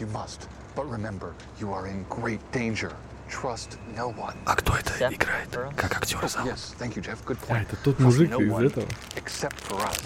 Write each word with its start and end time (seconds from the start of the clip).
You 0.00 0.07
must. 0.07 0.47
But 0.75 0.89
remember, 0.89 1.33
you 1.59 1.71
are 1.73 1.87
in 1.87 2.05
great 2.09 2.39
danger. 2.51 2.91
Trust 3.29 3.77
no 3.95 4.09
one. 4.09 4.35
А 4.45 4.55
кто 4.55 4.73
это 4.75 4.91
Seth 4.93 5.13
играет? 5.13 5.49
Burrows? 5.51 5.75
Как 5.75 5.95
актера 5.97 6.27
зовут? 6.27 6.51
Yes, 6.53 6.75
thank 6.79 6.95
you, 6.95 7.01
Jeff. 7.01 7.23
Good 7.25 7.37
А, 7.47 7.53
point. 7.53 7.61
это 7.63 7.75
тот 7.77 7.95
Trust 7.97 8.03
мужик 8.03 8.29
no 8.31 8.41
из 8.41 8.51
one 8.51 8.65
этого. 8.67 8.87
Except 9.15 9.59
for 9.61 9.79
us. 9.85 9.97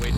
Wait. 0.00 0.14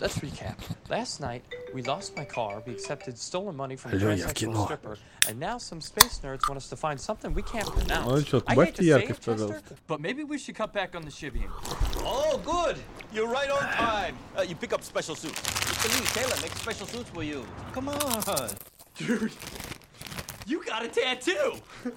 Let's 0.00 0.18
recap. 0.20 0.54
Last 0.90 1.20
night, 1.20 1.42
we 1.74 1.82
lost 1.82 2.16
my 2.16 2.24
car, 2.24 2.62
we 2.66 2.72
accepted 2.72 3.18
stolen 3.18 3.56
money 3.56 3.76
from 3.76 3.92
a 3.92 3.96
Алло, 3.96 4.10
я 4.12 4.28
в 4.28 4.30
transsexual 4.30 4.34
кино. 4.34 4.64
stripper, 4.66 4.96
and 5.28 5.38
now 5.40 5.58
some 5.58 5.80
space 5.80 6.20
nerds 6.22 6.48
want 6.48 6.56
us 6.56 6.68
to 6.68 6.76
find 6.76 7.00
something 7.00 7.34
we 7.34 7.42
can't 7.42 7.66
pronounce. 7.66 8.06
Ну 8.06 8.20
что, 8.20 8.42
I 8.46 8.54
hate 8.54 8.56
добавьте 8.56 8.72
to 8.72 8.82
say 8.82 8.84
яркость, 8.86 9.10
it, 9.20 9.24
Chester, 9.24 9.32
пожалуйста. 9.32 9.74
but 9.88 10.00
maybe 10.00 10.24
we 10.24 10.38
should 10.38 10.54
cut 10.56 10.72
back 10.72 10.94
on 10.94 11.02
the 11.02 11.10
shivvying. 11.10 11.50
Oh, 12.07 12.39
good. 12.43 12.77
You're 13.11 13.27
right 13.27 13.49
on 13.49 13.61
time. 13.73 14.15
Uh, 14.37 14.41
you 14.41 14.55
pick 14.55 14.73
up 14.73 14.83
special 14.83 15.15
suit. 15.15 15.33
Mr. 15.33 15.99
Lee, 15.99 16.05
Taylor 16.07 16.41
makes 16.41 16.59
special 16.61 16.87
suits 16.87 17.09
for 17.09 17.23
you. 17.23 17.45
Come 17.73 17.89
on. 17.89 18.49
Dude, 18.97 19.31
you 20.45 20.63
got 20.65 20.83
a 20.85 20.87
tattoo! 20.87 21.53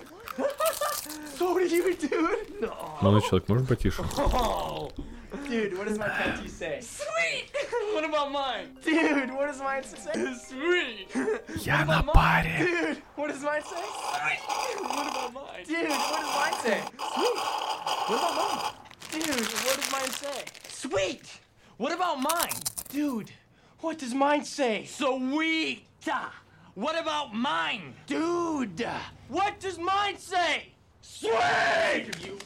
so 1.34 1.59
do 1.59 1.64
you, 1.66 1.95
dude? 1.95 2.60
No. 2.60 2.73
Молодой 3.00 3.23
человек, 3.23 3.48
можно 3.48 3.66
потише? 3.66 4.02
Oh. 4.18 4.91
Dude, 5.48 5.77
what 5.77 5.86
does 5.88 5.98
my 5.98 6.06
tattoo 6.09 6.48
say? 6.48 6.80
Sweet! 6.80 7.50
what 7.92 8.05
about 8.05 8.32
mine? 8.32 8.77
Dude, 8.84 9.32
what 9.34 9.46
does 9.46 9.60
mine 9.60 9.82
say? 9.84 10.34
Sweet! 10.48 11.09
Я 11.64 11.84
на 11.84 12.02
Mine? 12.02 12.14
паре. 12.14 12.59
Dude, 12.59 13.02
what 13.16 13.28
does 13.28 13.42
mine 13.42 13.62
say? 13.62 13.77
Sweet! 13.77 14.41
What 14.80 15.06
about 15.09 15.32
mine? 15.34 15.64
Dude, 15.66 15.88
what 15.91 16.20
does 16.20 16.34
mine 16.36 16.55
say? 16.62 16.80
Sweet! 16.96 17.38
What 18.09 18.18
about 18.18 18.34
mine? 18.36 18.80
Dude, 19.11 19.25
what 19.25 19.75
does 19.77 19.91
mine 19.91 20.09
say? 20.09 20.43
Sweet! 20.70 21.39
What 21.77 21.91
about 21.91 22.21
mine? 22.21 22.53
Dude, 22.89 23.31
what 23.79 23.97
does 23.97 24.13
mine 24.13 24.45
say? 24.45 24.85
Sweet! 24.85 25.83
What 26.75 26.99
about 26.99 27.36
mine? 27.36 27.94
Dude, 28.08 28.88
what 29.27 29.59
does 29.59 29.77
mine 29.77 30.17
say? 30.17 30.71
Sweet! 31.02 32.08
You 32.23 32.38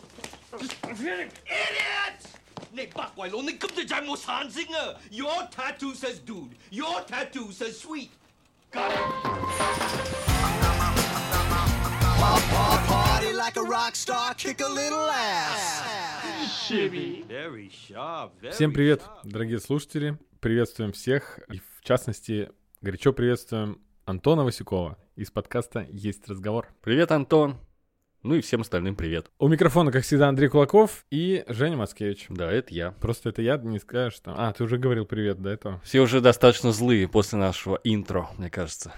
idiot! 0.94 2.36
내 2.76 2.90
only 2.98 3.30
너는 3.32 3.60
급도 3.60 3.86
잘못 3.86 4.20
Hansinger. 4.28 4.98
Your 5.10 5.48
tattoo 5.50 5.94
says 5.96 6.20
dude. 6.20 6.56
Your 6.72 7.02
tattoo 7.06 7.52
says 7.52 7.80
sweet. 7.80 8.12
Got 8.72 8.92
it. 8.92 8.98
Party 12.88 13.34
like 13.34 13.56
a 13.56 13.64
rock 13.64 13.96
star, 13.96 14.34
kick 14.34 14.60
a 14.60 14.68
little 14.68 15.10
ass. 15.10 15.84
ass. 15.86 16.15
Всем 18.52 18.74
привет, 18.74 19.02
дорогие 19.24 19.60
слушатели. 19.60 20.18
Приветствуем 20.40 20.92
всех. 20.92 21.40
И 21.52 21.60
в 21.60 21.82
частности, 21.82 22.52
горячо 22.82 23.14
приветствуем 23.14 23.82
Антона 24.06 24.44
Васюкова 24.44 24.98
из 25.16 25.32
подкаста 25.32 25.88
«Есть 25.90 26.28
разговор». 26.28 26.68
Привет, 26.82 27.12
Антон. 27.12 27.58
Ну 28.22 28.36
и 28.36 28.42
всем 28.42 28.62
остальным 28.62 28.96
привет. 28.96 29.32
У 29.40 29.48
микрофона, 29.48 29.92
как 29.92 30.04
всегда, 30.04 30.30
Андрей 30.30 30.50
Кулаков 30.50 31.06
и 31.10 31.44
Женя 31.48 31.78
Маскевич. 31.78 32.28
Да, 32.30 32.52
это 32.52 32.74
я. 32.74 32.92
Просто 32.92 33.30
это 33.30 33.42
я, 33.42 33.58
не 33.58 33.80
скажешь 33.80 34.20
там. 34.20 34.36
А, 34.38 34.54
ты 34.54 34.64
уже 34.64 34.78
говорил 34.78 35.06
привет 35.06 35.42
до 35.42 35.50
этого. 35.50 35.82
Все 35.84 36.00
уже 36.00 36.22
достаточно 36.22 36.72
злые 36.72 37.08
после 37.08 37.40
нашего 37.40 37.80
интро, 37.84 38.30
мне 38.38 38.50
кажется. 38.50 38.94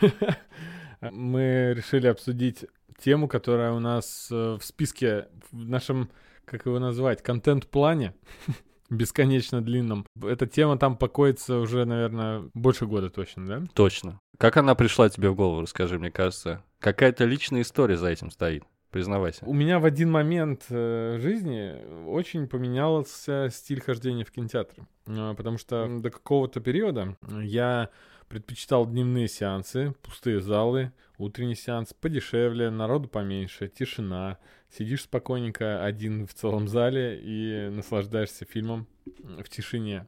Мы 1.00 1.72
решили 1.76 2.06
обсудить 2.06 2.66
тему, 2.98 3.28
которая 3.28 3.72
у 3.72 3.78
нас 3.78 4.28
э, 4.30 4.58
в 4.60 4.64
списке, 4.64 5.28
в 5.50 5.68
нашем, 5.68 6.10
как 6.48 6.66
его 6.66 6.78
назвать, 6.78 7.22
контент-плане, 7.22 8.14
бесконечно 8.90 9.60
длинном. 9.60 10.06
Эта 10.22 10.46
тема 10.46 10.78
там 10.78 10.96
покоится 10.96 11.58
уже, 11.58 11.84
наверное, 11.84 12.50
больше 12.54 12.86
года 12.86 13.10
точно, 13.10 13.46
да? 13.46 13.62
Точно. 13.74 14.18
Как 14.38 14.56
она 14.56 14.74
пришла 14.74 15.08
тебе 15.08 15.30
в 15.30 15.34
голову, 15.34 15.62
расскажи, 15.62 15.98
мне 15.98 16.10
кажется. 16.10 16.64
Какая-то 16.80 17.24
личная 17.24 17.62
история 17.62 17.96
за 17.96 18.08
этим 18.08 18.30
стоит. 18.30 18.64
Признавайся. 18.90 19.44
У 19.44 19.52
меня 19.52 19.80
в 19.80 19.84
один 19.84 20.10
момент 20.10 20.64
э, 20.70 21.18
жизни 21.20 22.06
очень 22.06 22.48
поменялся 22.48 23.50
стиль 23.52 23.82
хождения 23.82 24.24
в 24.24 24.30
кинотеатры. 24.30 24.86
Э, 25.06 25.34
Потому 25.36 25.58
что 25.58 25.86
до 26.00 26.10
какого-то 26.10 26.60
периода 26.60 27.14
я 27.42 27.90
предпочитал 28.28 28.86
дневные 28.86 29.28
сеансы, 29.28 29.94
пустые 30.02 30.40
залы, 30.40 30.92
утренний 31.18 31.54
сеанс 31.54 31.92
подешевле, 31.92 32.70
народу 32.70 33.08
поменьше, 33.08 33.68
тишина. 33.68 34.38
Сидишь 34.76 35.02
спокойненько 35.04 35.84
один 35.84 36.26
в 36.26 36.34
целом 36.34 36.68
зале 36.68 37.18
и 37.22 37.68
наслаждаешься 37.70 38.44
фильмом 38.44 38.86
м, 39.22 39.42
в 39.42 39.48
тишине. 39.48 40.06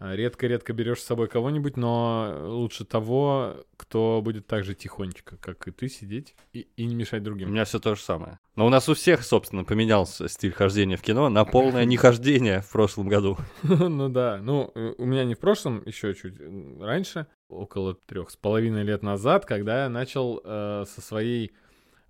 А, 0.00 0.16
Редко-редко 0.16 0.72
берешь 0.72 0.98
с 0.98 1.04
собой 1.04 1.28
кого-нибудь, 1.28 1.76
но 1.76 2.36
лучше 2.48 2.84
того, 2.84 3.64
кто 3.76 4.20
будет 4.24 4.48
так 4.48 4.64
же 4.64 4.74
тихонечко, 4.74 5.36
как 5.36 5.68
и 5.68 5.70
ты, 5.70 5.88
сидеть 5.88 6.34
и, 6.52 6.66
и 6.76 6.84
не 6.86 6.96
мешать 6.96 7.22
У 7.22 7.24
другим. 7.26 7.52
меня 7.52 7.64
все 7.64 7.78
то 7.78 7.94
же 7.94 8.02
самое. 8.02 8.40
Но 8.56 8.66
у 8.66 8.68
нас 8.68 8.88
у 8.88 8.94
всех, 8.94 9.22
собственно, 9.22 9.62
поменялся 9.62 10.28
стиль 10.28 10.50
хождения 10.52 10.96
в 10.96 11.02
кино 11.02 11.28
на 11.28 11.44
полное 11.44 11.84
нехождение 11.84 12.62
в 12.62 12.72
прошлом 12.72 13.08
году. 13.08 13.38
Ну 13.62 14.08
да, 14.08 14.40
ну 14.42 14.72
э, 14.74 14.94
у 14.98 15.04
меня 15.04 15.24
не 15.24 15.34
в 15.36 15.38
прошлом, 15.38 15.82
еще 15.86 16.12
чуть 16.14 16.34
раньше, 16.80 17.28
около 17.48 17.94
трех 17.94 18.30
с 18.30 18.36
половиной 18.36 18.82
лет 18.82 19.04
назад, 19.04 19.46
когда 19.46 19.84
я 19.84 19.88
начал 19.88 20.40
э, 20.44 20.84
со 20.88 21.00
своей 21.00 21.52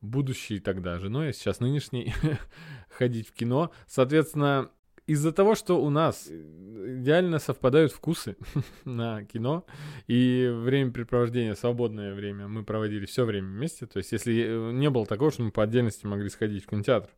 будущей 0.05 0.61
тогда 0.61 0.99
женой, 0.99 1.31
а 1.31 1.33
сейчас 1.33 1.61
нынешней, 1.61 2.15
ходить 2.89 3.29
в 3.29 3.33
кино. 3.33 3.71
Соответственно, 3.87 4.71
из-за 5.07 5.33
того, 5.33 5.55
что 5.55 5.83
у 5.83 5.91
нас 5.91 6.29
идеально 6.29 7.39
совпадают 7.39 7.93
вкусы 7.93 8.37
на 8.85 9.25
кино 9.25 9.67
и 10.07 10.51
времяпрепровождение, 10.53 11.55
свободное 11.55 12.15
время, 12.15 12.49
мы 12.49 12.65
проводили 12.65 13.07
все 13.07 13.25
время 13.25 13.49
вместе. 13.49 13.87
То 13.87 13.99
есть, 13.99 14.13
если 14.13 14.73
не 14.73 14.91
было 14.91 15.07
такого, 15.07 15.31
что 15.31 15.43
мы 15.43 15.51
по 15.51 15.63
отдельности 15.63 16.07
могли 16.07 16.29
сходить 16.31 16.65
в 16.65 16.69
кинотеатр. 16.69 17.11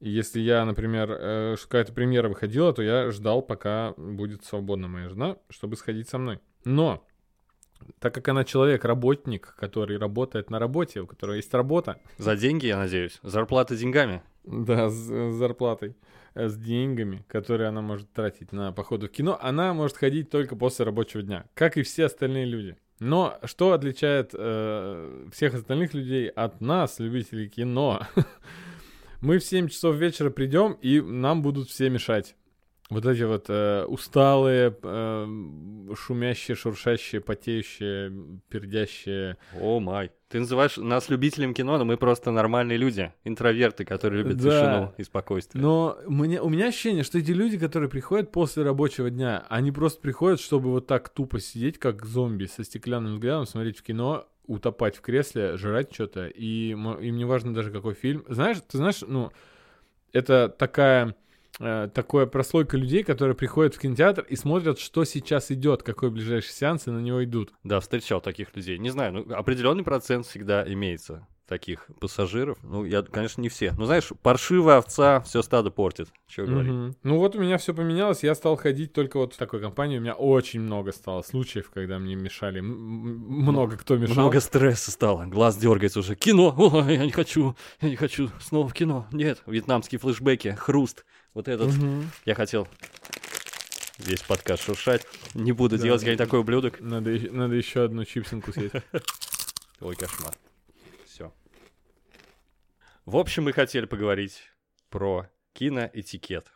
И 0.00 0.10
если 0.10 0.40
я, 0.40 0.64
например, 0.64 1.10
э, 1.10 1.56
какая-то 1.60 1.92
премьера 1.92 2.28
выходила, 2.28 2.72
то 2.72 2.82
я 2.82 3.10
ждал, 3.10 3.42
пока 3.42 3.94
будет 3.96 4.44
свободна 4.44 4.86
моя 4.86 5.08
жена, 5.08 5.38
чтобы 5.48 5.76
сходить 5.76 6.08
со 6.08 6.18
мной. 6.18 6.38
Но, 6.64 7.04
так 7.98 8.14
как 8.14 8.28
она 8.28 8.44
человек-работник, 8.44 9.54
который 9.58 9.98
работает 9.98 10.50
на 10.50 10.58
работе, 10.58 11.00
у 11.00 11.06
которого 11.06 11.34
есть 11.34 11.52
работа, 11.54 12.00
За 12.18 12.36
деньги, 12.36 12.66
я 12.66 12.78
надеюсь. 12.78 13.18
Зарплата 13.22 13.76
деньгами. 13.76 14.22
да, 14.44 14.88
с, 14.88 14.94
с 14.94 15.34
зарплатой, 15.34 15.96
э, 16.34 16.48
с 16.48 16.56
деньгами, 16.56 17.24
которые 17.28 17.68
она 17.68 17.82
может 17.82 18.12
тратить 18.12 18.52
на 18.52 18.72
походы 18.72 19.08
в 19.08 19.10
кино, 19.10 19.38
она 19.40 19.74
может 19.74 19.96
ходить 19.96 20.30
только 20.30 20.56
после 20.56 20.84
рабочего 20.84 21.22
дня, 21.22 21.44
как 21.54 21.76
и 21.76 21.82
все 21.82 22.06
остальные 22.06 22.46
люди. 22.46 22.76
Но 23.00 23.38
что 23.44 23.72
отличает 23.72 24.30
э, 24.34 25.28
всех 25.32 25.54
остальных 25.54 25.94
людей 25.94 26.28
от 26.28 26.60
нас, 26.60 26.98
любителей 26.98 27.48
кино? 27.48 28.00
Мы 29.20 29.38
в 29.38 29.44
7 29.44 29.68
часов 29.68 29.96
вечера 29.96 30.30
придем, 30.30 30.72
и 30.80 31.00
нам 31.00 31.42
будут 31.42 31.68
все 31.68 31.90
мешать. 31.90 32.34
Вот 32.90 33.04
эти 33.04 33.22
вот 33.22 33.46
э, 33.48 33.84
усталые, 33.84 34.74
э, 34.82 35.26
шумящие, 35.94 36.54
шуршащие, 36.56 37.20
потеющие, 37.20 38.40
пердящие. 38.48 39.36
О 39.60 39.78
май. 39.78 40.10
Ты 40.30 40.40
называешь 40.40 40.78
нас 40.78 41.10
любителем 41.10 41.52
кино, 41.52 41.76
но 41.76 41.84
мы 41.84 41.98
просто 41.98 42.30
нормальные 42.30 42.78
люди. 42.78 43.12
Интроверты, 43.24 43.84
которые 43.84 44.22
любят 44.22 44.38
Да. 44.38 44.50
тишину 44.50 44.94
и 44.96 45.02
спокойствие. 45.02 45.60
Но 45.62 45.98
мне, 46.06 46.40
у 46.40 46.48
меня 46.48 46.68
ощущение, 46.68 47.04
что 47.04 47.18
эти 47.18 47.30
люди, 47.30 47.58
которые 47.58 47.90
приходят 47.90 48.32
после 48.32 48.62
рабочего 48.62 49.10
дня, 49.10 49.44
они 49.50 49.70
просто 49.70 50.00
приходят, 50.00 50.40
чтобы 50.40 50.70
вот 50.70 50.86
так 50.86 51.10
тупо 51.10 51.40
сидеть, 51.40 51.78
как 51.78 52.06
зомби, 52.06 52.46
со 52.46 52.64
стеклянным 52.64 53.14
взглядом, 53.14 53.46
смотреть 53.46 53.78
в 53.78 53.82
кино, 53.82 54.26
утопать 54.46 54.96
в 54.96 55.02
кресле, 55.02 55.58
жрать 55.58 55.92
что-то, 55.92 56.26
и 56.26 56.70
им 56.70 57.16
не 57.16 57.26
важно 57.26 57.52
даже 57.52 57.70
какой 57.70 57.92
фильм. 57.92 58.24
Знаешь, 58.28 58.58
ты 58.66 58.78
знаешь, 58.78 59.02
ну, 59.06 59.30
это 60.12 60.48
такая 60.48 61.14
э, 61.60 61.88
такое 61.92 62.26
прослойка 62.26 62.76
людей, 62.76 63.02
которые 63.02 63.34
приходят 63.34 63.74
в 63.74 63.78
кинотеатр 63.78 64.22
и 64.28 64.36
смотрят, 64.36 64.78
что 64.78 65.04
сейчас 65.04 65.50
идет, 65.50 65.82
какой 65.82 66.10
ближайший 66.10 66.52
сеанс, 66.52 66.86
и 66.86 66.90
на 66.90 67.00
него 67.00 67.24
идут. 67.24 67.52
Да, 67.64 67.80
встречал 67.80 68.20
таких 68.20 68.54
людей. 68.54 68.78
Не 68.78 68.90
знаю, 68.90 69.12
ну, 69.12 69.34
определенный 69.34 69.84
процент 69.84 70.26
всегда 70.26 70.64
имеется 70.70 71.26
таких 71.48 71.86
пассажиров. 71.98 72.58
Ну, 72.62 72.84
я, 72.84 73.02
конечно, 73.02 73.40
не 73.40 73.48
все. 73.48 73.72
Но 73.72 73.86
знаешь, 73.86 74.10
паршивая 74.22 74.78
овца 74.78 75.20
все 75.22 75.42
стадо 75.42 75.70
портит. 75.70 76.08
Чего 76.28 76.46
говорить. 76.46 76.72
Мгм. 76.72 76.96
Ну 77.02 77.18
вот 77.18 77.34
у 77.34 77.40
меня 77.40 77.58
все 77.58 77.74
поменялось, 77.74 78.22
я 78.22 78.34
стал 78.34 78.56
ходить 78.56 78.92
только 78.92 79.16
вот 79.18 79.32
в 79.34 79.36
такой 79.36 79.60
компании, 79.60 79.98
у 79.98 80.00
меня 80.00 80.14
очень 80.14 80.60
много 80.60 80.92
стало 80.92 81.22
случаев, 81.22 81.70
когда 81.72 81.98
мне 81.98 82.14
мешали, 82.14 82.60
много 82.60 83.76
кто 83.76 83.96
мешал. 83.96 84.14
Много 84.14 84.40
стресса 84.40 84.90
стало. 84.90 85.24
Глаз 85.24 85.56
дергается 85.56 86.00
уже. 86.00 86.14
Кино! 86.14 86.54
Ой, 86.56 86.94
я 86.94 87.04
не 87.04 87.12
хочу. 87.12 87.56
Я 87.80 87.88
не 87.88 87.96
хочу. 87.96 88.30
Снова 88.40 88.68
в 88.68 88.74
кино. 88.74 89.06
Нет. 89.12 89.42
Вьетнамские 89.46 89.98
флешбеки. 89.98 90.56
Хруст. 90.58 91.04
Вот 91.34 91.48
этот. 91.48 91.72
Мгм. 91.74 92.10
Я 92.26 92.34
хотел 92.34 92.68
весь 93.98 94.20
подкаст 94.22 94.64
шуршать. 94.64 95.06
Не 95.34 95.52
буду 95.52 95.76
Да, 95.76 95.82
делать, 95.82 96.02
я 96.02 96.12
не 96.12 96.16
такой 96.16 96.40
ублюдок. 96.40 96.80
Надо, 96.80 97.10
надо 97.32 97.54
еще 97.54 97.84
одну 97.84 98.04
чипсинку 98.04 98.52
съесть. 98.52 98.74
Ой, 99.80 99.96
кошмар. 99.96 100.34
В 103.08 103.16
общем, 103.16 103.44
мы 103.44 103.54
хотели 103.54 103.86
поговорить 103.86 104.42
про 104.90 105.30
киноэтикет. 105.54 106.52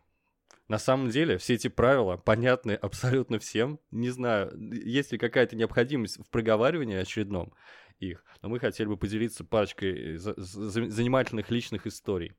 На 0.69 0.79
самом 0.79 1.09
деле, 1.09 1.39
все 1.39 1.55
эти 1.55 1.69
правила 1.69 2.19
понятны 2.19 2.73
абсолютно 2.73 3.39
всем. 3.39 3.81
Не 3.91 4.11
знаю, 4.11 4.53
есть 4.71 5.13
ли 5.13 5.19
какая-то 5.19 5.57
необходимость 5.57 6.19
в 6.19 6.29
проговаривании 6.29 6.97
очередном 6.97 7.55
их, 8.01 8.23
но 8.43 8.51
мы 8.51 8.59
хотели 8.59 8.87
бы 8.87 8.99
поделиться 8.99 9.47
парочкой 9.47 10.19
за- 10.19 10.35
занимательных 10.37 11.51
личных 11.51 11.87
историй. 11.87 12.35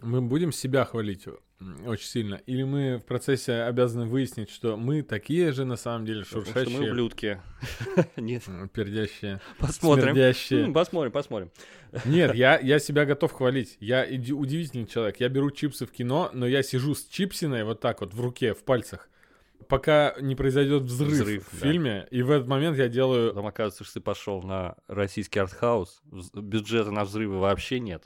Мы 0.00 0.20
будем 0.20 0.52
себя 0.52 0.84
хвалить 0.84 1.26
очень 1.86 2.06
сильно? 2.06 2.36
Или 2.46 2.62
мы 2.62 2.98
в 2.98 3.04
процессе 3.04 3.62
обязаны 3.62 4.06
выяснить, 4.06 4.50
что 4.50 4.76
мы 4.76 5.02
такие 5.02 5.52
же 5.52 5.64
на 5.64 5.76
самом 5.76 6.06
деле 6.06 6.22
Потому 6.22 6.44
что 6.44 6.52
шуршащие, 6.52 6.80
мы 6.80 6.90
ублюдки. 6.90 7.40
Нет, 8.16 8.44
пердящие, 8.72 9.40
посмотрим. 9.58 10.14
смердящие? 10.14 10.72
Посмотрим, 10.72 11.10
посмотрим. 11.10 11.50
Нет, 12.04 12.34
я, 12.34 12.58
я 12.60 12.78
себя 12.78 13.04
готов 13.06 13.32
хвалить. 13.32 13.76
Я 13.80 14.04
удивительный 14.04 14.86
человек. 14.86 15.18
Я 15.18 15.28
беру 15.28 15.50
чипсы 15.50 15.86
в 15.86 15.90
кино, 15.90 16.30
но 16.32 16.46
я 16.46 16.62
сижу 16.62 16.94
с 16.94 17.04
чипсиной 17.04 17.64
вот 17.64 17.80
так 17.80 18.00
вот 18.02 18.14
в 18.14 18.20
руке, 18.20 18.54
в 18.54 18.62
пальцах, 18.62 19.08
пока 19.68 20.14
не 20.20 20.36
произойдет 20.36 20.84
взрыв, 20.84 21.12
Взрыв, 21.12 21.48
в 21.48 21.60
да. 21.60 21.66
фильме. 21.66 22.08
И 22.12 22.22
в 22.22 22.30
этот 22.30 22.46
момент 22.46 22.78
я 22.78 22.88
делаю... 22.88 23.30
Потом 23.30 23.46
оказывается, 23.46 23.82
что 23.82 23.94
ты 23.94 24.00
пошел 24.00 24.42
на 24.42 24.76
российский 24.86 25.40
артхаус, 25.40 26.02
бюджета 26.34 26.92
на 26.92 27.04
взрывы 27.04 27.38
вообще 27.38 27.80
нет. 27.80 28.04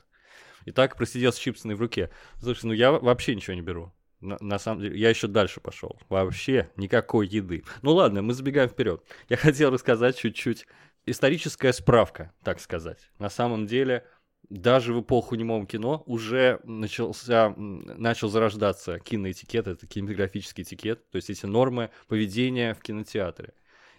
И 0.65 0.71
так 0.71 0.95
просидел 0.95 1.31
с 1.31 1.37
чипсиной 1.37 1.75
в 1.75 1.81
руке. 1.81 2.09
Слушай, 2.39 2.65
ну 2.65 2.73
я 2.73 2.91
вообще 2.91 3.35
ничего 3.35 3.55
не 3.55 3.61
беру. 3.61 3.93
На, 4.23 4.37
на 4.39 4.57
самом 4.57 4.81
деле, 4.81 4.97
я 4.97 5.09
еще 5.09 5.27
дальше 5.27 5.59
пошел. 5.59 5.99
Вообще 6.07 6.69
никакой 6.77 7.27
еды. 7.27 7.63
Ну 7.81 7.93
ладно, 7.93 8.21
мы 8.21 8.33
забегаем 8.33 8.69
вперед. 8.69 9.03
Я 9.29 9.35
хотел 9.35 9.69
рассказать 9.69 10.17
чуть-чуть 10.17 10.65
историческая 11.05 11.73
справка, 11.73 12.31
так 12.41 12.61
сказать. 12.61 13.09
На 13.19 13.29
самом 13.29 13.67
деле, 13.67 14.05
даже 14.49 14.93
в 14.93 15.01
эпоху 15.01 15.35
немого 15.35 15.65
кино 15.65 16.03
уже 16.05 16.61
начался, 16.63 17.53
начал 17.57 18.29
зарождаться 18.29 18.99
киноэтикет, 18.99 19.67
это 19.67 19.87
кинематографический 19.87 20.63
этикет, 20.63 21.09
то 21.09 21.17
есть 21.17 21.29
эти 21.29 21.45
нормы 21.45 21.89
поведения 22.07 22.73
в 22.73 22.79
кинотеатре. 22.79 23.53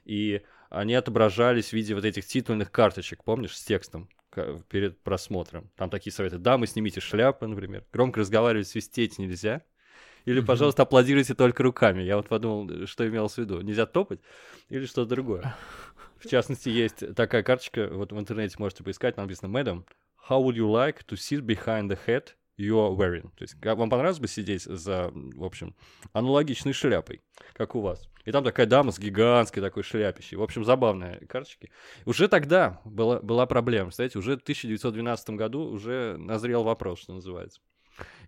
И 0.04 0.42
они 0.70 0.94
отображались 0.94 1.68
в 1.68 1.72
виде 1.74 1.94
вот 1.94 2.04
этих 2.04 2.26
титульных 2.26 2.70
карточек, 2.70 3.24
помнишь, 3.24 3.56
с 3.56 3.62
текстом 3.62 4.08
перед 4.68 4.98
просмотром. 5.00 5.70
Там 5.76 5.90
такие 5.90 6.12
советы. 6.12 6.38
Дамы, 6.38 6.66
снимите 6.66 7.00
шляпы, 7.00 7.46
например. 7.46 7.84
Громко 7.92 8.20
разговаривать, 8.20 8.68
свистеть 8.68 9.18
нельзя. 9.18 9.62
Или, 10.24 10.40
пожалуйста, 10.40 10.82
аплодируйте 10.82 11.34
только 11.34 11.62
руками. 11.62 12.02
Я 12.02 12.16
вот 12.16 12.28
подумал, 12.28 12.86
что 12.86 13.06
имелось 13.06 13.34
в 13.34 13.38
виду. 13.38 13.60
Нельзя 13.60 13.86
топать 13.86 14.20
или 14.70 14.86
что-то 14.86 15.10
другое. 15.10 15.54
В 16.18 16.28
частности, 16.28 16.70
есть 16.70 17.14
такая 17.14 17.42
карточка, 17.42 17.88
вот 17.92 18.12
в 18.12 18.18
интернете 18.18 18.56
можете 18.58 18.82
поискать, 18.82 19.16
там 19.16 19.26
написано 19.26 19.54
«Madam, 19.54 19.84
how 20.28 20.42
would 20.42 20.56
you 20.56 20.70
like 20.70 21.04
to 21.06 21.16
sit 21.16 21.44
behind 21.44 21.90
the 21.90 21.98
hat 22.06 22.34
you 22.58 22.76
are 22.76 22.96
wearing?» 22.96 23.30
То 23.36 23.42
есть, 23.42 23.56
вам 23.62 23.90
понравилось 23.90 24.20
бы 24.20 24.28
сидеть 24.28 24.62
за, 24.62 25.10
в 25.12 25.44
общем, 25.44 25.74
аналогичной 26.12 26.72
шляпой, 26.72 27.22
как 27.52 27.74
у 27.74 27.80
вас? 27.80 28.08
И 28.24 28.32
там 28.32 28.42
такая 28.42 28.66
дама 28.66 28.90
с 28.90 28.98
гигантской 28.98 29.62
такой 29.62 29.82
шляпищей. 29.82 30.36
В 30.36 30.42
общем, 30.42 30.64
забавные 30.64 31.26
карточки. 31.26 31.70
Уже 32.06 32.28
тогда 32.28 32.80
была, 32.84 33.20
была 33.20 33.46
проблема. 33.46 33.90
Кстати, 33.90 34.16
уже 34.16 34.38
в 34.38 34.42
1912 34.42 35.30
году 35.30 35.64
уже 35.68 36.16
назрел 36.16 36.64
вопрос, 36.64 37.00
что 37.00 37.12
называется. 37.12 37.60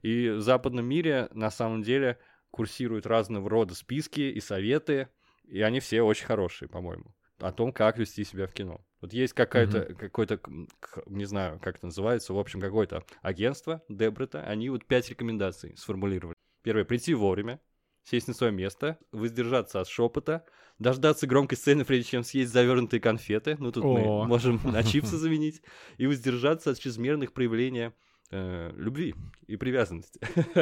И 0.03 0.29
в 0.29 0.41
западном 0.41 0.87
мире 0.87 1.29
на 1.33 1.51
самом 1.51 1.83
деле 1.83 2.19
курсируют 2.51 3.07
разного 3.07 3.49
рода 3.49 3.75
списки 3.75 4.21
и 4.21 4.41
советы, 4.41 5.09
и 5.45 5.61
они 5.63 5.81
все 5.81 6.03
очень 6.03 6.27
хорошие, 6.27 6.69
по-моему, 6.69 7.15
о 7.39 7.53
том, 7.53 7.73
как 7.73 7.99
вести 7.99 8.25
себя 8.25 8.47
в 8.47 8.53
кино. 8.53 8.86
Вот 9.07 9.13
есть 9.13 9.35
какая-то, 9.35 9.95
какой-то, 9.95 10.41
м, 10.49 10.69
к- 10.81 11.01
не 11.07 11.27
знаю, 11.27 11.61
как 11.61 11.77
это 11.77 11.87
называется, 11.87 12.35
в 12.35 12.39
общем, 12.41 12.61
какое-то 12.61 13.05
агентство 13.23 13.81
Дебрета, 13.89 14.43
они 14.43 14.69
вот 14.69 14.85
пять 14.85 15.09
рекомендаций 15.11 15.77
сформулировали. 15.77 16.35
Первое, 16.65 16.85
прийти 16.85 17.15
вовремя, 17.15 17.61
сесть 18.03 18.27
на 18.27 18.35
свое 18.35 18.53
место, 18.53 18.99
воздержаться 19.13 19.81
от 19.81 19.87
шепота, 19.87 20.45
дождаться 20.81 21.29
громкой 21.29 21.57
сцены, 21.57 21.85
прежде 21.85 22.11
чем 22.11 22.25
съесть 22.25 22.53
завернутые 22.53 22.99
конфеты, 22.99 23.55
ну 23.61 23.71
тут 23.71 23.85
О. 23.85 23.93
мы 23.93 24.27
можем 24.27 24.61
на 24.65 24.83
чипсы 24.83 25.17
заменить, 25.19 25.63
и 25.99 26.09
воздержаться 26.09 26.73
от 26.73 26.81
чрезмерных 26.81 27.33
проявления 27.33 27.95
э, 28.31 28.73
любви 28.77 29.15
и 29.47 29.57
привязанности. 29.57 30.21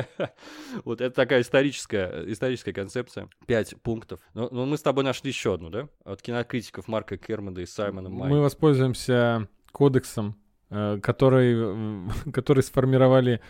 Вот 0.85 1.01
это 1.01 1.15
такая 1.15 1.43
историческая, 1.43 2.25
историческая 2.27 2.73
концепция. 2.73 3.29
Пять 3.47 3.75
пунктов. 3.83 4.21
Но, 4.35 4.49
но 4.51 4.67
мы 4.67 4.77
с 4.77 4.83
тобой 4.83 5.05
нашли 5.05 5.31
еще 5.31 5.55
одну, 5.55 5.71
да? 5.71 5.89
От 6.05 6.23
кинокритиков 6.23 6.89
Марка 6.89 7.17
Кермода 7.17 7.61
и 7.61 7.67
Саймона 7.67 8.09
Май. 8.09 8.31
Мы 8.31 8.41
воспользуемся 8.41 9.49
кодексом, 9.73 10.37
э, 10.71 10.99
который, 11.03 11.55
м, 11.55 12.11
который 12.33 12.63
сформировали 12.63 13.41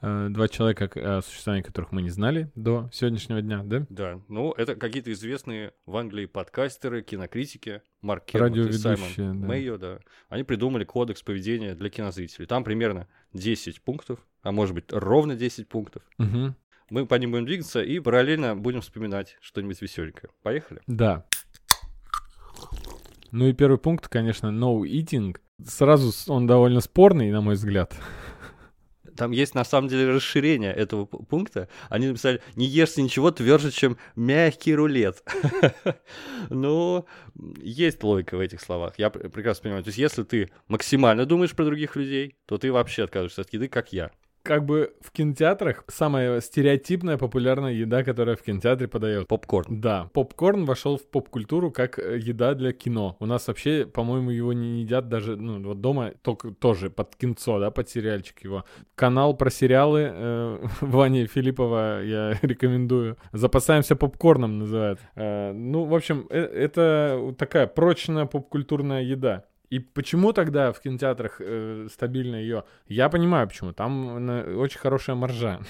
э, 0.00 0.28
два 0.30 0.48
человека, 0.48 0.90
о 0.94 1.22
существовании 1.22 1.62
которых 1.62 1.92
мы 1.92 2.02
не 2.02 2.10
знали 2.10 2.50
до 2.54 2.90
сегодняшнего 2.92 3.40
дня, 3.40 3.62
да? 3.64 3.86
Да, 3.88 4.20
ну 4.28 4.52
это 4.52 4.76
какие-то 4.76 5.12
известные 5.12 5.72
в 5.86 5.96
Англии 5.96 6.26
подкастеры, 6.26 7.02
кинокритики, 7.02 7.82
Марк 8.02 8.26
Кермод 8.26 8.56
и 8.56 8.72
Саймон 8.72 9.08
да. 9.16 9.46
Мэйо, 9.46 9.78
да. 9.78 9.98
Они 10.28 10.42
придумали 10.42 10.84
кодекс 10.84 11.22
поведения 11.22 11.74
для 11.74 11.88
кинозрителей. 11.88 12.46
Там 12.46 12.64
примерно 12.64 13.08
10 13.34 13.82
пунктов, 13.82 14.20
а 14.42 14.52
может 14.52 14.74
быть 14.74 14.86
ровно 14.90 15.34
10 15.34 15.68
пунктов. 15.68 16.02
Мгм. 16.18 16.56
Мы 16.90 17.06
по 17.06 17.14
ним 17.16 17.32
будем 17.32 17.46
двигаться 17.46 17.82
и 17.82 17.98
параллельно 17.98 18.56
будем 18.56 18.80
вспоминать 18.80 19.36
что-нибудь 19.40 19.80
веселенькое. 19.82 20.30
Поехали? 20.42 20.80
Да. 20.86 21.26
Ну 23.30 23.48
и 23.48 23.52
первый 23.52 23.78
пункт, 23.78 24.08
конечно, 24.08 24.48
no 24.48 24.82
eating. 24.82 25.36
Сразу 25.64 26.12
он 26.32 26.46
довольно 26.46 26.80
спорный, 26.80 27.30
на 27.30 27.40
мой 27.40 27.54
взгляд. 27.54 27.94
Там 29.16 29.30
есть 29.30 29.54
на 29.54 29.64
самом 29.64 29.88
деле 29.88 30.10
расширение 30.10 30.72
этого 30.72 31.06
пункта. 31.06 31.68
Они 31.88 32.08
написали, 32.08 32.40
не 32.56 32.66
ешьте 32.66 33.02
ничего 33.02 33.30
тверже, 33.30 33.70
чем 33.70 33.96
мягкий 34.16 34.74
рулет. 34.74 35.22
Ну, 36.50 37.06
есть 37.62 38.02
логика 38.02 38.36
в 38.36 38.40
этих 38.40 38.60
словах. 38.60 38.94
Я 38.98 39.10
пр- 39.10 39.30
прекрасно 39.30 39.62
понимаю. 39.62 39.82
То 39.84 39.88
есть, 39.88 39.98
если 39.98 40.22
ты 40.24 40.50
максимально 40.68 41.24
думаешь 41.26 41.52
про 41.52 41.64
других 41.64 41.96
людей, 41.96 42.36
то 42.46 42.58
ты 42.58 42.70
вообще 42.70 43.04
отказываешься 43.04 43.42
от 43.42 43.52
еды, 43.52 43.68
как 43.68 43.92
я. 43.92 44.10
Как 44.44 44.66
бы 44.66 44.92
в 45.00 45.10
кинотеатрах 45.10 45.84
самая 45.88 46.42
стереотипная 46.42 47.16
популярная 47.16 47.72
еда, 47.72 48.04
которая 48.04 48.36
в 48.36 48.42
кинотеатре 48.42 48.88
подает. 48.88 49.26
Попкорн. 49.26 49.80
Да, 49.80 50.10
попкорн 50.12 50.66
вошел 50.66 50.98
в 50.98 51.08
поп-культуру 51.08 51.70
как 51.70 51.98
э, 51.98 52.18
еда 52.18 52.52
для 52.52 52.72
кино. 52.72 53.16
У 53.20 53.26
нас 53.26 53.48
вообще, 53.48 53.86
по-моему, 53.86 54.28
его 54.28 54.52
не 54.52 54.82
едят 54.82 55.08
даже, 55.08 55.36
ну, 55.36 55.62
вот 55.62 55.80
дома 55.80 56.12
только 56.20 56.50
тоже 56.50 56.90
под 56.90 57.16
кинцо, 57.16 57.58
да, 57.58 57.70
под 57.70 57.88
сериальчик 57.88 58.44
его. 58.44 58.66
Канал 58.94 59.34
про 59.34 59.48
сериалы 59.48 60.10
э, 60.12 60.66
Вани 60.82 61.24
Филиппова 61.24 62.02
я 62.02 62.38
рекомендую. 62.42 63.16
Запасаемся 63.32 63.96
попкорном 63.96 64.58
называют. 64.58 65.00
Э, 65.14 65.52
ну, 65.52 65.84
в 65.84 65.94
общем, 65.94 66.26
э- 66.28 66.38
это 66.38 67.34
такая 67.38 67.66
прочная 67.66 68.26
поп-культурная 68.26 69.04
еда. 69.04 69.46
И 69.74 69.80
почему 69.80 70.32
тогда 70.32 70.70
в 70.72 70.80
кинотеатрах 70.80 71.40
э, 71.40 71.88
стабильно 71.90 72.36
ее? 72.36 72.62
Я 72.86 73.08
понимаю, 73.08 73.48
почему. 73.48 73.72
Там 73.72 74.30
э, 74.30 74.54
очень 74.54 74.78
хорошая 74.78 75.16
маржа. 75.16 75.62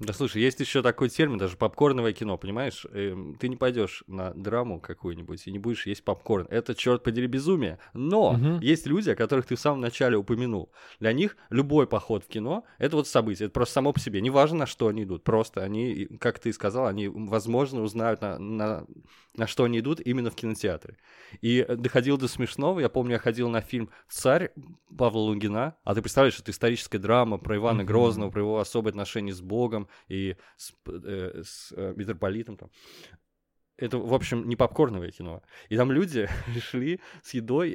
Да 0.00 0.12
слушай, 0.12 0.42
есть 0.42 0.58
еще 0.58 0.82
такой 0.82 1.08
термин, 1.10 1.38
даже 1.38 1.56
попкорновое 1.56 2.12
кино, 2.12 2.36
понимаешь? 2.36 2.84
Эм, 2.92 3.36
ты 3.38 3.48
не 3.48 3.54
пойдешь 3.54 4.02
на 4.08 4.34
драму 4.34 4.80
какую-нибудь 4.80 5.46
и 5.46 5.52
не 5.52 5.60
будешь 5.60 5.86
есть 5.86 6.02
попкорн. 6.02 6.48
Это, 6.50 6.74
черт 6.74 7.04
подери, 7.04 7.28
безумие. 7.28 7.78
Но 7.94 8.32
Мгм. 8.32 8.58
есть 8.58 8.84
люди, 8.88 9.10
о 9.10 9.14
которых 9.14 9.46
ты 9.46 9.54
в 9.54 9.60
самом 9.60 9.80
начале 9.80 10.16
упомянул. 10.16 10.72
Для 10.98 11.12
них 11.12 11.36
любой 11.48 11.86
поход 11.86 12.24
в 12.24 12.26
кино— 12.26 12.64
это 12.78 12.96
вот 12.96 13.06
событие, 13.06 13.46
это 13.46 13.52
просто 13.52 13.74
само 13.74 13.92
по 13.92 14.00
себе. 14.00 14.20
Неважно, 14.20 14.58
на 14.58 14.66
что 14.66 14.88
они 14.88 15.04
идут. 15.04 15.22
Просто 15.22 15.62
они, 15.62 16.06
как 16.18 16.40
ты 16.40 16.52
сказал, 16.52 16.86
они, 16.88 17.06
возможно, 17.06 17.82
узнают, 17.82 18.22
на, 18.22 18.40
на, 18.40 18.86
на 19.34 19.46
что 19.46 19.64
они 19.64 19.78
идут 19.78 20.00
именно 20.00 20.30
в 20.30 20.36
кинотеатре. 20.36 20.96
И 21.40 21.64
э, 21.66 21.76
доходил 21.76 22.18
до 22.18 22.28
смешного. 22.28 22.80
Я 22.80 22.88
помню, 22.88 23.12
я 23.12 23.18
ходил 23.18 23.48
на 23.48 23.60
фильм 23.60 23.90
«Царь» 24.08 24.52
Павла 24.96 25.20
Лунгина. 25.20 25.76
А 25.84 25.94
ты 25.94 26.02
представляешь, 26.02 26.38
это 26.38 26.50
историческая 26.50 26.98
драма 26.98 27.38
про 27.38 27.56
Ивана 27.56 27.82
Мгм. 27.82 27.86
Грозного, 27.86 28.30
про 28.30 28.40
его 28.40 28.58
особые 28.60 28.90
отношения 28.90 29.32
с 29.32 29.40
Богом 29.40 29.88
и 30.08 30.36
с, 30.56 30.74
э, 30.86 31.42
с, 31.44 31.72
э, 31.76 31.94
митрополитом. 31.96 32.56
Там. 32.56 32.70
Это, 33.82 33.98
в 33.98 34.14
общем, 34.14 34.48
не 34.48 34.54
попкорновое 34.54 35.10
кино. 35.10 35.42
И 35.68 35.76
там 35.76 35.90
люди 35.90 36.28
шли 36.70 37.00
с 37.22 37.34
едой, 37.34 37.70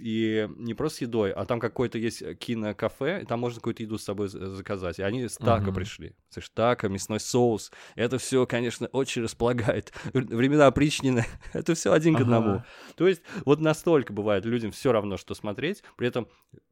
и, 0.00 0.48
не 0.56 0.74
просто 0.74 0.98
с 0.98 1.00
едой, 1.02 1.32
а 1.32 1.44
там 1.44 1.60
какое-то 1.60 1.98
есть 1.98 2.38
кинокафе, 2.38 3.22
и 3.22 3.24
там 3.24 3.40
можно 3.40 3.60
какую-то 3.60 3.82
еду 3.84 3.96
с 3.96 4.02
собой 4.04 4.28
за- 4.28 4.54
заказать. 4.54 4.98
И 4.98 5.02
они 5.02 5.28
с 5.28 5.36
тако 5.36 5.66
Мгм. 5.66 5.74
пришли. 5.74 6.14
Слышь, 6.30 6.48
тако, 6.48 6.88
мясной 6.88 7.20
соус. 7.20 7.70
Это 7.94 8.18
все, 8.18 8.44
конечно, 8.46 8.88
очень 8.88 9.22
располагает. 9.22 9.92
Времена 10.12 10.66
опричнины. 10.66 11.24
Это 11.52 11.74
все 11.74 11.92
один 11.92 12.14
к 12.14 12.16
Ага. 12.16 12.24
одному. 12.24 12.62
То 12.96 13.06
есть 13.06 13.22
вот 13.44 13.60
настолько 13.60 14.12
бывает 14.12 14.44
людям 14.44 14.72
все 14.72 14.90
равно, 14.90 15.16
что 15.16 15.34
смотреть. 15.34 15.82
При 15.96 16.08
этом 16.08 16.26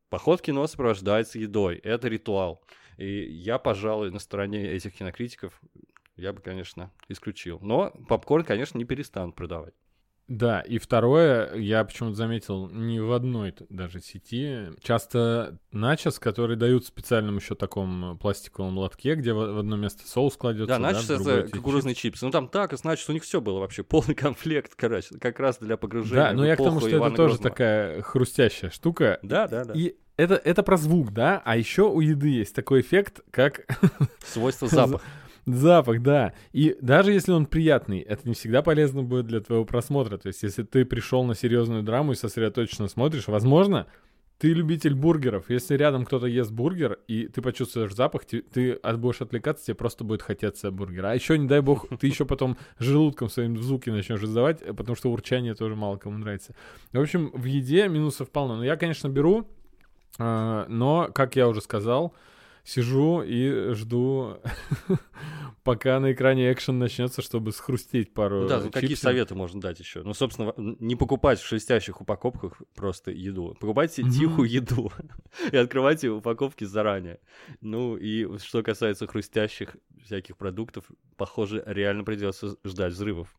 поход 0.09 0.41
в 0.41 0.43
кино 0.43 0.67
сопровождается 0.67 1.39
едой. 1.39 1.77
Это 1.77 2.09
ритуал. 2.09 2.61
И 2.99 3.23
я, 3.23 3.59
пожалуй, 3.59 4.11
на 4.11 4.19
стороне 4.19 4.67
этих 4.73 4.95
кинокритиков 4.95 5.59
я 6.21 6.33
бы, 6.33 6.41
конечно, 6.41 6.91
исключил. 7.09 7.59
Но 7.61 7.91
попкорн, 8.09 8.45
конечно, 8.45 8.79
не 8.79 8.85
перестанут 8.85 9.35
продавать. 9.35 9.75
Да, 10.31 10.61
и 10.61 10.79
второе, 10.79 11.57
я 11.57 11.85
почему-то 11.85 12.15
заметил, 12.15 12.69
ни 12.69 13.01
в 13.01 13.13
одной 13.13 13.53
даже 13.69 13.99
сети. 13.99 14.69
Часто 14.81 15.59
начос, 15.73 16.21
которые 16.21 16.57
дают 16.57 16.85
в 16.85 16.87
специальном 16.87 17.39
еще 17.39 17.57
таком 17.57 18.17
пластиковом 18.17 18.79
лотке, 18.79 19.17
где 19.17 19.33
в, 19.33 19.59
одно 19.59 19.77
место 19.77 20.07
соус 20.07 20.37
кладется. 20.37 20.69
Да, 20.69 20.79
начос 20.79 21.07
другое 21.07 21.41
это 21.41 21.51
кукурузные 21.51 21.97
чипсы. 21.97 22.25
Ну 22.25 22.31
там 22.31 22.47
так, 22.47 22.73
начос, 22.85 23.09
у 23.09 23.13
них 23.13 23.25
все 23.25 23.41
было 23.41 23.59
вообще, 23.59 23.83
полный 23.83 24.15
комплект, 24.15 24.75
короче, 24.77 25.19
как 25.19 25.41
раз 25.41 25.59
для 25.59 25.77
погружения 25.77 26.27
Да, 26.27 26.33
но 26.33 26.43
в 26.45 26.47
я 26.47 26.55
к 26.55 26.59
тому, 26.59 26.79
что 26.79 26.89
это 26.89 26.99
Ивана 26.99 27.17
тоже 27.17 27.31
Грозного. 27.31 27.51
такая 27.51 28.03
хрустящая 28.03 28.71
штука. 28.71 29.19
Да, 29.23 29.49
да, 29.49 29.65
да. 29.65 29.75
И 29.75 29.97
это, 30.17 30.35
это 30.37 30.63
про 30.63 30.77
звук, 30.77 31.13
да? 31.13 31.43
А 31.45 31.57
еще 31.57 31.91
у 31.91 31.99
еды 31.99 32.29
есть 32.29 32.55
такой 32.55 32.83
эффект, 32.83 33.21
как 33.33 33.63
Свойство 34.25 34.69
запах. 34.69 35.03
запах, 35.47 36.03
да. 36.03 36.33
И 36.53 36.77
даже 36.81 37.13
если 37.13 37.33
он 37.33 37.47
приятный, 37.47 38.01
это 38.01 38.29
не 38.29 38.35
всегда 38.35 38.63
полезно 38.63 39.03
будет 39.03 39.27
для 39.27 39.41
твоего 39.41 39.65
просмотра. 39.65 40.19
То 40.19 40.29
есть, 40.29 40.43
если 40.43 40.63
ты 40.63 40.85
пришел 40.85 41.25
на 41.25 41.35
серьезную 41.35 41.83
драму 41.83 42.13
и 42.13 42.17
сосредоточенно 42.17 42.89
смотришь, 42.89 43.29
возможно, 43.29 43.87
ты 44.41 44.55
любитель 44.55 44.95
бургеров. 44.95 45.51
Если 45.51 45.77
рядом 45.77 46.07
кто-то 46.07 46.27
ест 46.27 46.51
бургер, 46.51 46.99
и 47.07 47.29
ты 47.29 47.43
почувствуешь 47.43 47.95
запах, 47.95 48.25
ты, 48.25 48.41
ты 48.41 48.81
будешь 48.97 49.21
отвлекаться, 49.21 49.67
тебе 49.67 49.75
просто 49.75 50.03
будет 50.03 50.23
хотеться 50.23 50.71
бургера. 50.71 51.11
А 51.11 51.15
еще, 51.15 51.37
не 51.37 51.47
дай 51.47 51.61
бог, 51.61 51.87
ты 52.01 52.07
еще 52.07 52.25
потом 52.25 52.57
желудком 52.79 53.29
своим 53.29 53.59
звуки 53.63 53.91
начнешь 53.91 54.23
издавать, 54.23 54.65
потому 54.65 54.97
что 54.97 55.13
урчание 55.13 55.55
тоже 55.55 55.77
мало 55.77 55.99
кому 55.99 56.17
нравится. 56.17 56.55
В 56.91 56.99
общем, 56.99 57.31
в 57.35 57.45
еде 57.45 57.87
минусов 57.89 58.31
полно. 58.31 58.57
Но 58.57 58.65
я, 58.65 58.77
конечно, 58.77 59.09
беру, 59.09 59.47
а, 60.19 60.65
но, 60.69 61.11
как 61.15 61.37
я 61.37 61.47
уже 61.47 61.61
сказал, 61.61 62.15
сижу 62.65 63.23
и 63.23 63.73
жду, 63.75 64.39
пока 65.65 66.01
на 66.01 66.13
экране 66.13 66.53
экшен 66.53 66.79
начнется, 66.79 67.23
чтобы 67.23 67.53
схрустеть 67.53 68.13
пару 68.15 68.43
Ну 68.43 68.49
да, 68.49 68.61
ну 68.61 68.71
какие 68.71 68.91
чипсов. 68.91 69.05
советы 69.05 69.35
можно 69.35 69.61
дать 69.61 69.81
еще? 69.81 70.03
Ну, 70.03 70.15
собственно, 70.15 70.53
не 70.57 70.97
покупать 70.97 71.41
в 71.41 71.47
шелестящих 71.47 72.01
упаковках 72.01 72.61
просто 72.75 73.11
еду. 73.11 73.57
Покупайте 73.61 74.03
Мгм. 74.03 74.13
тихую 74.13 74.49
еду 74.49 74.93
и 75.53 75.57
открывайте 75.57 76.09
упаковки 76.09 76.65
заранее. 76.65 77.21
Ну 77.61 77.97
и 77.97 78.39
что 78.39 78.63
касается 78.63 79.07
хрустящих 79.07 79.77
всяких 80.05 80.37
продуктов, 80.37 80.85
похоже, 81.17 81.63
реально 81.67 82.05
придется 82.05 82.57
ждать 82.65 82.93
взрывов. 82.93 83.35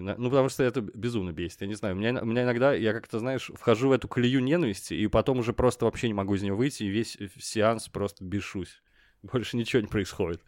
Ну, 0.00 0.30
потому 0.30 0.48
что 0.48 0.62
это 0.62 0.80
безумно 0.80 1.32
бесит. 1.32 1.60
Я 1.60 1.66
не 1.66 1.74
знаю, 1.74 1.94
у 1.94 1.98
меня, 1.98 2.20
у 2.20 2.24
меня 2.24 2.42
иногда, 2.44 2.74
я 2.74 2.92
как-то, 2.92 3.18
знаешь, 3.18 3.50
вхожу 3.54 3.88
в 3.88 3.92
эту 3.92 4.08
колею 4.08 4.42
ненависти, 4.42 4.94
и 4.94 5.06
потом 5.06 5.38
уже 5.38 5.52
просто 5.52 5.84
вообще 5.84 6.08
не 6.08 6.14
могу 6.14 6.34
из 6.34 6.42
нее 6.42 6.54
выйти, 6.54 6.84
и 6.84 6.88
весь 6.88 7.16
э, 7.20 7.28
сеанс 7.38 7.88
просто 7.88 8.24
бешусь. 8.24 8.80
Больше 9.22 9.56
ничего 9.56 9.80
не 9.80 9.88
происходит. 9.88 10.40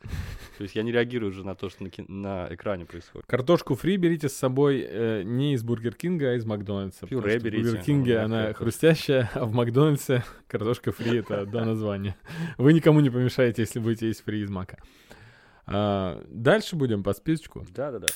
То 0.56 0.62
есть 0.62 0.76
я 0.76 0.82
не 0.82 0.92
реагирую 0.92 1.30
уже 1.30 1.44
на 1.44 1.54
то, 1.54 1.68
что 1.68 1.82
на, 1.82 1.90
ки- 1.90 2.04
на 2.06 2.46
экране 2.50 2.84
происходит. 2.84 3.26
Картошку 3.26 3.74
фри 3.74 3.96
берите 3.96 4.28
с 4.28 4.36
собой 4.36 4.86
э, 4.86 5.22
не 5.24 5.54
из 5.54 5.64
Бургер 5.64 5.94
Кинга, 5.94 6.30
а 6.30 6.34
из 6.34 6.44
Макдональдса. 6.44 7.06
Пюре 7.06 7.38
берите, 7.38 7.62
В 7.62 7.64
Бургер 7.70 7.84
Кинге 7.84 8.18
она 8.18 8.46
да, 8.48 8.52
хрустящая, 8.54 9.30
а 9.34 9.46
в 9.46 9.52
Макдональдсе 9.52 10.22
картошка 10.46 10.92
фри— 10.92 11.18
это 11.20 11.44
одно 11.46 11.64
название. 11.64 12.16
Вы 12.56 12.72
никому 12.72 13.00
не 13.00 13.10
помешаете, 13.10 13.62
если 13.62 13.80
будете 13.80 14.06
есть 14.08 14.22
фри 14.22 14.42
из 14.42 14.50
мака. 14.50 14.78
А, 15.66 16.22
дальше 16.28 16.76
будем 16.76 17.02
по 17.02 17.12
списочку. 17.14 17.66
Да-да-да. 17.74 18.06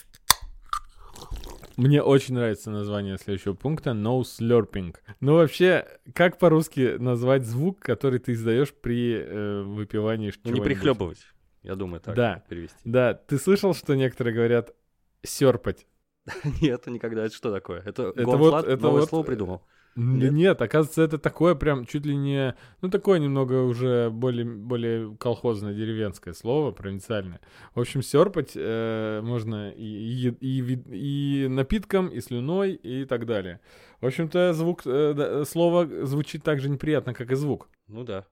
Мне 1.76 2.02
очень 2.02 2.34
нравится 2.34 2.70
название 2.70 3.18
следующего 3.18 3.54
пункта 3.54 3.90
No 3.90 4.20
Slurping. 4.22 4.94
Ну 5.20 5.34
вообще, 5.36 5.86
как 6.14 6.38
по-русски 6.38 6.96
назвать 6.98 7.44
звук, 7.44 7.80
который 7.80 8.18
ты 8.18 8.32
издаешь 8.32 8.72
при 8.72 9.14
э, 9.14 9.62
выпивании 9.62 10.32
Ну, 10.44 10.52
не 10.52 10.60
прихлебывать. 10.60 11.24
Я 11.62 11.74
думаю, 11.76 12.00
так 12.00 12.14
Да. 12.14 12.42
перевести. 12.48 12.76
Да, 12.84 13.14
ты 13.14 13.38
слышал, 13.38 13.74
что 13.74 13.94
некоторые 13.94 14.34
говорят 14.34 14.74
серпать? 15.22 15.86
Нет, 16.60 16.86
никогда. 16.86 17.24
Это 17.24 17.34
что 17.34 17.52
такое? 17.52 17.80
Это, 17.80 18.08
Это 18.10 18.24
Гонфлат 18.24 18.64
вот- 18.64 18.68
это 18.72 18.82
новое 18.82 19.00
вот, 19.00 19.08
слово 19.08 19.24
э, 19.24 19.26
придумал? 19.26 19.62
Нет? 19.94 20.32
Нет? 20.32 20.62
оказывается, 20.62 21.02
это 21.02 21.18
такое 21.18 21.54
прям 21.54 21.84
чуть 21.84 22.06
ли 22.06 22.16
не... 22.16 22.54
Ну, 22.80 22.88
такое 22.88 23.18
немного 23.18 23.62
уже 23.62 24.10
более, 24.10 24.44
более 24.44 25.16
колхозное, 25.16 25.74
деревенское 25.74 26.34
слово, 26.34 26.70
провинциальное. 26.70 27.40
В 27.74 27.80
общем, 27.80 28.02
серпать 28.02 28.52
э, 28.54 29.20
можно 29.22 29.70
и, 29.70 30.28
и, 30.30 30.36
и, 30.40 31.44
и 31.44 31.48
напитком, 31.48 32.08
и 32.08 32.20
слюной, 32.20 32.72
и 32.72 33.04
так 33.04 33.26
далее. 33.26 33.60
В 34.00 34.06
общем-то, 34.06 34.52
звук, 34.54 34.82
э, 34.86 35.14
да, 35.14 35.44
слово 35.44 36.06
звучит 36.06 36.42
так 36.42 36.60
же 36.60 36.70
неприятно, 36.70 37.12
как 37.12 37.30
и 37.30 37.34
звук. 37.34 37.68
Ну 37.86 38.04
да. 38.04 38.26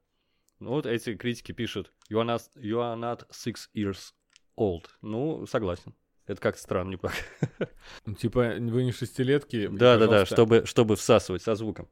Ну 0.61 0.71
вот 0.71 0.87
эти 0.87 1.15
критики 1.15 1.53
пишут 1.53 1.93
you 2.11 2.19
are, 2.19 2.27
not, 2.27 2.43
you 2.57 2.79
are 2.79 2.99
not 2.99 3.27
six 3.31 3.69
years 3.75 4.13
old. 4.57 4.87
Ну, 5.03 5.47
согласен. 5.47 5.95
Это 6.27 6.41
как-то 6.41 6.63
странно, 6.63 6.91
неплохо. 6.93 7.17
Ну, 8.07 8.15
Типа, 8.15 8.55
вы 8.59 8.85
не 8.85 8.93
шестилетки. 8.93 9.57
и, 9.57 9.69
Да-да-да, 9.69 10.07
пожалуйста. 10.07 10.35
чтобы, 10.35 10.67
чтобы 10.67 10.97
всасывать 10.97 11.43
со 11.43 11.55
звуком. 11.55 11.89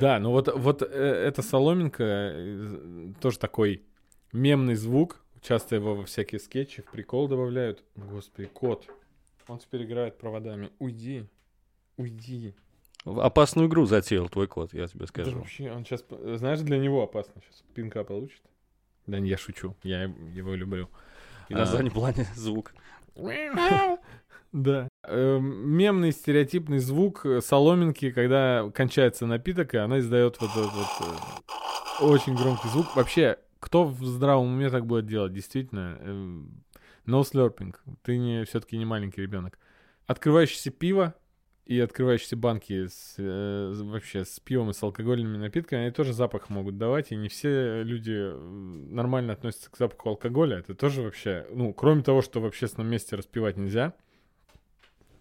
Да, 0.00 0.18
ну 0.18 0.30
вот, 0.30 0.48
вот 0.56 0.82
э, 0.82 0.86
эта 0.86 1.42
соломинка, 1.42 2.02
э, 2.34 3.12
тоже 3.20 3.38
такой 3.38 3.82
мемный 4.32 4.74
звук. 4.74 5.20
Часто 5.42 5.74
его 5.74 5.94
во 5.96 6.04
всякие 6.04 6.38
скетчи, 6.40 6.82
в 6.82 6.90
прикол 6.90 7.28
добавляют. 7.28 7.82
Господи, 7.96 8.48
кот. 8.48 8.86
Он 9.48 9.58
теперь 9.58 9.82
играет 9.84 10.16
проводами. 10.16 10.70
Уйди. 10.78 11.26
Уйди. 11.96 12.54
В 13.04 13.20
Опасную 13.20 13.68
игру 13.68 13.84
затеял 13.84 14.28
твой 14.28 14.46
кот, 14.46 14.72
я 14.72 14.86
тебе 14.86 15.00
Да 15.00 15.06
скажу. 15.08 15.36
вообще, 15.38 15.70
он 15.72 15.84
сейчас... 15.84 16.04
Знаешь, 16.36 16.60
для 16.60 16.78
него 16.78 17.02
опасно 17.02 17.42
сейчас. 17.44 17.62
Пинка 17.74 18.04
получит. 18.04 18.40
Да 19.08 19.18
не, 19.18 19.28
я 19.30 19.36
шучу. 19.36 19.74
Я 19.82 20.04
его 20.04 20.54
люблю. 20.54 20.88
И 21.48 21.54
на 21.54 21.62
А. 21.64 21.66
заднем 21.66 21.90
плане 21.90 22.26
звук. 22.36 22.72
Да. 24.52 24.88
Эм, 25.04 25.70
Мемный 25.70 26.12
стереотипный 26.12 26.78
звук 26.78 27.24
соломинки, 27.40 28.10
когда 28.10 28.70
кончается 28.74 29.26
напиток, 29.26 29.74
и 29.74 29.78
она 29.78 29.98
издает 30.00 30.38
вот 30.40 30.50
этот 30.50 30.74
э, 32.00 32.04
очень 32.04 32.34
громкий 32.36 32.68
звук. 32.68 32.94
Вообще, 32.94 33.38
кто 33.60 33.84
в 33.84 34.04
здравом 34.04 34.48
уме 34.54 34.68
так 34.68 34.86
будет 34.86 35.06
делать? 35.06 35.32
Действительно, 35.32 35.98
эм, 36.00 36.64
no 37.06 37.22
slurping. 37.22 37.74
Ты 38.02 38.18
не, 38.18 38.44
все-таки 38.44 38.76
не 38.76 38.84
маленький 38.84 39.22
ребенок. 39.22 39.58
Открывающееся 40.06 40.70
пиво 40.70 41.14
и 41.64 41.78
открывающиеся 41.78 42.36
банки 42.36 42.88
с, 42.88 43.14
э, 43.18 43.72
вообще 43.74 44.24
с 44.24 44.40
пивом 44.40 44.70
и 44.70 44.72
с 44.72 44.82
алкогольными 44.82 45.36
напитками, 45.36 45.82
они 45.82 45.90
тоже 45.92 46.12
запах 46.12 46.50
могут 46.50 46.76
давать, 46.76 47.12
и 47.12 47.16
не 47.16 47.28
все 47.28 47.82
люди 47.82 48.32
нормально 48.92 49.32
относятся 49.32 49.70
к 49.70 49.76
запаху 49.76 50.10
алкоголя. 50.10 50.58
Это 50.58 50.74
тоже 50.74 51.02
вообще, 51.02 51.46
ну, 51.52 51.72
кроме 51.72 52.02
того, 52.02 52.20
что 52.20 52.40
в 52.40 52.46
общественном 52.46 52.90
месте 52.90 53.14
распивать 53.14 53.56
нельзя, 53.56 53.94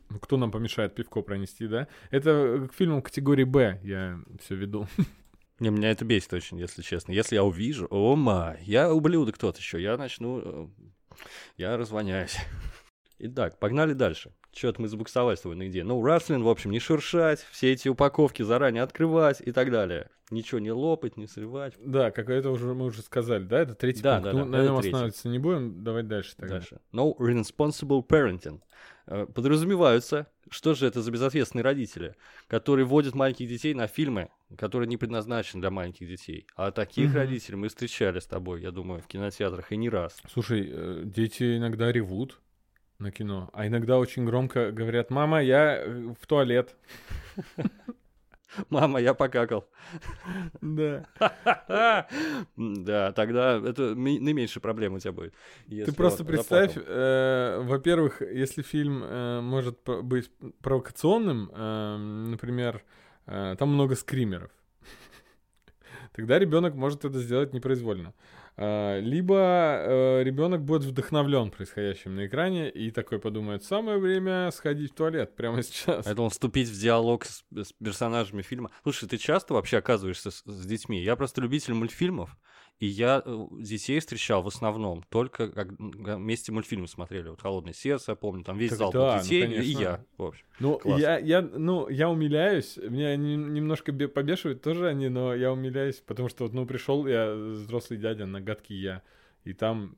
ну, 0.10 0.20
кто 0.20 0.38
нам 0.38 0.52
помешает 0.52 0.96
пивко 0.96 1.22
пронести, 1.22 1.68
да? 1.68 1.88
Это 2.10 2.68
к 2.70 2.76
фильмам 2.76 3.02
категории 3.02 3.46
Б 3.46 3.80
я 3.84 4.20
все 4.42 4.56
веду. 4.56 4.88
Не, 5.60 5.70
меня 5.70 5.92
это 5.92 6.06
бесит 6.06 6.34
очень, 6.34 6.60
если 6.60 6.82
честно. 6.82 7.12
Если 7.12 7.36
я 7.36 7.44
увижу, 7.44 7.88
о 7.92 8.16
май, 8.16 8.60
я 8.64 8.92
ублюдок 8.92 9.38
тот 9.38 9.58
еще, 9.58 9.82
я 9.82 9.96
начну, 9.96 10.42
э, 10.44 10.68
я 11.58 11.78
развоняюсь. 11.78 12.36
Итак, 13.20 13.60
погнали 13.60 13.94
дальше. 13.94 14.32
Что-то 14.54 14.82
мы 14.82 14.88
забуксовали 14.90 15.36
с 15.38 15.42
тобой 15.42 15.56
на 15.56 15.68
идее. 15.70 15.84
Ну, 15.86 16.04
растлин, 16.04 16.44
в 16.44 16.50
общем, 16.50 16.72
не 16.72 16.80
шуршать, 16.80 17.40
все 17.52 17.72
эти 17.72 17.88
упаковки 17.88 18.44
заранее 18.44 18.84
открывать 18.84 19.42
и 19.46 19.52
так 19.52 19.72
далее. 19.72 20.10
Ничего 20.30 20.60
не 20.60 20.72
лопать, 20.72 21.18
не 21.18 21.28
срывать. 21.28 21.74
Да, 21.80 22.12
как 22.12 22.30
это 22.30 22.50
уже 22.52 22.74
мы 22.74 22.86
уже 22.86 23.02
сказали, 23.02 23.44
да? 23.44 23.62
Это 23.62 23.76
третий 23.76 24.02
Да, 24.02 24.16
пункт. 24.20 24.32
да, 24.32 24.38
ну, 24.46 24.52
да, 24.52 24.58
на 24.58 24.64
нем 24.64 24.78
останавливаться 24.78 25.28
не 25.30 25.40
будем. 25.40 25.84
Давай 25.84 26.04
дальше 26.04 26.36
тогда. 26.38 26.56
Дальше. 26.56 26.80
No 26.94 27.16
responsible 27.18 28.06
parenting. 28.06 28.62
Э, 29.08 29.26
Подразумеваются, 29.26 30.28
что 30.50 30.74
же 30.74 30.86
это 30.88 31.02
за 31.02 31.12
безответственные 31.12 31.64
родители, 31.64 32.16
которые 32.48 32.86
водят 32.86 33.14
маленьких 33.14 33.48
детей 33.50 33.74
на 33.74 33.88
фильмы, 33.88 34.30
которые 34.58 34.88
не 34.88 34.96
предназначены 34.98 35.60
для 35.62 35.70
маленьких 35.70 36.08
детей. 36.08 36.46
А 36.56 36.72
таких 36.72 37.10
Мгм. 37.10 37.16
родителей 37.18 37.58
мы 37.58 37.68
встречали 37.70 38.20
с 38.20 38.26
тобой, 38.26 38.62
я 38.62 38.72
думаю, 38.72 39.02
в 39.02 39.08
кинотеатрах 39.08 39.72
и 39.72 39.78
не 39.78 39.90
раз. 39.90 40.18
Слушай, 40.32 40.70
э, 40.72 41.02
дети 41.06 41.58
иногда 41.58 41.92
ревут 41.92 42.40
на 43.02 43.12
кино, 43.12 43.50
а 43.54 43.68
иногда 43.68 43.98
очень 43.98 44.26
громко 44.26 44.72
говорят, 44.72 45.10
мама, 45.10 45.42
я 45.42 45.78
э, 45.78 46.14
в 46.20 46.28
туалет. 46.28 46.76
Мама, 48.70 49.00
я 49.00 49.14
покакал. 49.14 49.70
Да. 50.62 51.06
Да, 52.58 53.12
тогда 53.14 53.62
это 53.66 53.96
наименьшая 53.96 54.62
проблема 54.62 54.98
у 54.98 55.00
тебя 55.00 55.14
будет. 55.14 55.34
Ты 55.70 55.94
просто 55.94 56.26
представь, 56.26 56.74
э, 56.76 57.62
во-первых, 57.64 58.22
если 58.22 58.62
фильм 58.62 59.04
э, 59.04 59.40
может 59.42 59.80
быть 60.04 60.30
провокационным, 60.62 62.30
например, 62.30 62.84
там 63.26 63.70
много 63.70 63.96
скримеров, 63.96 64.52
тогда 66.14 66.38
ребенок 66.38 66.76
может 66.76 67.06
это 67.06 67.20
сделать 67.20 67.54
непроизвольно. 67.54 68.14
А, 68.62 69.00
Либо 69.00 70.22
ребенок 70.24 70.64
будет 70.64 70.84
вдохновлен 70.84 71.50
происходящим 71.52 72.16
на 72.16 72.28
экране 72.28 72.70
и 72.70 72.92
такой 72.92 73.20
подумает, 73.20 73.64
самое 73.64 73.98
время 73.98 74.52
сходить 74.52 74.92
в 74.92 74.96
туалет 74.96 75.36
прямо 75.36 75.64
сейчас. 75.64 76.06
Это 76.06 76.22
он 76.22 76.30
вступить 76.30 76.70
в 76.70 76.80
диалог 76.80 77.26
с, 77.26 77.44
с 77.52 77.74
персонажами 77.74 78.42
фильма. 78.42 78.70
Слушай, 78.84 79.10
ты 79.10 79.18
часто 79.18 79.54
вообще 79.54 79.78
оказываешься 79.78 80.32
с, 80.32 80.44
с 80.46 80.66
детьми? 80.66 81.02
Я 81.02 81.16
просто 81.16 81.42
любитель 81.42 81.74
мультфильмов, 81.74 82.38
И 82.82 82.88
я 82.88 83.22
э, 83.24 83.48
детей 83.60 84.00
встречал 84.00 84.42
в 84.42 84.48
основном 84.48 85.04
только 85.10 85.50
как 85.52 85.68
вместе 85.78 86.52
мультфильмы 86.52 86.88
смотрели. 86.88 87.30
Вот 87.30 87.40
«Холодное 87.40 87.74
сердце», 87.74 88.14
я 88.14 88.16
помню, 88.16 88.44
там 88.44 88.58
весь 88.58 88.72
зал 88.72 88.92
да, 88.92 89.18
ну, 89.18 89.22
детей, 89.22 89.44
и 89.44 89.44
конечно. 89.44 89.80
я, 89.80 90.06
в 90.18 90.24
общем. 90.24 90.46
Ну, 90.60 90.80
Класс. 90.80 91.00
я, 91.00 91.20
я, 91.20 91.42
ну, 91.44 91.88
я 91.90 92.10
умиляюсь, 92.10 92.78
меня 92.78 93.16
не- 93.18 93.36
немножко 93.36 93.92
бе- 93.92 94.08
побешивают 94.08 94.64
тоже 94.64 94.88
они, 94.88 95.10
но 95.10 95.36
я 95.36 95.54
умиляюсь, 95.54 95.98
потому 95.98 96.28
что 96.28 96.46
вот, 96.46 96.54
ну, 96.54 96.66
пришел 96.66 97.06
я, 97.06 97.32
взрослый 97.36 98.00
дядя, 98.00 98.26
на 98.26 98.42
гадкий 98.42 98.82
я, 98.82 99.04
и 99.44 99.54
там 99.54 99.96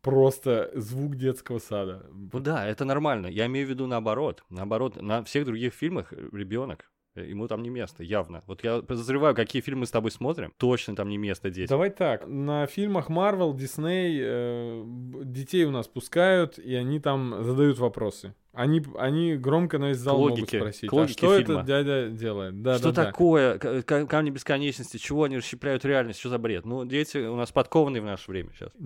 просто 0.00 0.70
звук 0.74 1.16
детского 1.16 1.58
сада. 1.58 2.06
Ну 2.12 2.38
да, 2.38 2.64
это 2.64 2.84
нормально. 2.84 3.26
Я 3.26 3.46
имею 3.46 3.66
в 3.66 3.70
виду 3.70 3.88
наоборот. 3.88 4.44
Наоборот, 4.50 5.02
на 5.02 5.24
всех 5.24 5.46
других 5.46 5.74
фильмах 5.74 6.12
ребенок, 6.12 6.92
ему 7.28 7.48
там 7.48 7.62
не 7.62 7.70
место, 7.70 8.02
явно. 8.02 8.42
Вот 8.46 8.62
я 8.64 8.82
подозреваю, 8.82 9.34
какие 9.34 9.62
фильмы 9.62 9.86
с 9.86 9.90
тобой 9.90 10.10
смотрим, 10.10 10.52
точно 10.56 10.94
там 10.96 11.08
не 11.08 11.18
место 11.18 11.50
детям. 11.50 11.68
Давай 11.68 11.90
так, 11.90 12.26
на 12.26 12.66
фильмах 12.66 13.10
Marvel, 13.10 13.54
Disney 13.54 14.18
э, 14.20 14.82
детей 15.24 15.64
у 15.64 15.70
нас 15.70 15.86
пускают, 15.88 16.58
и 16.58 16.74
они 16.74 17.00
там 17.00 17.44
задают 17.44 17.78
вопросы. 17.78 18.34
Они, 18.52 18.82
они 18.98 19.36
громко 19.36 19.78
на 19.78 19.90
весь 19.90 19.98
зал 19.98 20.16
К 20.16 20.18
могут 20.18 20.38
логике, 20.40 20.58
спросить, 20.58 20.92
а 20.92 20.96
логике 20.96 21.12
что 21.12 21.38
фильма. 21.38 21.54
этот 21.60 21.66
дядя 21.66 22.08
делает? 22.08 22.62
Да, 22.62 22.78
что 22.78 22.90
да, 22.90 23.04
да. 23.04 23.04
такое? 23.06 23.58
К- 23.58 24.06
Камни 24.06 24.30
бесконечности, 24.30 24.96
чего 24.96 25.22
они 25.24 25.36
расщепляют 25.38 25.84
реальность, 25.84 26.18
что 26.18 26.30
за 26.30 26.38
бред? 26.38 26.64
Ну, 26.66 26.84
дети 26.84 27.18
у 27.18 27.36
нас 27.36 27.52
подкованные 27.52 28.02
в 28.02 28.06
наше 28.06 28.28
время 28.30 28.50
сейчас. 28.58 28.72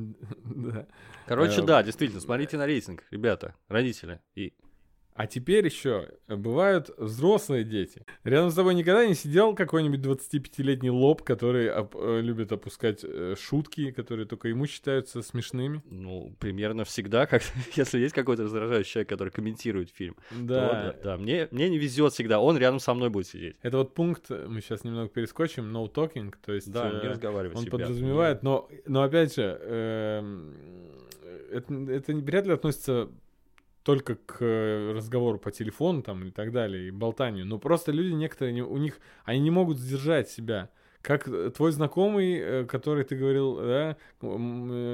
Да. 0.45 0.87
Короче, 1.26 1.62
Э, 1.62 1.64
да, 1.64 1.83
действительно, 1.83 2.21
смотрите 2.21 2.59
на 2.59 2.67
рейтинг, 2.67 3.05
ребята, 3.11 3.55
родители. 3.69 4.21
И 4.35 4.53
А 5.16 5.28
теперь 5.28 5.64
еще 5.64 6.09
бывают 6.26 6.90
взрослые 6.99 7.62
дети. 7.62 8.04
Рядом 8.25 8.50
с 8.50 8.54
тобой 8.54 8.75
никогда 8.75 9.06
не 9.06 9.14
сидел 9.14 9.54
какой-нибудь 9.54 10.00
25-летний 10.00 10.90
лоб, 10.90 11.23
который 11.23 11.71
оп- 11.73 11.94
э, 11.97 12.21
любит 12.21 12.50
опускать 12.50 13.04
э, 13.04 13.37
шутки, 13.40 13.92
которые 13.92 14.26
только 14.26 14.49
ему 14.49 14.66
считаются 14.66 15.23
смешными. 15.23 15.83
ну, 15.88 16.35
примерно 16.40 16.85
всегда, 16.85 17.26
как, 17.26 17.42
если 17.76 18.00
есть 18.00 18.12
какой-то 18.12 18.42
раздражающий 18.42 18.90
человек, 18.90 19.09
который 19.09 19.30
комментирует 19.30 19.90
фильм, 19.90 20.14
то 20.30 20.37
Да. 20.40 20.68
да, 20.68 20.97
да, 21.04 21.16
мне, 21.16 21.47
мне 21.52 21.68
не 21.68 21.78
везет 21.78 22.12
всегда, 22.12 22.40
он 22.40 22.59
рядом 22.59 22.80
со 22.80 22.92
мной 22.92 23.09
будет 23.11 23.28
сидеть. 23.28 23.54
Это 23.62 23.78
вот 23.78 23.94
пункт, 23.94 24.25
э, 24.30 24.47
мы 24.49 24.61
сейчас 24.62 24.83
немного 24.83 25.09
перескочим, 25.11 25.64
no 25.75 25.88
talking, 25.92 26.35
то 26.44 26.52
есть 26.52 26.73
Да, 26.73 26.90
э, 26.90 27.00
не 27.02 27.09
разговаривать. 27.09 27.56
он 27.56 27.62
ребят. 27.64 27.80
подразумевает, 27.80 28.42
но, 28.42 28.68
но 28.87 29.02
опять 29.04 29.33
же, 29.37 29.59
эм, 29.62 30.54
это, 31.52 31.73
это 31.92 32.12
не- 32.12 32.23
вряд 32.23 32.47
ли 32.47 32.52
относится 32.52 33.11
только 33.85 34.17
к 34.17 34.38
э, 34.41 34.93
разговору 34.95 35.38
по 35.38 35.53
телефону 35.53 36.03
там 36.03 36.25
и 36.26 36.33
так 36.33 36.53
далее, 36.53 36.88
и 36.88 36.91
болтанию. 36.91 37.47
Но 37.47 37.59
просто 37.59 37.93
люди 37.93 38.12
некоторые, 38.14 38.55
не- 38.55 38.62
у 38.62 38.79
них, 38.79 38.99
они 39.25 39.41
не 39.41 39.50
могут 39.50 39.79
сдержать 39.79 40.29
себя. 40.31 40.71
Как 41.06 41.28
э, 41.28 41.50
твой 41.54 41.70
знакомый, 41.70 42.38
э, 42.38 42.64
который 42.64 43.04
ты 43.04 43.14
говорил, 43.14 43.56
да, 43.56 43.96
э, 44.23 44.26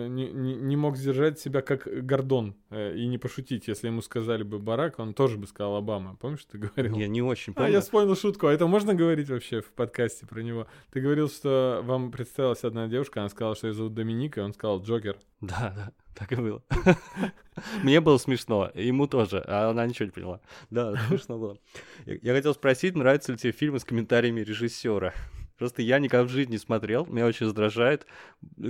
не, 0.09 0.29
не- 0.33 0.77
мог 0.77 0.97
сдержать 0.97 1.39
себя 1.39 1.63
как 1.63 1.87
Гордон 1.87 2.57
и 2.73 3.07
не 3.07 3.17
пошутить. 3.17 3.69
Если 3.69 3.87
ему 3.87 4.03
сказали 4.03 4.43
бы 4.43 4.59
Барак, 4.59 4.99
он 4.99 5.15
тоже 5.15 5.37
бы 5.39 5.47
сказал 5.47 5.77
Обама. 5.77 6.17
Помнишь, 6.17 6.45
ты 6.51 6.59
говорил? 6.59 6.97
Я 6.97 7.07
не 7.07 7.23
очень 7.23 7.53
А, 7.53 7.57
помню. 7.61 7.73
я 7.75 7.81
вспомнил 7.81 8.17
шутку. 8.17 8.49
А 8.49 8.53
это 8.53 8.67
можно 8.67 8.93
говорить 8.95 9.29
вообще 9.31 9.61
в 9.61 9.71
подкасте 9.73 10.27
про 10.27 10.41
него? 10.43 10.67
Ты 10.93 11.01
говорил, 11.01 11.29
что 11.29 11.81
вам 11.85 12.11
представилась 12.11 12.65
одна 12.65 12.89
девушка, 12.89 13.21
она 13.21 13.29
сказала, 13.29 13.55
что 13.55 13.69
ее 13.69 13.75
зовут 13.75 13.95
Доминика, 13.95 14.41
и 14.41 14.43
он 14.43 14.53
сказал 14.53 14.83
Джокер. 14.83 15.17
Да, 15.41 15.73
да, 15.77 15.93
так 16.17 16.33
и 16.33 16.37
было. 16.37 16.63
Мне 17.85 18.01
было 18.01 18.19
смешно, 18.19 18.71
ему 18.75 19.07
тоже, 19.07 19.45
а 19.47 19.71
она 19.71 19.87
ничего 19.87 20.07
не 20.07 20.13
поняла. 20.13 20.41
Да, 20.71 20.95
смешно 21.09 21.39
было. 21.39 21.59
Я 22.07 22.35
хотел 22.35 22.53
спросить, 22.55 22.97
нравятся 22.97 23.31
ли 23.33 23.39
тебе 23.39 23.53
фильмы 23.53 23.79
с 23.79 23.85
комментариями 23.85 24.41
режиссера? 24.41 25.13
Просто 25.61 25.83
я 25.83 25.99
никогда 25.99 26.25
в 26.25 26.31
жизни 26.31 26.53
не 26.53 26.59
смотрел, 26.59 27.05
меня 27.05 27.27
очень 27.27 27.45
раздражает. 27.45 28.07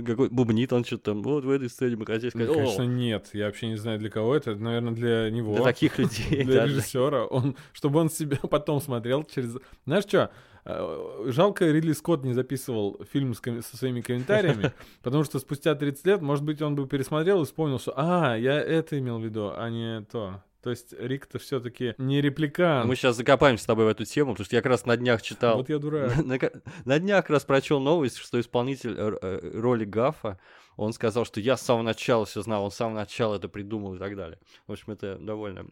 Какой 0.05 0.29
бубнит 0.29 0.73
он 0.73 0.83
что-то 0.83 1.13
там, 1.13 1.23
вот 1.23 1.45
в 1.45 1.49
этой 1.49 1.69
сцене 1.69 1.95
мы 1.95 2.05
хотели 2.05 2.31
Ну, 2.33 2.43
сказать. 2.43 2.55
конечно, 2.57 2.83
«О, 2.83 2.85
нет. 2.85 3.29
Я 3.31 3.45
вообще 3.45 3.67
не 3.69 3.77
знаю, 3.77 3.97
для 3.97 4.09
кого 4.09 4.35
это. 4.35 4.51
Это, 4.51 4.59
наверное, 4.61 4.91
для 4.91 5.29
него. 5.29 5.55
Для 5.55 5.63
таких 5.63 5.97
людей. 5.97 6.43
Для 6.43 6.65
режиссера. 6.65 7.25
Он, 7.25 7.55
чтобы 7.71 7.99
он 8.01 8.09
себя 8.09 8.37
потом 8.49 8.81
смотрел 8.81 9.23
через... 9.23 9.57
Знаешь 9.85 10.03
что? 10.03 10.31
Жалко, 10.65 11.65
Ридли 11.65 11.93
Скотт 11.93 12.23
не 12.23 12.33
записывал 12.33 12.99
фильм 13.11 13.33
с 13.33 13.39
ком- 13.39 13.61
со 13.63 13.77
своими 13.77 14.01
комментариями, 14.01 14.73
потому 15.01 15.23
что 15.23 15.39
спустя 15.39 15.73
30 15.75 16.05
лет, 16.05 16.21
может 16.21 16.43
быть, 16.43 16.61
он 16.61 16.75
бы 16.75 16.87
пересмотрел 16.87 17.41
и 17.41 17.45
вспомнил, 17.45 17.79
что 17.79 17.93
«А, 17.95 18.35
я 18.35 18.59
это 18.59 18.99
имел 18.99 19.17
в 19.17 19.23
виду, 19.23 19.51
а 19.55 19.69
не 19.69 20.01
то». 20.11 20.43
То 20.61 20.69
есть 20.69 20.93
Рик-то 20.93 21.39
все-таки 21.39 21.95
не 21.97 22.21
репликант. 22.21 22.87
Мы 22.87 22.95
сейчас 22.95 23.15
закопаемся 23.15 23.63
с 23.63 23.67
тобой 23.67 23.85
в 23.85 23.87
эту 23.87 24.05
тему, 24.05 24.33
потому 24.33 24.45
что 24.45 24.55
я 24.55 24.61
как 24.61 24.69
раз 24.69 24.85
на 24.85 24.95
днях 24.95 25.21
читал. 25.21 25.57
Вот 25.57 25.69
я 25.69 25.79
дурак. 25.79 26.15
На, 26.25 26.39
на 26.85 26.99
днях 26.99 27.25
как 27.25 27.31
раз 27.31 27.43
прочел 27.45 27.79
новость, 27.79 28.17
что 28.17 28.39
исполнитель 28.39 28.95
э, 28.95 29.17
э, 29.21 29.59
роли 29.59 29.85
Гафа, 29.85 30.39
он 30.77 30.93
сказал, 30.93 31.25
что 31.25 31.39
я 31.39 31.57
с 31.57 31.61
самого 31.61 31.83
начала 31.83 32.25
все 32.25 32.41
знал, 32.41 32.63
он 32.63 32.71
с 32.71 32.75
самого 32.75 32.99
начала 32.99 33.35
это 33.35 33.49
придумал 33.49 33.95
и 33.95 33.97
так 33.97 34.15
далее. 34.15 34.39
В 34.67 34.71
общем, 34.71 34.93
это 34.93 35.17
довольно 35.17 35.65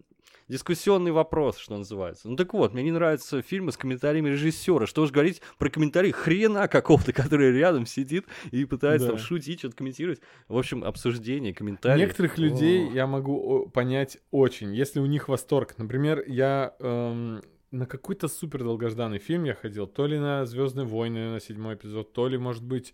дискуссионный 0.50 1.12
вопрос, 1.12 1.58
что 1.58 1.78
называется. 1.78 2.28
Ну 2.28 2.36
так 2.36 2.54
вот, 2.54 2.74
мне 2.74 2.84
не 2.84 2.92
нравятся 2.92 3.42
фильмы 3.42 3.72
с 3.72 3.78
комментариями 3.78 4.30
режиссера. 4.30 4.86
Что 4.88 5.04
уж 5.04 5.12
говорить 5.12 5.42
про 5.58 5.70
комментарии 5.70 6.12
хрена 6.12 6.68
какого-то, 6.68 7.14
который 7.14 7.52
рядом 7.58 7.86
сидит 7.86 8.26
и 8.52 8.66
пытается 8.66 9.08
Да. 9.08 9.14
там 9.14 9.22
шутить, 9.22 9.60
что-то 9.60 9.78
комментировать. 9.78 10.20
В 10.48 10.58
общем, 10.58 10.84
обсуждение, 10.84 11.54
комментарии. 11.54 12.02
Некоторых 12.02 12.38
людей 12.38 12.90
О. 12.90 12.92
я 12.92 13.08
могу 13.08 13.70
понять 13.70 14.18
очень, 14.32 14.74
если 14.76 15.00
у 15.00 15.06
них 15.06 15.30
восторг. 15.30 15.76
Например, 15.78 16.24
я 16.28 16.76
эм, 16.80 17.42
на 17.72 17.86
какой-то 17.86 18.28
супер 18.28 18.64
долгожданный 18.64 19.20
фильм 19.20 19.44
я 19.44 19.54
ходил, 19.54 19.86
то 19.86 20.08
ли 20.08 20.18
на 20.18 20.46
Звездные 20.46 20.86
войны 20.88 21.30
на 21.32 21.40
седьмой 21.40 21.76
эпизод, 21.76 22.12
то 22.14 22.28
ли, 22.28 22.38
может 22.40 22.64
быть, 22.64 22.94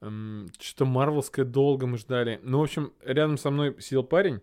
эм, 0.00 0.48
что-то 0.58 0.84
Марвелское 0.84 1.44
долго 1.44 1.86
мы 1.86 1.98
ждали. 1.98 2.40
Ну, 2.42 2.58
в 2.58 2.62
общем, 2.62 2.92
рядом 3.04 3.38
со 3.38 3.50
мной 3.50 3.76
сидел 3.78 4.02
парень, 4.02 4.40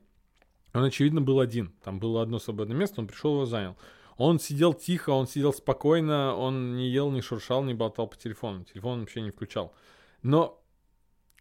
он, 0.76 0.84
очевидно, 0.84 1.22
был 1.22 1.40
один. 1.40 1.74
Там 1.84 2.00
было 2.00 2.22
одно 2.22 2.40
свободное 2.40 2.76
место, 2.76 3.02
он 3.02 3.08
пришел 3.08 3.34
его 3.34 3.46
занял. 3.46 3.78
Он 4.18 4.40
сидел 4.40 4.74
тихо, 4.74 5.10
он 5.10 5.28
сидел 5.28 5.54
спокойно, 5.54 6.36
он 6.36 6.76
не 6.76 6.90
ел, 6.90 7.12
не 7.12 7.22
шуршал, 7.22 7.64
не 7.64 7.74
болтал 7.74 8.08
по 8.08 8.16
телефону. 8.16 8.64
Телефон 8.64 8.94
он 8.94 9.00
вообще 9.02 9.22
не 9.22 9.32
включал. 9.32 9.74
Но 10.22 10.62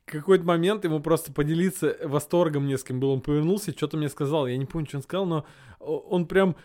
какой-то 0.04 0.44
момент 0.44 0.84
ему 0.84 1.00
просто 1.00 1.32
поделиться 1.32 1.96
восторгом 2.02 2.66
не 2.66 2.76
с 2.76 2.84
кем 2.84 3.00
был. 3.00 3.10
Он 3.10 3.20
повернулся, 3.20 3.72
что-то 3.72 3.96
мне 3.96 4.08
сказал. 4.08 4.46
Я 4.46 4.56
не 4.56 4.66
помню, 4.66 4.86
что 4.86 4.98
он 4.98 5.02
сказал, 5.02 5.26
но 5.26 5.46
он 5.78 6.26
прям... 6.26 6.56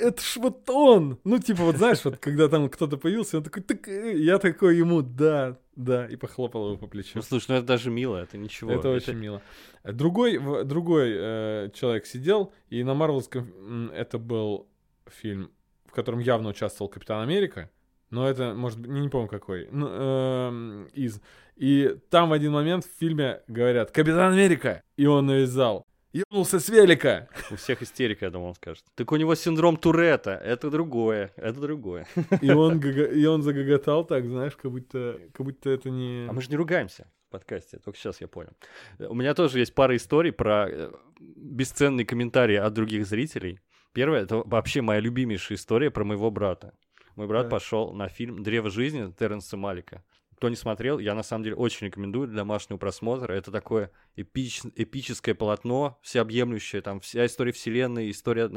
Это 0.00 0.22
ж 0.22 0.36
вот 0.36 0.68
он! 0.68 1.18
Ну, 1.24 1.38
типа, 1.38 1.62
вот 1.62 1.76
знаешь, 1.76 2.04
вот 2.04 2.18
когда 2.18 2.48
там 2.48 2.68
кто-то 2.68 2.96
появился, 2.96 3.38
он 3.38 3.44
такой, 3.44 3.62
так, 3.62 3.88
э», 3.88 4.16
я 4.16 4.38
такой 4.38 4.76
ему, 4.76 5.02
да, 5.02 5.58
да, 5.76 6.06
и 6.06 6.16
похлопал 6.16 6.68
его 6.68 6.78
по 6.78 6.86
плечу. 6.86 7.12
Ну, 7.14 7.22
слушай, 7.22 7.46
ну 7.50 7.56
это 7.56 7.66
даже 7.66 7.90
мило, 7.90 8.16
это 8.16 8.38
ничего. 8.38 8.72
Это 8.72 8.90
очень 8.90 9.14
мило. 9.14 9.42
Другой, 9.84 10.38
другой 10.64 11.12
э, 11.14 11.70
человек 11.74 12.06
сидел, 12.06 12.52
и 12.68 12.82
на 12.84 12.94
Марвелском 12.94 13.90
это 13.92 14.18
был 14.18 14.68
фильм, 15.06 15.50
в 15.86 15.92
котором 15.92 16.20
явно 16.20 16.50
участвовал 16.50 16.90
Капитан 16.90 17.22
Америка, 17.22 17.70
но 18.10 18.28
это, 18.28 18.54
может 18.54 18.80
быть, 18.80 18.90
не, 18.90 19.00
не 19.00 19.08
помню 19.08 19.28
какой, 19.28 19.68
ну, 19.70 19.88
эм, 19.88 20.84
из. 20.92 21.20
И 21.56 21.96
там 22.10 22.30
в 22.30 22.32
один 22.32 22.52
момент 22.52 22.84
в 22.84 22.98
фильме 22.98 23.42
говорят 23.46 23.90
«Капитан 23.90 24.32
Америка!» 24.32 24.82
И 24.96 25.06
он 25.06 25.26
навязал. 25.26 25.86
Ебнулся 26.12 26.58
с 26.58 26.68
велика! 26.68 27.28
У 27.50 27.56
всех 27.56 27.82
истерика, 27.82 28.24
я 28.24 28.30
думал, 28.30 28.48
он 28.48 28.54
скажет. 28.54 28.84
Так 28.96 29.12
у 29.12 29.16
него 29.16 29.34
синдром 29.36 29.76
Туретта. 29.76 30.32
Это 30.32 30.70
другое. 30.70 31.32
Это 31.36 31.60
другое. 31.60 32.06
И 32.40 32.50
он, 32.50 32.80
и 32.80 33.24
он 33.26 33.42
загоготал 33.42 34.04
так, 34.04 34.26
знаешь, 34.26 34.56
как 34.56 34.72
будто, 34.72 35.20
как 35.32 35.46
будто 35.46 35.70
это 35.70 35.88
не... 35.88 36.26
А 36.28 36.32
мы 36.32 36.42
же 36.42 36.48
не 36.48 36.56
ругаемся 36.56 37.06
в 37.28 37.30
подкасте. 37.30 37.78
Только 37.78 37.98
сейчас 37.98 38.20
я 38.20 38.26
понял. 38.26 38.50
У 38.98 39.14
меня 39.14 39.34
тоже 39.34 39.60
есть 39.60 39.74
пара 39.74 39.94
историй 39.94 40.32
про 40.32 40.68
э, 40.68 40.90
бесценные 41.20 42.04
комментарии 42.04 42.56
от 42.56 42.72
других 42.72 43.06
зрителей. 43.06 43.60
Первое, 43.92 44.22
это 44.22 44.42
вообще 44.44 44.82
моя 44.82 45.00
любимейшая 45.00 45.56
история 45.58 45.90
про 45.90 46.04
моего 46.04 46.30
брата. 46.32 46.74
Мой 47.14 47.26
брат 47.28 47.44
Так. 47.44 47.50
пошел 47.50 47.92
на 47.92 48.08
фильм 48.08 48.42
«Древо 48.42 48.70
жизни» 48.70 49.12
Терренса 49.12 49.56
Малика. 49.56 50.02
Кто 50.40 50.48
не 50.48 50.56
смотрел, 50.56 50.98
я 50.98 51.14
на 51.14 51.22
самом 51.22 51.44
деле 51.44 51.56
очень 51.56 51.88
рекомендую 51.88 52.26
для 52.26 52.38
домашнего 52.38 52.78
просмотра. 52.78 53.34
Это 53.34 53.52
такое 53.52 53.90
эпич- 54.16 54.72
эпическое 54.74 55.34
полотно, 55.34 55.98
всеобъемлющее, 56.00 56.80
там 56.80 57.00
вся 57.00 57.26
история 57.26 57.52
вселенной, 57.52 58.10
история, 58.10 58.50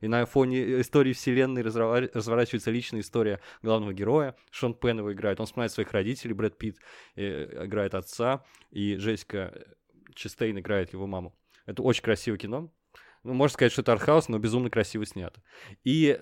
и 0.00 0.06
на 0.06 0.26
фоне 0.26 0.80
истории 0.80 1.12
вселенной 1.12 1.62
разворачивается 1.62 2.70
личная 2.70 3.00
история 3.00 3.40
главного 3.62 3.92
героя. 3.92 4.36
Шон 4.52 4.74
Пен 4.74 4.98
его 4.98 5.12
играет, 5.12 5.40
он 5.40 5.46
вспоминает 5.46 5.72
своих 5.72 5.90
родителей, 5.90 6.34
Брэд 6.34 6.56
Питт 6.56 6.76
э, 7.16 7.64
играет 7.64 7.96
отца, 7.96 8.44
и 8.70 8.94
Джессика 8.94 9.60
Честейн 10.14 10.60
играет 10.60 10.92
его 10.92 11.08
маму. 11.08 11.36
Это 11.66 11.82
очень 11.82 12.04
красивое 12.04 12.38
кино. 12.38 12.72
Ну, 13.24 13.34
можно 13.34 13.54
сказать, 13.54 13.72
что 13.72 13.82
это 13.82 13.90
артхаус, 13.90 14.28
но 14.28 14.38
безумно 14.38 14.70
красиво 14.70 15.04
снято. 15.04 15.42
И 15.82 16.16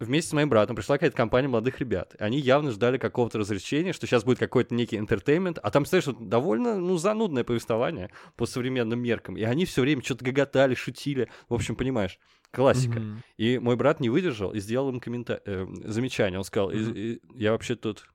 вместе 0.00 0.30
с 0.30 0.32
моим 0.32 0.48
братом 0.48 0.74
пришла 0.74 0.96
какая-то 0.96 1.16
компания 1.16 1.46
молодых 1.48 1.78
ребят. 1.78 2.16
Они 2.18 2.38
явно 2.38 2.70
ждали 2.72 2.98
какого-то 2.98 3.38
развлечения, 3.38 3.92
что 3.92 4.06
сейчас 4.06 4.24
будет 4.24 4.38
какой-то 4.38 4.74
некий 4.74 4.96
entertainment, 4.96 5.58
а 5.62 5.70
там, 5.70 5.86
знаешь, 5.86 6.06
довольно, 6.06 6.76
ну, 6.78 6.96
занудное 6.96 7.44
повествование 7.44 8.10
по 8.36 8.46
современным 8.46 9.00
меркам. 9.00 9.36
И 9.36 9.42
они 9.42 9.64
все 9.66 9.82
время 9.82 10.02
что-то 10.02 10.24
гоготали, 10.24 10.74
шутили. 10.74 11.28
В 11.48 11.54
общем, 11.54 11.76
понимаешь, 11.76 12.18
классика. 12.50 12.98
Мгм. 12.98 13.22
И 13.36 13.58
мой 13.58 13.76
брат 13.76 14.00
не 14.00 14.08
выдержал 14.10 14.52
и 14.52 14.58
сделал 14.60 14.88
им 14.90 14.98
коммента... 15.00 15.40
э, 15.44 15.66
замечание. 15.84 16.38
Он 16.38 16.44
сказал, 16.44 16.70
«И- 16.70 16.78
и- 17.14 17.20
я 17.34 17.52
вообще 17.52 17.76
тут... 17.76 18.08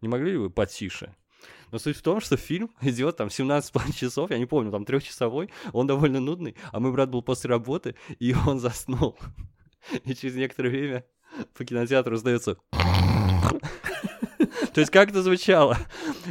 Не 0.00 0.08
могли 0.08 0.32
ли 0.32 0.36
вы 0.36 0.50
потише? 0.50 1.14
Но 1.70 1.78
суть 1.78 1.96
в 1.96 2.02
том, 2.02 2.20
что 2.20 2.36
фильм 2.36 2.70
идет 2.82 3.16
там 3.16 3.28
17,5 3.28 3.92
часов, 3.94 4.30
я 4.30 4.38
не 4.38 4.46
помню, 4.46 4.70
там 4.70 4.84
трехчасовой, 4.84 5.50
он 5.72 5.86
довольно 5.86 6.20
нудный, 6.20 6.56
а 6.72 6.80
мой 6.80 6.92
брат 6.92 7.10
был 7.10 7.22
после 7.22 7.50
работы, 7.50 7.94
и 8.18 8.34
он 8.46 8.58
заснул. 8.58 9.16
И 10.04 10.14
через 10.14 10.34
некоторое 10.34 10.70
время 10.70 11.04
по 11.54 11.64
кинотеатру 11.64 12.12
раздается 12.12 12.56
то 14.78 14.80
есть 14.80 14.92
как 14.92 15.10
это 15.10 15.22
звучало? 15.22 15.76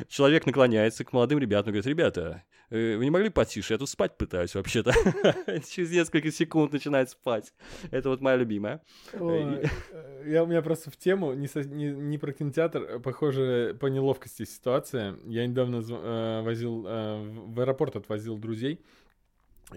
Человек 0.07 0.45
наклоняется 0.45 1.03
к 1.03 1.11
молодым 1.11 1.39
ребятам 1.39 1.69
и 1.69 1.73
говорит, 1.73 1.85
ребята, 1.85 2.43
э, 2.69 2.95
вы 2.95 3.03
не 3.03 3.11
могли 3.11 3.29
потише? 3.29 3.73
Я 3.73 3.77
тут 3.77 3.89
спать 3.89 4.17
пытаюсь 4.17 4.55
вообще-то. 4.55 4.93
Через 5.69 5.91
несколько 5.91 6.31
секунд 6.31 6.71
начинает 6.71 7.09
спать. 7.09 7.53
Это 7.91 8.07
вот 8.09 8.21
моя 8.21 8.37
любимая. 8.37 8.81
Ой, 9.13 9.69
э, 9.91 10.23
Я, 10.25 10.43
у 10.43 10.47
меня 10.47 10.61
просто 10.61 10.91
в 10.91 10.97
тему, 10.97 11.33
не, 11.33 11.47
со- 11.47 11.63
не, 11.63 11.91
не 11.91 12.17
про 12.17 12.31
кинотеатр, 12.31 12.87
а, 12.89 12.99
похоже, 12.99 13.75
по 13.79 13.87
неловкости 13.87 14.45
ситуация. 14.45 15.17
Я 15.25 15.45
недавно 15.45 15.83
э, 15.89 16.41
возил, 16.43 16.85
э, 16.87 17.21
в 17.47 17.59
аэропорт 17.59 17.95
отвозил 17.97 18.37
друзей, 18.37 18.79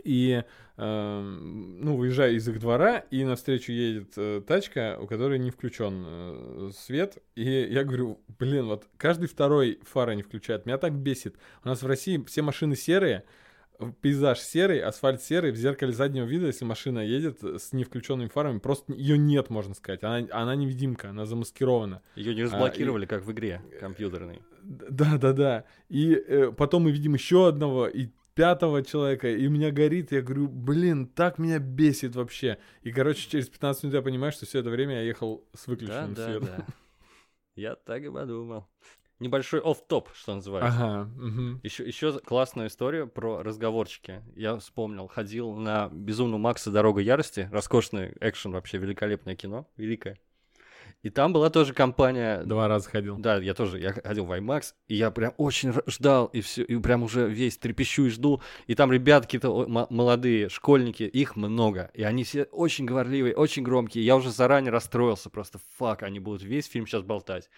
и, 0.05 0.45
э, 0.77 1.21
ну, 1.21 1.97
выезжаю 1.97 2.37
из 2.37 2.49
их 2.49 2.61
двора, 2.61 2.99
и 3.11 3.25
навстречу 3.25 3.73
едет 3.73 4.13
э, 4.17 4.43
тачка, 4.47 4.99
у 5.01 5.07
которой 5.07 5.39
не 5.39 5.51
включен 5.51 6.05
э, 6.07 6.71
свет, 6.77 7.19
и 7.35 7.43
я 7.43 7.85
говорю, 7.85 8.21
блин, 8.39 8.67
вот 8.67 8.87
каждый 8.97 9.29
второй 9.29 9.81
фары 9.83 10.15
не 10.15 10.23
включает, 10.23 10.67
меня 10.67 10.79
так 10.79 10.95
бесит. 10.95 11.37
У 11.65 11.69
нас 11.69 11.83
в 11.83 11.87
России 11.87 12.23
все 12.27 12.43
машины 12.43 12.77
серые, 12.77 13.25
пейзаж 14.01 14.39
серый, 14.39 14.81
асфальт 14.81 15.23
серый, 15.23 15.53
в 15.53 15.57
зеркале 15.57 15.93
заднего 15.93 16.25
вида, 16.25 16.47
если 16.47 16.65
машина 16.65 17.01
едет 17.01 17.43
с 17.43 17.73
не 17.73 17.85
включенными 17.85 18.29
фарами, 18.29 18.59
просто 18.59 18.93
ее 18.93 19.19
нет, 19.19 19.51
можно 19.51 19.75
сказать. 19.75 20.03
Она, 20.05 20.27
она 20.31 20.55
невидимка, 20.55 21.11
она 21.11 21.27
замаскирована. 21.27 22.03
Ее 22.15 22.35
не 22.35 22.45
разблокировали, 22.45 23.07
как 23.07 23.25
в 23.25 23.33
игре 23.33 23.63
компьютерной. 23.81 24.41
Да, 24.63 25.17
да, 25.17 25.33
да. 25.33 25.65
И 25.89 26.13
э, 26.13 26.53
потом 26.53 26.85
мы 26.85 26.93
видим 26.93 27.15
еще 27.15 27.49
одного 27.49 27.89
и 27.89 28.09
пятого 28.41 28.83
человека, 28.83 29.29
и 29.29 29.47
у 29.47 29.51
меня 29.51 29.71
горит, 29.71 30.13
я 30.13 30.23
говорю, 30.23 30.49
блин, 30.49 31.07
так 31.07 31.39
меня 31.39 31.59
бесит 31.59 32.17
вообще. 32.17 32.57
И, 32.81 32.91
короче, 32.91 33.29
через 33.29 33.51
15 33.51 33.83
минут 33.85 33.95
я 33.97 34.03
понимаю, 34.03 34.33
что 34.33 34.47
все 34.47 34.61
это 34.61 34.71
время 34.71 34.95
я 34.95 35.03
ехал 35.03 35.45
с 35.53 35.67
Да, 35.67 35.71
выключенным 35.73 36.15
да, 36.15 36.25
светом. 36.25 36.49
да. 36.57 36.67
Я 37.55 37.75
так 37.75 38.03
и 38.03 38.11
подумал. 38.11 38.67
Небольшой 39.19 39.61
офф-топ, 39.61 40.09
что 40.15 40.35
называется. 40.37 40.75
Ага, 40.75 41.11
мгм. 41.17 41.61
Еще, 41.63 41.87
еще 41.87 42.19
классную 42.21 42.69
историю 42.69 43.07
про 43.09 43.43
разговорчики. 43.43 44.23
Я 44.35 44.57
вспомнил, 44.57 45.07
ходил 45.09 45.53
на 45.53 45.91
Безумного 45.93 46.41
Макса 46.41 46.71
Дорога 46.71 47.03
ярости. 47.03 47.47
Роскошный 47.53 48.15
экшен, 48.21 48.53
вообще 48.53 48.79
великолепное 48.79 49.37
кино. 49.37 49.69
Великое. 49.77 50.17
И 51.03 51.11
там 51.11 51.33
была 51.33 51.49
тоже 51.51 51.73
компания. 51.73 52.43
Два 52.45 52.69
раза 52.69 52.89
ходил. 52.91 53.17
Да, 53.17 53.37
я 53.39 53.55
тоже, 53.55 53.79
я 53.81 53.93
ходил 53.93 54.27
в 54.27 54.33
IMAX, 54.33 54.75
и 54.89 54.97
я 54.97 55.11
прям 55.11 55.33
очень 55.39 55.73
ждал, 55.87 56.27
и 56.27 56.41
все, 56.41 56.63
и 56.63 56.77
прям 56.77 57.03
уже 57.03 57.29
весь 57.29 57.57
трепещу 57.57 58.05
и 58.05 58.11
жду. 58.11 58.43
И 58.67 58.75
там 58.75 58.93
ребят 58.93 59.25
какие-то 59.25 59.67
молодые, 59.91 60.49
школьники, 60.49 61.05
их 61.05 61.37
много. 61.37 61.91
И 61.95 62.03
они 62.03 62.25
все 62.25 62.45
очень 62.45 62.85
говорливые, 62.85 63.35
очень 63.35 63.63
громкие. 63.63 64.05
Я 64.05 64.17
уже 64.17 64.31
заранее 64.31 64.73
расстроился, 64.73 65.31
просто 65.31 65.59
fuck, 65.79 66.03
они 66.03 66.21
будут 66.21 66.43
весь 66.43 66.67
фильм 66.67 66.87
сейчас 66.87 67.03
болтать. 67.03 67.49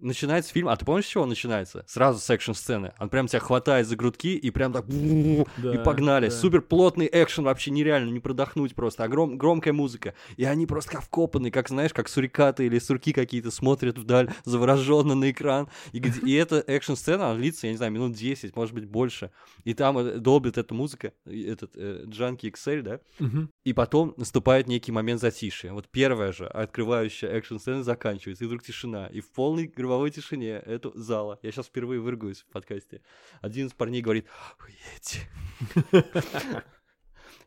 Начинается 0.00 0.52
фильм, 0.52 0.68
а 0.68 0.76
ты 0.76 0.84
помнишь, 0.84 1.06
с 1.06 1.08
чего 1.08 1.24
он 1.24 1.28
начинается? 1.28 1.84
Сразу 1.86 2.18
с 2.18 2.30
экшн-сцены. 2.30 2.92
Он 2.98 3.08
прям 3.08 3.26
тебя 3.26 3.40
хватает 3.40 3.86
за 3.86 3.96
грудки 3.96 4.36
и 4.36 4.50
прям 4.50 4.72
так... 4.72 4.86
и 4.88 5.78
погнали. 5.84 6.26
да. 6.26 6.30
Супер 6.30 6.62
плотный 6.62 7.08
экшен, 7.10 7.44
вообще 7.44 7.70
нереально, 7.70 8.10
не 8.10 8.20
продохнуть 8.20 8.74
просто. 8.74 9.04
Огром, 9.04 9.36
громкая 9.36 9.72
музыка. 9.72 10.14
И 10.36 10.44
они 10.44 10.66
просто 10.66 10.92
как 10.92 11.02
вкопанные, 11.02 11.52
как, 11.52 11.68
знаешь, 11.68 11.92
как 11.92 12.08
сурикаты 12.08 12.66
или 12.66 12.78
сурки 12.78 13.12
какие-то 13.12 13.50
смотрят 13.50 13.98
вдаль, 13.98 14.30
завороженно 14.44 15.14
на 15.14 15.30
экран. 15.30 15.68
И, 15.92 16.02
и 16.24 16.34
эта 16.34 16.64
экшн-сцена, 16.66 17.30
она 17.30 17.38
длится, 17.38 17.66
я 17.66 17.72
не 17.72 17.76
знаю, 17.76 17.92
минут 17.92 18.12
10, 18.12 18.56
может 18.56 18.74
быть, 18.74 18.86
больше. 18.86 19.30
И 19.64 19.74
там 19.74 19.98
э, 19.98 20.18
долбит 20.18 20.58
эта 20.58 20.74
музыка, 20.74 21.12
этот 21.26 21.72
э, 21.76 22.04
Джанки 22.06 22.46
XL, 22.46 22.82
да? 22.82 23.00
Мгм. 23.18 23.50
И 23.64 23.72
потом 23.72 24.14
наступает 24.16 24.66
некий 24.66 24.92
момент 24.92 25.20
затишья. 25.20 25.72
Вот 25.72 25.88
первая 25.88 26.32
же 26.32 26.46
открывающая 26.46 27.28
экшн-сцена 27.30 27.82
заканчивается, 27.82 28.44
и 28.44 28.46
вдруг 28.46 28.62
тишина. 28.62 29.06
И 29.08 29.20
в 29.20 29.30
полной 29.30 29.66
гробовой 29.90 30.10
тишине 30.10 30.62
эту 30.66 30.92
зала. 30.94 31.40
Я 31.42 31.50
сейчас 31.50 31.66
впервые 31.66 32.00
выргаюсь 32.00 32.42
в 32.42 32.46
подкасте. 32.46 33.02
Один 33.40 33.66
из 33.66 33.72
парней 33.72 34.02
говорит. 34.02 34.26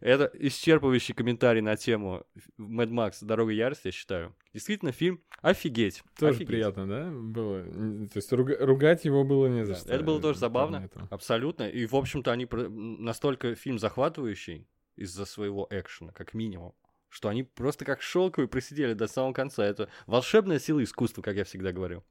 Это 0.02 0.30
исчерпывающий 0.34 1.14
комментарий 1.14 1.62
на 1.62 1.78
тему 1.78 2.26
Mad 2.60 2.90
Max 2.90 3.20
Дорога 3.22 3.54
ярости, 3.54 3.88
я 3.88 3.92
считаю. 3.94 4.36
Действительно, 4.54 4.92
фильм 4.92 5.24
офигеть. 5.42 6.04
Тоже 6.20 6.34
офигеть. 6.34 6.48
приятно, 6.48 6.86
да, 6.86 7.10
было? 7.10 7.64
То 7.64 8.18
есть 8.18 8.34
руга- 8.34 8.58
ругать 8.60 9.06
его 9.06 9.24
было 9.24 9.48
не 9.48 9.66
за 9.66 9.76
что. 9.76 9.94
Это 9.94 10.04
было 10.04 10.22
тоже 10.22 10.40
забавно, 10.40 10.90
абсолютно. 11.10 11.70
И, 11.70 11.86
в 11.86 11.96
общем-то, 11.96 12.34
они 12.34 12.46
настолько 12.52 13.56
фильм 13.56 13.80
захватывающий 13.80 14.68
из-за 14.98 15.24
своего 15.24 15.68
экшена, 15.70 16.12
как 16.12 16.34
минимум, 16.34 16.76
что 17.08 17.30
они 17.30 17.44
просто 17.44 17.86
как 17.86 18.02
шелковые 18.02 18.50
просидели 18.50 18.94
до 18.94 19.08
самого 19.08 19.32
конца. 19.32 19.66
Это 19.66 19.88
волшебная 20.08 20.60
сила 20.60 20.84
искусства, 20.84 21.22
как 21.22 21.38
я 21.38 21.46
всегда 21.46 21.72
говорю. 21.72 22.04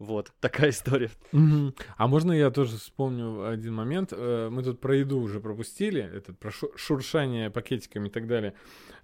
Вот, 0.00 0.32
такая 0.40 0.70
история. 0.70 1.10
Мгм. 1.30 1.74
А 1.98 2.06
можно 2.08 2.32
я 2.32 2.50
тоже 2.50 2.78
вспомню 2.78 3.46
один 3.46 3.74
момент? 3.74 4.12
Э, 4.16 4.48
Мы 4.50 4.62
тут 4.62 4.80
про 4.80 4.96
еду 4.96 5.20
уже 5.20 5.40
пропустили, 5.40 6.02
этот, 6.02 6.38
про 6.38 6.50
шу- 6.50 6.72
шуршание 6.74 7.50
пакетиками 7.50 8.08
и 8.08 8.10
так 8.10 8.26
далее. 8.26 8.54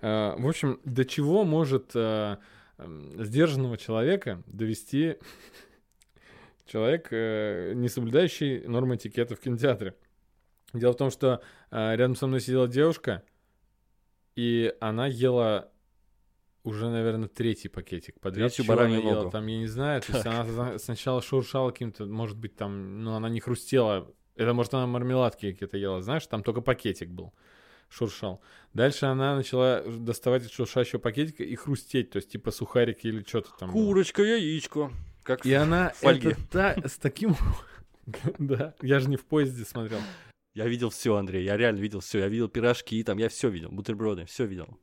Э, 0.01 0.35
В 0.39 0.49
общем, 0.49 0.81
до 0.85 1.05
чего 1.05 1.45
может 1.45 1.91
э, 1.95 2.39
сдержанного 2.79 3.77
человека 3.77 4.43
довести 4.47 5.17
человек, 6.67 7.11
не 7.13 7.89
соблюдающий 7.89 8.67
нормы 8.67 8.97
этикета 8.97 9.37
в 9.37 9.41
кинотеатре? 9.41 9.95
Дело 10.73 10.93
в 10.93 10.97
том, 10.97 11.11
что 11.11 11.43
рядом 11.71 12.17
со 12.17 12.27
мной 12.27 12.41
сидела 12.41 12.69
девушка, 12.69 13.23
и 14.35 14.75
она 14.81 15.07
ела 15.07 15.71
уже, 16.67 16.91
наверное, 16.91 17.29
третий 17.29 17.69
пакетик 17.69 18.19
подряд. 18.21 18.49
Третью 18.51 18.65
Чего 18.65 18.75
она 18.75 18.83
баранью 18.83 19.09
ела. 19.09 19.31
Там, 19.31 19.47
я 19.47 19.59
не 19.59 19.67
знаю, 19.69 20.03
то 20.03 20.13
есть 20.13 20.27
она 20.27 20.79
сначала 20.79 21.23
шуршала 21.23 21.71
каким-то, 21.71 22.05
может 22.07 22.37
быть, 22.37 22.57
там, 22.57 23.03
ну, 23.05 23.15
она 23.15 23.29
не 23.29 23.41
хрустела. 23.41 24.11
Это, 24.35 24.53
может, 24.53 24.75
она 24.75 24.87
мармеладки 24.87 25.53
какие-то 25.53 25.79
ела, 25.79 26.03
знаешь, 26.03 26.27
там 26.27 26.43
только 26.43 26.61
пакетик 26.61 27.09
был, 27.09 27.33
шуршал. 27.89 28.43
Дальше 28.75 29.07
она 29.07 29.37
начала 29.37 29.83
доставать 29.87 30.45
из 30.45 30.51
шуршащего 30.51 30.99
пакетика 30.99 31.45
и 31.45 31.55
хрустеть, 31.55 32.11
то 32.11 32.17
есть, 32.17 32.31
типа, 32.31 32.51
сухарики 32.51 33.07
или 33.07 33.23
что-то 33.23 33.51
там. 33.59 33.73
было. 33.73 33.83
Курочка, 33.85 34.23
яичко. 34.23 34.91
Как 35.23 35.47
И 35.47 35.53
она 35.55 35.91
фольге. 35.97 36.31
это 36.33 36.49
та- 36.51 36.89
с 36.89 36.97
таким... 36.99 37.37
Да, 38.39 38.75
я 38.83 39.01
же 39.01 39.09
не 39.09 39.17
в 39.17 39.25
поезде 39.25 39.65
смотрел. 39.65 39.99
Я 40.57 40.66
видел 40.69 40.88
все, 40.88 41.14
Андрей, 41.16 41.45
я 41.45 41.59
реально 41.59 41.81
видел 41.81 42.01
все. 42.01 42.21
Я 42.21 42.29
видел 42.29 42.49
пирожки, 42.49 43.03
там, 43.03 43.19
я 43.19 43.29
все 43.29 43.51
видел, 43.51 43.69
бутерброды, 43.69 44.25
все 44.25 44.47
видел. 44.47 44.79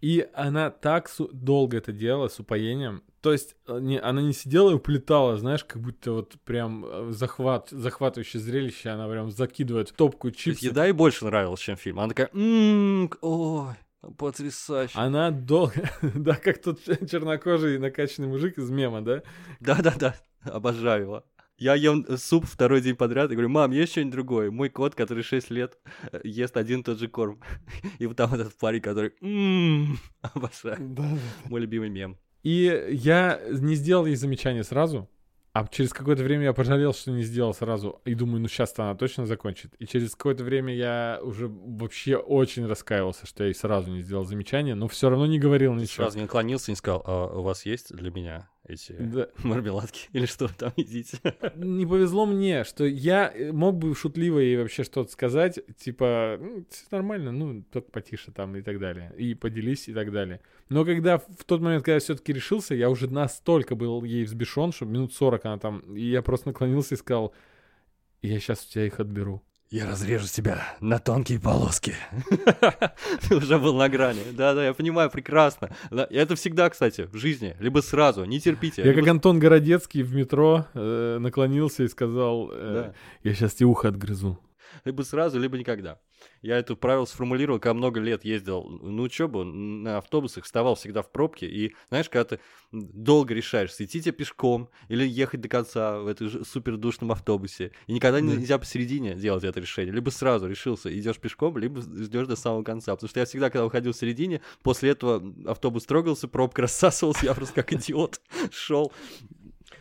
И 0.00 0.26
она 0.32 0.70
так 0.70 1.10
долго 1.34 1.76
это 1.76 1.92
делала 1.92 2.28
с 2.28 2.40
упоением. 2.40 3.02
То 3.20 3.32
есть 3.32 3.54
э, 3.66 3.80
не, 3.82 4.00
она 4.00 4.22
не 4.22 4.32
сидела 4.32 4.70
и 4.70 4.74
уплетала, 4.74 5.36
знаешь, 5.36 5.62
как 5.62 5.82
будто 5.82 6.12
вот 6.12 6.36
прям 6.42 6.86
э, 6.86 7.10
захват, 7.10 7.68
захватывающее 7.68 8.40
зрелище. 8.40 8.88
Она 8.88 9.06
прям 9.10 9.30
закидывает 9.30 9.90
в 9.90 9.92
топку 9.92 10.30
То 10.30 10.36
есть 10.36 10.40
чипсы. 10.40 10.64
еда 10.64 10.88
и 10.88 10.92
больше 10.92 11.26
нравилась, 11.26 11.60
чем 11.60 11.76
фильм. 11.76 12.00
Она 12.00 12.08
такая, 12.08 12.30
«М, 12.32 13.10
ой, 13.20 13.74
потрясающе. 14.16 14.98
Она 14.98 15.30
долго... 15.30 15.74
да, 16.14 16.34
как 16.36 16.62
тот 16.62 16.80
чернокожий 17.10 17.78
накачанный 17.78 18.28
мужик 18.28 18.56
из 18.56 18.70
мема, 18.70 19.02
да? 19.02 19.22
Да-да-да, 19.60 20.14
обожаю 20.44 21.02
его. 21.02 21.24
Я 21.58 21.74
ем 21.74 22.06
суп 22.16 22.44
второй 22.46 22.80
день 22.80 22.94
подряд 22.94 23.30
и 23.30 23.34
говорю, 23.34 23.48
мам, 23.48 23.72
есть 23.72 23.92
что-нибудь 23.92 24.12
другое? 24.12 24.50
Мой 24.52 24.68
кот, 24.68 24.94
который 24.94 25.24
6 25.24 25.50
лет, 25.50 25.76
э, 26.12 26.20
ест 26.22 26.56
один 26.56 26.80
и 26.80 26.82
тот 26.84 26.98
же 26.98 27.08
корм. 27.08 27.40
И 27.98 28.06
вот 28.06 28.16
там 28.16 28.32
этот 28.32 28.56
парень, 28.56 28.80
который, 28.80 29.12
«М, 29.20 29.98
обожаю. 30.22 30.96
Мой 31.46 31.60
любимый 31.60 31.90
мем. 31.90 32.16
И 32.44 32.88
я 32.92 33.40
не 33.50 33.74
сделал 33.74 34.06
ей 34.06 34.14
замечание 34.14 34.62
сразу, 34.62 35.10
а 35.52 35.66
через 35.66 35.92
какое-то 35.92 36.22
время 36.22 36.44
я 36.44 36.52
пожалел, 36.52 36.94
что 36.94 37.10
не 37.10 37.22
сделал 37.22 37.52
сразу. 37.52 38.00
И 38.04 38.14
думаю, 38.14 38.40
ну 38.40 38.46
сейчас 38.46 38.74
она 38.76 38.94
точно 38.94 39.26
закончит. 39.26 39.74
И 39.80 39.86
через 39.86 40.14
какое-то 40.14 40.44
время 40.44 40.72
я 40.72 41.18
уже 41.22 41.48
вообще 41.48 42.16
очень 42.16 42.66
раскаивался, 42.66 43.26
что 43.26 43.42
я 43.42 43.48
ей 43.48 43.54
сразу 43.54 43.90
не 43.90 44.02
сделал 44.02 44.24
замечание, 44.24 44.76
но 44.76 44.86
все 44.86 45.10
равно 45.10 45.26
не 45.26 45.40
говорил 45.40 45.74
ничего. 45.74 46.04
Сразу 46.04 46.18
не 46.18 46.22
наклонился 46.22 46.70
и 46.70 46.72
не 46.72 46.76
сказал, 46.76 47.02
а 47.04 47.36
у 47.36 47.42
вас 47.42 47.66
есть 47.66 47.92
для 47.92 48.12
меня 48.12 48.48
эти 48.68 48.92
Да. 48.92 49.28
мармеладки? 49.42 50.08
Или 50.12 50.26
что 50.26 50.48
там 50.48 50.72
едите? 50.76 51.18
Не 51.56 51.86
повезло 51.86 52.26
мне, 52.26 52.64
что 52.64 52.84
я 52.84 53.32
э, 53.34 53.52
мог 53.52 53.76
бы 53.76 53.94
шутливо 53.94 54.38
ей 54.38 54.56
вообще 54.56 54.84
что-то 54.84 55.10
сказать, 55.10 55.58
типа, 55.76 56.38
все 56.70 56.84
нормально, 56.90 57.32
ну, 57.32 57.62
только 57.72 57.90
потише 57.90 58.30
там 58.32 58.56
и 58.56 58.62
так 58.62 58.78
далее. 58.78 59.12
И 59.16 59.34
поделись 59.34 59.88
и 59.88 59.94
так 59.94 60.12
далее. 60.12 60.40
Но 60.68 60.84
когда 60.84 61.18
в 61.18 61.44
тот 61.46 61.60
момент, 61.60 61.84
когда 61.84 61.94
я 61.94 62.00
все-таки 62.00 62.32
решился, 62.32 62.74
я 62.74 62.90
уже 62.90 63.08
настолько 63.08 63.74
был 63.74 64.04
ей 64.04 64.24
взбешен, 64.24 64.72
что 64.72 64.84
минут 64.84 65.14
40 65.14 65.44
она 65.44 65.58
там, 65.58 65.78
и 65.96 66.02
я 66.02 66.22
просто 66.22 66.48
наклонился 66.48 66.94
и 66.94 66.98
сказал, 66.98 67.34
я 68.22 68.38
сейчас 68.38 68.64
у 68.64 68.70
тебя 68.70 68.86
их 68.86 69.00
отберу. 69.00 69.42
Я 69.70 69.84
разрежу 69.86 70.26
тебя 70.26 70.62
на 70.80 70.98
тонкие 70.98 71.38
полоски. 71.38 71.94
Ты 73.28 73.36
уже 73.36 73.58
был 73.58 73.74
на 73.74 73.90
грани. 73.90 74.22
Да-да, 74.32 74.64
я 74.64 74.72
понимаю 74.72 75.10
прекрасно. 75.10 75.68
Это 75.90 76.36
всегда, 76.36 76.70
кстати, 76.70 77.02
в 77.12 77.16
жизни. 77.18 77.54
Либо 77.60 77.80
сразу, 77.80 78.24
не 78.24 78.40
терпите. 78.40 78.80
Я 78.82 78.94
как 78.94 79.06
Антон 79.06 79.38
Городецкий 79.38 80.02
в 80.02 80.14
метро 80.14 80.64
э, 80.72 81.18
наклонился 81.20 81.82
и 81.82 81.88
сказал, 81.88 82.50
э, 82.50 82.92
я 83.24 83.34
сейчас 83.34 83.56
тебе 83.56 83.66
ухо 83.66 83.88
отгрызу. 83.88 84.38
либо 84.84 85.02
сразу, 85.02 85.38
либо 85.38 85.58
никогда. 85.58 86.00
Я 86.42 86.58
это 86.58 86.74
правило 86.74 87.04
сформулировал, 87.04 87.60
когда 87.60 87.74
много 87.74 88.00
лет 88.00 88.24
ездил 88.24 88.64
на 88.64 89.02
учебу, 89.02 89.44
на 89.44 89.98
автобусах, 89.98 90.44
вставал 90.44 90.74
всегда 90.74 91.02
в 91.02 91.12
пробке, 91.12 91.46
и 91.46 91.74
знаешь, 91.90 92.08
когда 92.08 92.24
ты 92.36 92.40
долго 92.72 93.34
решаешь, 93.34 93.70
идти 93.78 94.00
тебе 94.00 94.12
пешком 94.12 94.68
или 94.88 95.06
ехать 95.06 95.40
до 95.40 95.48
конца 95.48 96.00
в 96.00 96.06
этом 96.08 96.44
супердушном 96.44 97.12
автобусе, 97.12 97.72
и 97.86 97.92
никогда 97.92 98.18
Да. 98.20 98.26
нельзя 98.26 98.58
посередине 98.58 99.14
делать 99.14 99.44
это 99.44 99.60
решение, 99.60 99.94
либо 99.94 100.10
сразу 100.10 100.48
решился, 100.48 100.96
идешь 100.96 101.18
пешком, 101.18 101.56
либо 101.56 101.80
ждешь 101.82 102.26
до 102.26 102.36
самого 102.36 102.62
конца, 102.64 102.94
потому 102.94 103.08
что 103.08 103.20
я 103.20 103.26
всегда, 103.26 103.48
когда 103.50 103.66
уходил 103.66 103.92
в 103.92 103.96
середине, 103.96 104.40
после 104.62 104.90
этого 104.90 105.22
автобус 105.46 105.84
трогался, 105.86 106.26
пробка 106.26 106.62
рассасывалась, 106.62 107.22
я 107.22 107.34
просто 107.34 107.54
как 107.54 107.72
идиот 107.72 108.20
шел. 108.50 108.92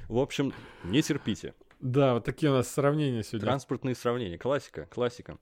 В 0.07 0.19
общем, 0.19 0.53
не 0.83 1.01
терпите. 1.01 1.53
Да, 1.79 2.15
вот 2.15 2.23
такие 2.23 2.51
у 2.51 2.55
нас 2.55 2.67
сравнения 2.67 3.23
сегодня. 3.23 3.47
Транспортные 3.47 3.95
сравнения. 3.95 4.37
Классика, 4.37 4.87
классика. 4.89 5.37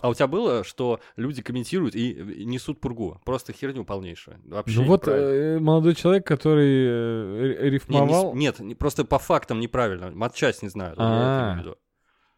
А 0.00 0.08
у 0.08 0.14
тебя 0.14 0.26
было, 0.26 0.64
что 0.64 1.00
люди 1.16 1.42
комментируют 1.42 1.94
и 1.94 2.14
несут 2.44 2.80
пургу? 2.80 3.20
Просто 3.24 3.52
херню 3.52 3.84
полнейшую. 3.84 4.40
Вообще 4.46 4.80
Ну 4.80 4.86
вот 4.86 5.06
э, 5.06 5.58
молодой 5.60 5.94
человек, 5.94 6.26
который 6.26 6.86
э, 6.86 6.88
р- 6.88 7.58
Не, 7.58 7.64
не 7.64 7.70
рифмовал... 7.70 8.34
нет, 8.34 8.58
не- 8.60 8.74
просто 8.74 9.04
по 9.04 9.18
фактам 9.18 9.60
неправильно. 9.60 10.10
Матчасть 10.10 10.62
не 10.62 10.70
знаю. 10.70 10.94
А. 10.96 11.56
виду. 11.58 11.76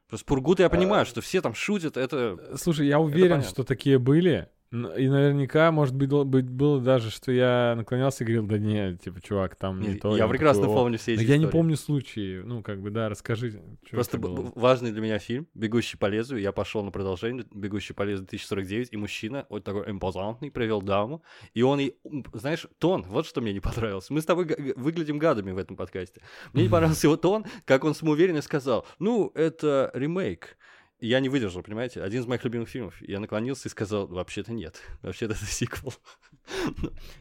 Просто 0.09 0.27
пургу-то 0.27 0.63
я 0.63 0.69
понимаю, 0.69 1.07
что 1.07 1.21
все 1.21 1.41
там 1.41 1.55
шутят, 1.55 1.97
это... 1.97 2.57
Слушай, 2.59 2.87
я 2.89 2.99
уверен, 2.99 3.43
что 3.43 3.65
такие 3.65 3.99
были. 3.99 4.49
И 4.73 5.09
наверняка, 5.09 5.71
может 5.71 5.95
быть, 5.95 6.09
было, 6.09 6.25
быть, 6.25 6.49
было 6.49 6.81
даже, 6.81 7.11
что 7.11 7.31
я 7.31 7.75
наклонялся 7.77 8.25
и 8.25 8.27
говорил, 8.27 8.47
да 8.47 8.57
не, 8.57 8.97
типа, 8.97 9.21
чувак, 9.21 9.55
там 9.57 9.81
не 9.81 9.89
Не, 9.89 9.95
то. 9.97 10.17
я 10.17 10.25
он 10.25 10.31
прекрасно 10.31 10.63
такой, 10.63 10.75
«О». 10.77 10.79
помню 10.81 10.99
все 10.99 11.15
Но 11.15 11.21
эти 11.21 11.29
я 11.31 11.37
не 11.37 11.45
истории. 11.45 11.53
помню 11.53 11.77
случаи. 11.77 12.41
Ну, 12.43 12.63
как 12.63 12.81
бы, 12.81 12.91
да, 12.91 13.11
расскажи. 13.11 13.61
Просто 13.91 14.17
б- 14.17 14.51
важный 14.55 14.91
для 14.91 15.03
меня 15.03 15.19
фильм 15.19 15.47
«Бегущий 15.53 15.99
по 15.99 16.07
лезвию». 16.07 16.41
Я 16.41 16.53
пошел 16.53 16.83
на 16.83 16.91
продолжение 16.91 17.45
«Бегущий 17.53 17.93
по 17.93 18.03
лезвию 18.03 18.27
2049», 18.29 18.89
и 18.93 18.97
мужчина, 18.97 19.45
вот 19.51 19.63
такой 19.63 19.91
импозантный, 19.91 20.51
привел 20.51 20.81
даму, 20.81 21.23
и 21.53 21.61
он 21.63 21.79
м, 21.81 22.25
знаешь, 22.33 22.67
тон, 22.79 23.03
вот 23.09 23.27
что 23.27 23.43
мне 23.43 23.53
не 23.53 23.61
понравилось. 23.61 24.09
Мы 24.09 24.23
с 24.23 24.25
тобой 24.25 24.47
га- 24.47 24.57
выглядим 24.77 25.19
гадами 25.19 25.51
в 25.51 25.59
этом 25.59 25.77
подкасте. 25.77 26.23
Мне 26.55 26.63
не 26.63 26.69
понравился 26.71 27.09
его 27.09 27.19
тон, 27.19 27.45
как 27.67 27.85
он 27.85 27.95
самоуверенно 27.95 28.41
сказал, 28.41 28.87
ну, 28.99 29.31
это 29.35 29.91
ремейк. 29.93 30.57
Я 31.03 31.19
не 31.19 31.29
выдержал, 31.29 31.65
понимаете? 31.65 32.01
Один 32.01 32.23
из 32.23 32.27
моих 32.27 32.45
любимых 32.45 32.69
фильмов. 32.69 32.95
Я 33.03 33.19
наклонился 33.19 33.67
и 33.67 33.71
сказал, 33.73 34.07
вообще-то 34.07 34.53
нет. 34.53 34.81
Вообще-то 35.03 35.35
это 35.35 35.45
сиквел. 35.47 35.93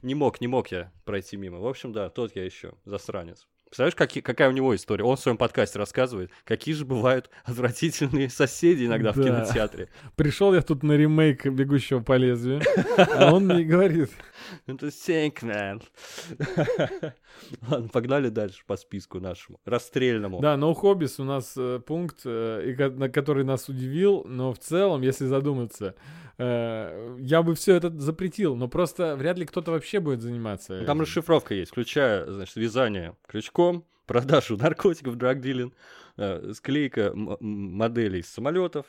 Не 0.03 0.13
мог, 0.13 0.39
не 0.39 0.45
мог 0.45 0.67
я 0.67 0.91
пройти 1.03 1.35
мимо. 1.35 1.57
В 1.57 1.65
общем, 1.65 1.91
да, 1.91 2.11
тот 2.11 2.35
я 2.35 2.45
еще, 2.45 2.73
засранец. 2.85 3.47
Представляешь, 3.71 3.95
какие, 3.95 4.21
какая 4.21 4.49
у 4.49 4.51
него 4.51 4.75
история? 4.75 5.05
Он 5.05 5.15
в 5.15 5.19
своем 5.21 5.37
подкасте 5.37 5.79
рассказывает, 5.79 6.29
какие 6.43 6.75
же 6.75 6.83
бывают 6.83 7.29
отвратительные 7.45 8.29
соседи 8.29 8.85
иногда 8.85 9.13
в 9.13 9.15
Да. 9.15 9.23
кинотеатре. 9.23 9.87
Пришел 10.17 10.53
я 10.53 10.61
тут 10.61 10.83
на 10.83 10.91
ремейк 10.91 11.45
«Бегущего 11.45 12.01
по 12.01 12.17
лезвию», 12.17 12.61
а 12.97 13.33
он 13.33 13.45
мне 13.45 13.63
говорит, 13.63 14.09
Это 14.67 14.87
sink, 14.87 15.35
man. 15.43 15.81
Ладно, 17.69 17.87
погнали 17.87 18.27
дальше 18.27 18.61
по 18.67 18.75
списку 18.75 19.21
нашему. 19.21 19.61
Расстрельному. 19.63 20.41
Да, 20.41 20.55
No 20.55 20.75
Hobbies 20.75 21.13
у 21.19 21.23
нас 21.23 21.53
э, 21.55 21.79
пункт, 21.79 22.23
э, 22.25 22.89
на 22.89 23.07
который 23.07 23.45
нас 23.45 23.69
удивил, 23.69 24.25
но 24.27 24.51
в 24.51 24.59
целом, 24.59 25.01
если 25.01 25.27
задуматься, 25.27 25.95
я 27.19 27.43
бы 27.43 27.55
все 27.55 27.75
это 27.75 27.89
запретил, 27.99 28.55
но 28.55 28.67
просто 28.67 29.15
вряд 29.15 29.37
ли 29.37 29.45
кто-то 29.45 29.71
вообще 29.71 29.99
будет 29.99 30.21
заниматься. 30.21 30.79
Ну, 30.79 30.85
Там 30.85 31.01
расшифровка 31.01 31.53
есть, 31.53 31.71
включая, 31.71 32.29
значит, 32.29 32.55
вязание 32.55 33.15
крючком, 33.27 33.85
продажу 34.05 34.57
наркотиков, 34.61 35.15
драг-дилинг, 35.15 35.73
э, 36.17 36.53
склейка 36.53 37.11
моделей 37.15 38.21
с 38.21 38.29
самолетов, 38.29 38.85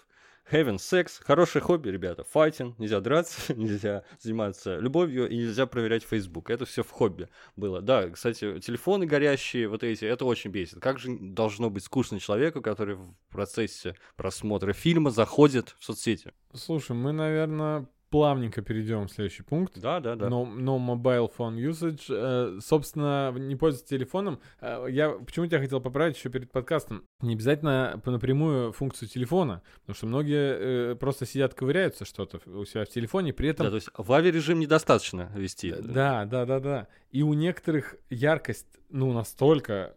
having 0.51 0.79
секс, 0.79 1.19
хорошее 1.19 1.63
хобби, 1.63 1.89
ребята, 1.89 2.25
файтинг, 2.25 2.79
нельзя 2.79 3.01
драться, 3.01 3.55
нельзя 3.55 4.05
заниматься 4.21 4.79
любовью 4.79 5.29
и 5.29 5.37
нельзя 5.37 5.67
проверять 5.67 6.05
Facebook. 6.05 6.51
Это 6.51 6.65
все 6.65 6.83
в 6.83 6.91
хобби 6.91 7.29
было. 7.57 7.81
Да, 7.81 8.09
кстати, 8.11 8.61
телефоны 8.61 9.07
горящие, 9.07 9.69
вот 9.69 9.83
эти, 9.83 10.05
это 10.05 10.25
очень 10.25 10.51
бесит. 10.51 10.81
Как 10.81 10.99
же 10.99 11.17
должно 11.19 11.71
быть 11.71 11.85
скучно 11.85 12.21
человеку, 12.21 12.61
который 12.61 12.97
в 12.97 13.15
процессе 13.31 13.97
просмотра 14.17 14.73
фильма 14.73 15.11
заходит 15.11 15.75
в 15.79 15.85
соцсети? 15.85 16.33
Слушай, 16.55 16.97
мы, 16.97 17.13
наверное, 17.13 17.87
плавненько 18.12 18.61
перейдем 18.61 19.09
в 19.09 19.11
следующий 19.11 19.42
пункт. 19.42 19.81
Да, 19.81 19.98
да, 19.98 20.14
да. 20.14 20.27
No, 20.27 20.46
no 20.46 20.79
mobile 20.79 21.33
phone 21.35 21.57
usage. 21.57 22.05
Э, 22.11 22.61
собственно, 22.61 23.33
не 23.33 23.57
пользоваться 23.57 23.88
телефоном. 23.88 24.38
Э, 24.61 24.87
я 24.88 25.09
почему 25.11 25.46
тебя 25.46 25.59
хотел 25.59 25.81
поправить 25.81 26.16
еще 26.18 26.29
перед 26.29 26.53
подкастом. 26.53 27.05
Не 27.22 27.35
обязательно 27.35 28.01
напрямую 28.05 28.72
функцию 28.72 29.09
телефона, 29.09 29.62
потому 29.81 29.96
что 29.96 30.07
многие 30.07 30.92
э, 30.92 30.94
просто 30.94 31.25
сидят, 31.25 31.55
ковыряются 31.55 32.05
что-то 32.05 32.38
у 32.46 32.66
себя 32.66 32.85
в 32.85 32.90
телефоне, 32.90 33.33
при 33.33 33.48
этом 33.48 33.64
Да, 33.64 33.70
то 33.70 33.77
есть 33.77 33.88
в 33.96 34.12
авиарежим 34.12 34.61
недостаточно 34.61 35.33
вести. 35.35 35.72
Да, 35.72 36.27
да, 36.27 36.44
да, 36.44 36.61
да. 36.61 36.88
И 37.11 37.22
у 37.22 37.33
некоторых 37.33 37.96
яркость, 38.11 38.66
ну, 38.90 39.11
настолько, 39.14 39.96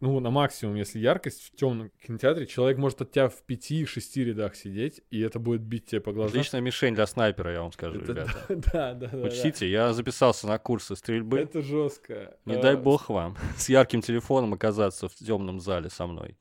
ну, 0.00 0.18
на 0.20 0.30
максимум, 0.30 0.74
если 0.76 0.98
яркость 0.98 1.42
в 1.42 1.56
темном 1.56 1.90
кинотеатре, 2.04 2.46
человек 2.46 2.78
может 2.78 3.02
от 3.02 3.12
тебя 3.12 3.28
в 3.28 3.42
5-6 3.46 4.24
рядах 4.24 4.56
сидеть, 4.56 5.02
и 5.10 5.20
это 5.20 5.38
будет 5.38 5.60
бить 5.60 5.86
тебе 5.86 6.00
по 6.00 6.12
глазам. 6.12 6.30
Отличная 6.30 6.60
мишень 6.60 6.94
для 6.94 7.06
снайпера, 7.06 7.52
я 7.52 7.62
вам 7.62 7.72
скажу, 7.72 8.00
Это 8.00 8.12
ребята. 8.12 8.46
да, 8.48 8.54
да, 8.72 8.94
да, 8.94 9.08
да. 9.08 9.26
Учтите, 9.26 9.70
я 9.70 9.92
записался 9.92 10.46
на 10.46 10.58
курсы 10.58 10.96
стрельбы. 10.96 11.38
Это 11.38 11.62
жестко. 11.62 12.36
Не 12.46 12.54
Э, 12.54 12.62
дай 12.62 12.76
бог 12.76 13.08
вам 13.10 13.36
с 13.56 13.68
ярким 13.68 14.00
телефоном 14.00 14.54
оказаться 14.54 15.08
в 15.08 15.14
темном 15.14 15.60
зале 15.60 15.90
со 15.90 16.06
мной. 16.06 16.36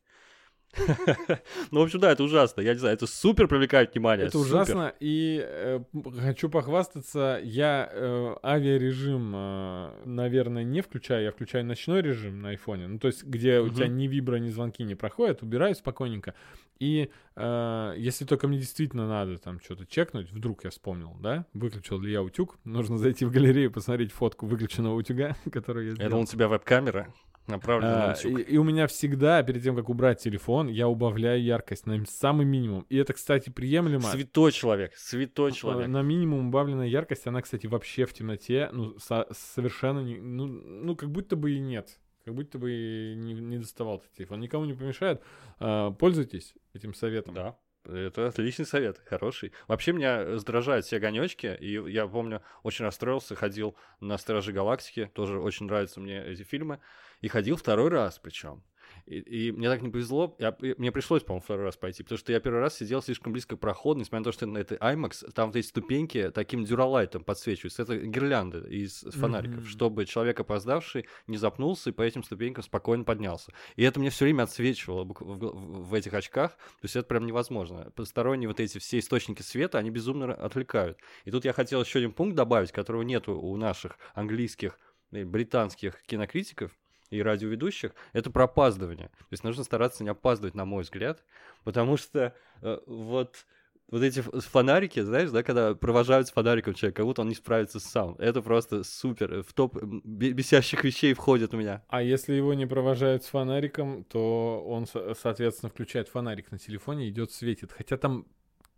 Ну, 1.72 1.80
в 1.80 1.84
общем, 1.84 2.00
да, 2.00 2.12
это 2.12 2.24
ужасно. 2.24 2.62
Я 2.62 2.74
не 2.74 2.80
знаю, 2.80 2.96
это 2.96 3.08
супер 3.08 3.48
привлекает 3.48 3.94
внимание. 3.94 4.28
Это 4.28 4.38
ужасно, 4.38 4.94
и 5.00 5.44
э, 5.44 5.80
хочу 6.20 6.50
похвастаться, 6.50 7.40
я 7.44 7.90
э, 7.92 8.36
авиарежим, 8.44 9.34
э, 9.36 9.92
наверное, 10.06 10.64
не 10.64 10.82
включаю, 10.82 11.24
я 11.24 11.32
включаю 11.32 11.66
ночной 11.66 12.02
режим 12.02 12.42
на 12.42 12.50
айфоне, 12.50 12.88
ну, 12.88 13.00
то 13.00 13.08
есть, 13.08 13.24
где 13.24 13.60
у 13.60 13.70
тебя 13.70 13.88
ни 13.88 14.08
вибро, 14.08 14.38
ни 14.38 14.50
звонки 14.50 14.84
не 14.84 14.96
проходят, 14.96 15.42
убираю 15.42 15.76
спокойненько, 15.76 16.34
и 16.80 17.10
э, 17.36 17.94
если 17.98 18.26
только 18.26 18.48
мне 18.48 18.58
действительно 18.58 19.08
надо 19.08 19.38
там 19.38 19.60
что-то 19.60 19.86
чекнуть, 19.86 20.32
вдруг 20.32 20.64
я 20.64 20.70
вспомнил, 20.70 21.16
да, 21.20 21.46
выключил 21.54 22.00
ли 22.00 22.12
я 22.12 22.24
утюг, 22.24 22.58
нужно 22.64 22.98
зайти 22.98 23.26
в 23.26 23.32
галерею, 23.32 23.72
посмотреть 23.72 24.12
фотку 24.12 24.46
выключенного 24.46 24.96
утюга, 24.96 25.36
который 25.52 25.88
я 25.88 25.96
сделал. 25.96 26.10
думал, 26.12 26.24
у 26.24 26.28
тебя 26.28 26.48
веб-камера 26.48 27.14
направлена 27.50 27.98
на 28.08 28.12
А, 28.14 28.16
и, 28.28 28.42
и 28.42 28.58
у 28.58 28.64
меня 28.64 28.88
всегда, 28.88 29.44
перед 29.44 29.64
тем, 29.64 29.76
как 29.76 29.90
убрать 29.90 30.22
телефон, 30.22 30.68
я 30.68 30.88
убавляю 30.88 31.44
яркость 31.44 31.86
на 31.86 32.04
самый 32.06 32.46
минимум. 32.46 32.86
И 32.90 32.98
это, 32.98 33.14
кстати, 33.14 33.50
приемлемо. 33.50 34.04
Святой 34.04 34.52
человек, 34.52 34.96
святой 34.96 35.52
Э, 35.52 35.54
человек. 35.54 35.88
На 35.88 36.02
минимум 36.02 36.48
убавленная 36.50 36.88
яркость, 36.88 37.28
она, 37.28 37.42
кстати, 37.42 37.68
вообще 37.68 38.06
в 38.06 38.14
темноте, 38.14 38.70
ну, 38.72 38.98
со- 39.00 39.28
совершенно 39.32 40.00
не, 40.00 40.18
ну, 40.18 40.46
ну, 40.48 40.96
как 40.96 41.10
будто 41.10 41.36
бы 41.36 41.52
и 41.52 41.60
нет. 41.60 42.00
Как 42.26 42.36
будто 42.36 42.60
бы 42.60 42.72
и 42.72 43.16
не, 43.16 43.34
не 43.34 43.58
доставал 43.58 43.98
этот 43.98 44.14
телефон. 44.14 44.40
Никому 44.40 44.66
не 44.66 44.74
помешает. 44.74 45.22
А, 45.60 45.92
пользуйтесь 45.92 46.54
этим 46.74 46.94
советом. 46.94 47.34
Да. 47.34 47.58
Это 47.86 48.28
отличный 48.28 48.66
совет, 48.66 49.02
хороший. 49.06 49.54
Вообще 49.68 49.94
меня 49.94 50.24
раздражают 50.24 50.86
все 50.86 50.98
огонечки, 50.98 51.58
и 51.60 51.72
я 51.90 52.08
помню, 52.08 52.42
очень 52.62 52.86
расстроился, 52.86 53.36
ходил 53.36 53.76
на 54.02 54.18
Стражи 54.18 54.52
Галактики, 54.52 55.10
тоже 55.16 55.40
очень 55.40 55.66
нравятся 55.66 56.00
мне 56.02 56.22
эти 56.24 56.44
фильмы, 56.44 56.80
и 57.22 57.28
ходил 57.28 57.56
второй 57.58 57.90
раз 57.90 58.20
причем. 58.20 58.64
И, 59.06 59.20
и 59.20 59.52
мне 59.52 59.70
так 59.70 59.82
не 59.84 59.90
повезло, 59.90 60.36
я- 60.40 60.56
и 60.62 60.74
мне 60.80 60.92
пришлось, 60.92 61.22
по-моему, 61.24 61.44
второй 61.44 61.66
раз 61.66 61.78
пойти, 61.78 62.02
потому 62.04 62.18
что 62.18 62.32
я 62.32 62.40
первый 62.40 62.60
раз 62.60 62.76
сидел 62.78 63.02
слишком 63.04 63.34
близко 63.34 63.56
к 63.56 63.60
проходу, 63.60 64.00
несмотря 64.00 64.20
на 64.20 64.24
то, 64.26 64.32
что 64.32 64.46
на 64.48 64.58
это 64.58 64.76
IMAX, 64.76 65.32
там 65.32 65.48
вот 65.50 65.56
эти 65.56 65.66
ступеньки 65.68 66.32
таким 66.32 66.64
дюралайтом 66.66 67.24
подсвечиваются, 67.24 67.84
это 67.84 67.98
гирлянды 67.98 68.68
из 68.68 69.02
фонариков, 69.12 69.58
Мгм. 69.58 69.66
чтобы 69.68 70.06
человек 70.06 70.40
опоздавший 70.40 71.06
не 71.28 71.38
запнулся 71.38 71.92
и 71.92 71.94
по 71.94 72.02
этим 72.02 72.24
ступенькам 72.24 72.64
спокойно 72.64 73.04
поднялся. 73.04 73.52
И 73.76 73.84
это 73.84 74.00
мне 74.00 74.10
все 74.10 74.26
время 74.26 74.44
отсвечивало 74.44 75.04
в, 75.06 75.14
в- 75.20 75.88
в 75.90 75.94
этих 75.94 76.14
очках, 76.14 76.52
то 76.54 76.84
есть 76.84 76.96
это 76.96 77.08
прям 77.08 77.26
невозможно. 77.28 77.92
Посторонние 77.96 78.48
вот 78.48 78.60
эти 78.60 78.80
все 78.80 78.98
источники 79.00 79.44
света, 79.44 79.78
они 79.78 79.92
безумно 79.92 80.34
отвлекают. 80.34 80.98
И 81.26 81.32
тут 81.32 81.46
я 81.46 81.54
хотел 81.54 81.82
еще 81.82 82.00
один 82.00 82.12
пункт 82.12 82.36
добавить, 82.36 82.72
которого 82.72 83.04
нету 83.04 83.36
у 83.40 83.56
наших 83.56 83.98
английских 84.16 84.80
и 85.12 85.24
британских 85.24 86.02
кинокритиков 86.04 86.72
и 87.10 87.22
радиоведущих, 87.22 87.94
это 88.14 88.30
про 88.32 88.46
опаздывание. 88.46 89.08
То 89.08 89.32
есть 89.32 89.44
нужно 89.44 89.64
стараться 89.64 90.04
не 90.04 90.10
опаздывать, 90.10 90.56
на 90.56 90.66
мой 90.66 90.84
взгляд, 90.84 91.24
потому 91.64 91.98
что 91.98 92.34
э, 92.62 92.80
вот 92.86 93.46
вот 93.92 94.04
эти 94.04 94.22
фонарики, 94.22 95.02
знаешь, 95.02 95.32
да, 95.32 95.42
когда 95.42 95.74
провожают 95.74 96.28
с 96.28 96.32
фонариком 96.32 96.74
человека, 96.76 96.98
как 96.98 97.06
будто 97.06 97.22
он 97.22 97.30
не 97.30 97.36
справится 97.36 97.80
сам. 97.80 98.16
Это 98.20 98.42
просто 98.42 98.84
супер. 98.84 99.42
В 99.42 99.54
топ 99.54 99.82
бесящих 99.82 100.84
вещей 100.84 101.14
входит 101.14 101.54
у 101.54 101.58
меня. 101.58 101.84
А 101.88 102.04
если 102.04 102.34
его 102.34 102.54
не 102.54 102.68
провожают 102.68 103.24
с 103.24 103.28
фонариком, 103.28 104.04
то 104.04 104.64
он, 104.68 104.86
со- 104.86 105.16
соответственно, 105.16 105.72
включает 105.72 106.08
фонарик 106.08 106.52
на 106.52 106.60
телефоне, 106.60 107.10
идет 107.10 107.32
светит. 107.32 107.72
Хотя 107.72 107.98
там 107.98 108.28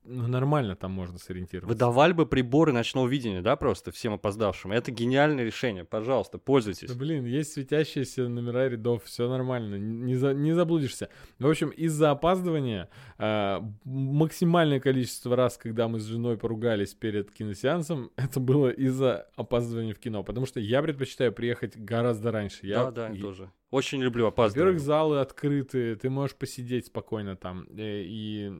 ну, 0.04 0.28
нормально 0.28 0.76
там 0.76 0.92
можно 0.92 1.18
сориентироваться. 1.20 1.68
Выдавали 1.74 2.14
бы 2.14 2.26
приборы 2.26 2.74
ночного 2.74 3.08
видения, 3.08 3.42
да, 3.42 3.56
просто 3.56 3.92
всем 3.92 4.14
опоздавшим. 4.14 4.72
Это 4.72 4.92
гениальное 4.92 5.44
решение. 5.46 5.86
Пожалуйста, 5.86 6.38
пользуйтесь. 6.38 6.90
Да, 6.90 6.96
блин, 6.96 7.26
есть 7.26 7.54
светящиеся 7.54 8.28
номера 8.28 8.68
рядов, 8.68 9.04
все 9.06 9.30
нормально, 9.30 9.76
не, 9.76 10.16
за- 10.16 10.34
не 10.34 10.54
заблудишься. 10.54 11.10
В 11.40 11.48
общем, 11.48 11.70
из-за 11.70 12.12
опаздывания 12.12 12.90
а, 13.18 13.64
максимальное 13.84 14.80
количество 14.80 15.36
раз, 15.36 15.58
когда 15.58 15.88
мы 15.88 16.00
с 16.00 16.06
женой 16.06 16.38
поругались 16.38 16.94
перед 16.94 17.32
киносеансом, 17.32 18.12
это 18.16 18.40
было 18.40 18.70
из-за 18.70 19.28
опаздывания 19.36 19.94
в 19.94 20.00
кино, 20.00 20.24
потому 20.24 20.46
что 20.46 20.60
я 20.60 20.82
предпочитаю 20.82 21.32
приехать 21.32 21.78
гораздо 21.78 22.32
раньше. 22.32 22.66
Я, 22.66 22.86
Да, 22.86 22.92
да, 22.92 23.10
я 23.10 23.22
тоже. 23.22 23.52
Очень 23.70 24.02
люблю 24.02 24.26
опаздывать. 24.28 24.66
Во-первых, 24.66 24.82
залы 24.82 25.20
открыты, 25.22 25.96
ты 25.96 26.10
можешь 26.10 26.36
посидеть 26.36 26.88
спокойно 26.88 27.38
там, 27.38 27.68
э, 27.70 28.02
и 28.06 28.52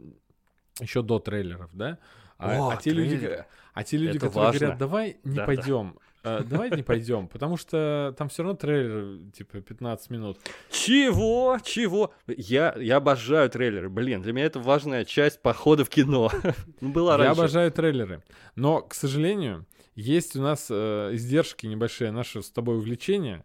еще 0.82 1.02
до 1.02 1.20
трейлеров, 1.20 1.70
да? 1.74 1.98
А, 2.38 2.58
О, 2.58 2.70
а 2.72 2.78
те 2.78 2.90
люди, 2.92 3.46
а 3.74 3.84
те 3.84 3.98
люди, 3.98 4.18
Это 4.18 4.28
которые 4.28 4.46
важно. 4.46 4.60
говорят, 4.60 4.78
давай 4.80 5.18
не 5.24 5.36
Да, 5.36 5.42
да. 5.42 5.46
пойдем, 5.46 5.96
э, 6.24 6.44
давай 6.50 6.72
не 6.72 6.82
пойдем, 6.84 7.28
потому 7.28 7.56
что 7.58 8.16
там 8.18 8.30
все 8.30 8.42
равно 8.44 8.58
трейлер, 8.58 9.32
типа, 9.32 9.62
15 9.62 10.10
минут. 10.10 10.40
Чего? 10.72 11.60
Чего? 11.64 12.14
Я, 12.28 12.74
я 12.80 12.98
обожаю 12.98 13.50
трейлеры. 13.50 13.90
Блин, 13.90 14.22
для 14.24 14.34
меня 14.34 14.46
это 14.46 14.60
важная 14.60 15.06
часть 15.06 15.42
похода 15.42 15.86
в 15.86 15.90
кино. 15.90 16.32
Ну, 16.82 16.90
была 16.90 17.12
Я 17.14 17.18
раньше. 17.20 17.40
обожаю 17.42 17.72
трейлеры. 17.72 18.24
Но, 18.56 18.82
к 18.82 18.96
сожалению, 18.96 19.68
есть 19.94 20.36
у 20.36 20.42
нас 20.42 20.68
э, 20.72 21.10
издержки 21.14 21.68
небольшие, 21.68 22.10
наше 22.12 22.42
с 22.42 22.50
тобой 22.50 22.78
увлечение. 22.78 23.44